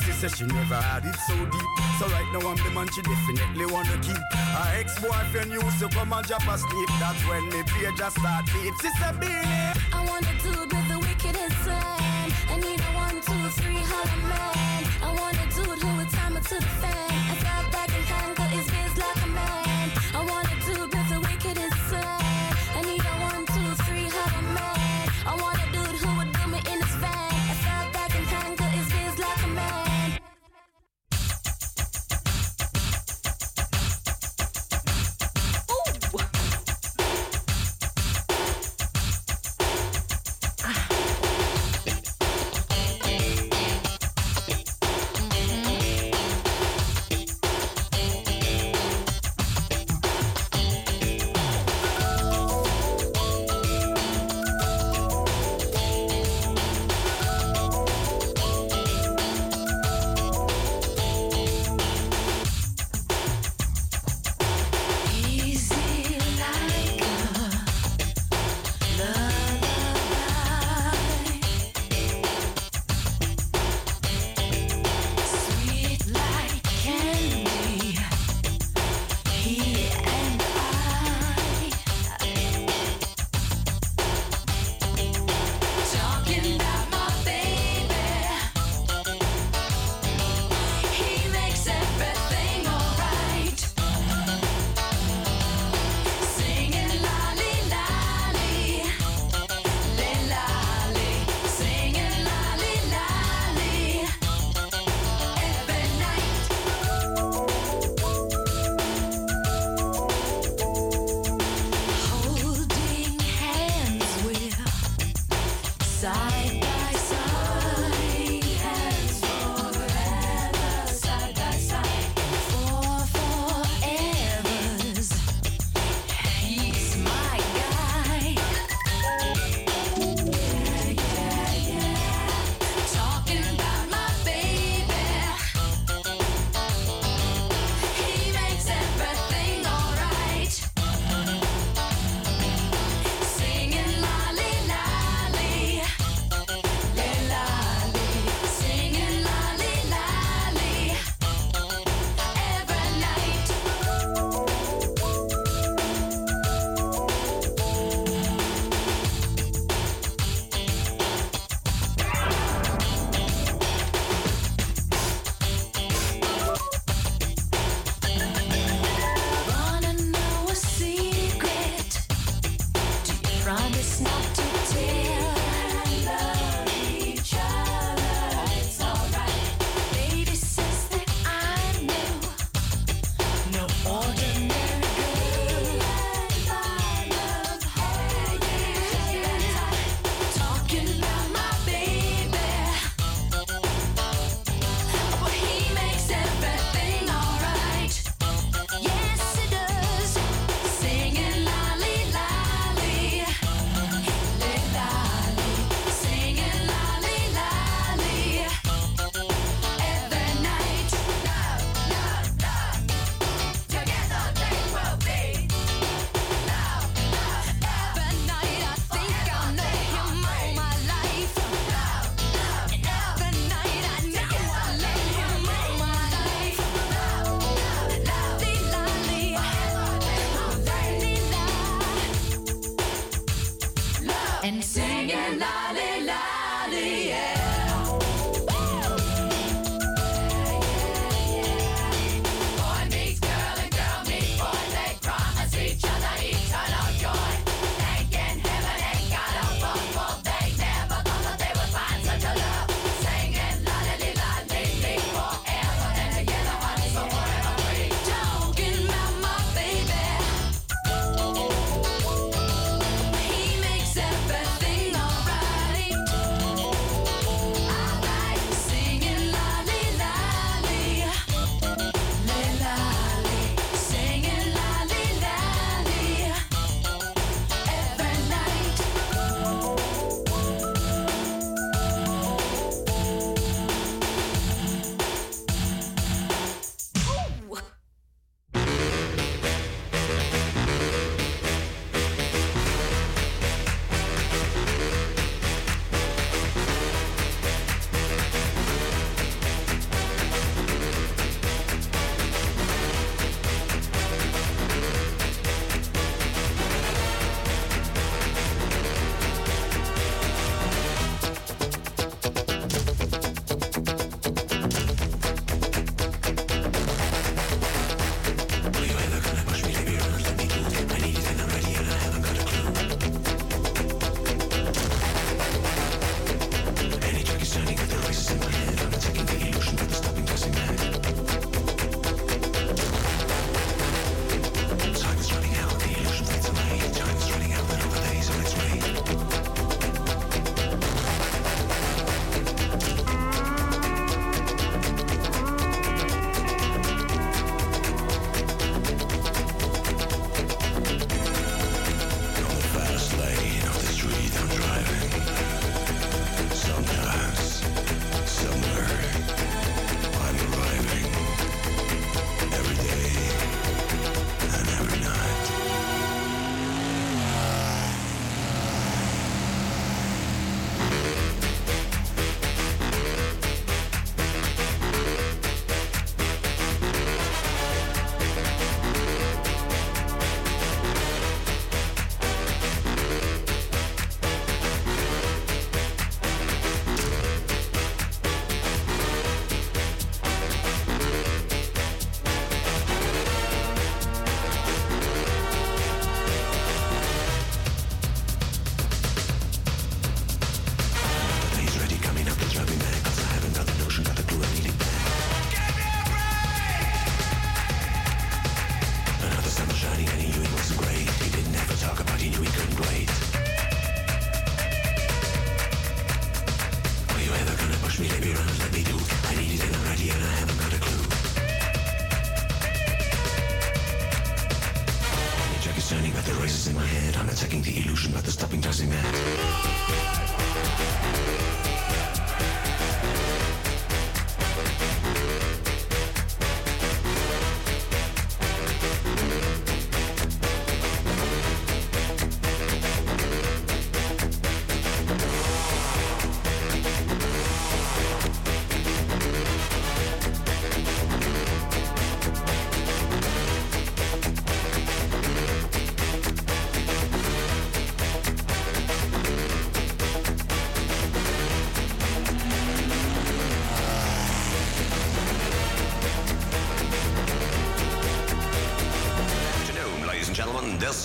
she 0.04 0.12
said 0.12 0.32
she 0.32 0.44
never 0.44 0.80
had 0.80 1.04
it 1.04 1.16
so 1.28 1.36
deep. 1.36 1.70
So 2.00 2.08
right 2.08 2.28
now 2.32 2.48
I'm 2.48 2.56
the 2.56 2.70
man 2.72 2.88
she 2.96 3.02
definitely 3.02 3.66
wanna 3.66 3.98
keep. 4.00 4.16
Her 4.32 4.80
ex-boyfriend 4.80 5.52
used 5.52 5.78
to 5.80 5.88
come 5.88 6.12
and 6.12 6.26
drop 6.26 6.48
asleep. 6.48 6.88
That's 6.98 7.20
when 7.28 7.44
me 7.50 7.62
page 7.68 7.96
just 7.98 8.16
start 8.16 8.46
beat. 8.46 8.72
She 8.80 8.88
said, 8.96 9.20
Beenie. 9.20 9.76
I 9.92 10.00
want 10.00 10.24
a 10.24 10.34
dude 10.40 10.72
with 10.72 10.88
the 10.88 10.98
wickedest 10.98 11.56
slang. 11.60 12.32
I 12.48 12.56
need 12.56 12.80
a 12.80 12.90
one, 12.96 13.20
two, 13.20 13.48
three, 13.60 13.84
how 13.84 14.00
a 14.00 14.16
man. 14.32 14.82
I 15.04 15.12
want 15.12 15.36
a 15.36 15.46
dude 15.52 15.76
who 15.76 15.96
would 15.98 16.08
time 16.08 16.36
it 16.38 16.44
to 16.44 16.54
the 16.56 16.72
fan. 16.80 17.05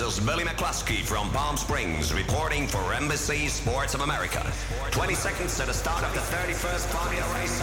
This 0.02 0.18
is 0.18 0.26
Billy 0.26 0.44
McCluskey 0.44 1.04
from 1.04 1.30
Palm 1.30 1.56
Springs 1.56 2.12
reporting 2.12 2.68
for 2.68 2.92
Embassy 2.92 3.48
Sports 3.48 3.94
of 3.94 4.02
America. 4.02 4.52
20 4.90 5.14
seconds 5.14 5.56
to 5.58 5.66
the 5.68 5.74
start 5.74 6.04
of 6.04 6.12
the 6.16 6.22
31st 6.36 6.88
Formula 6.88 7.34
race 7.36 7.62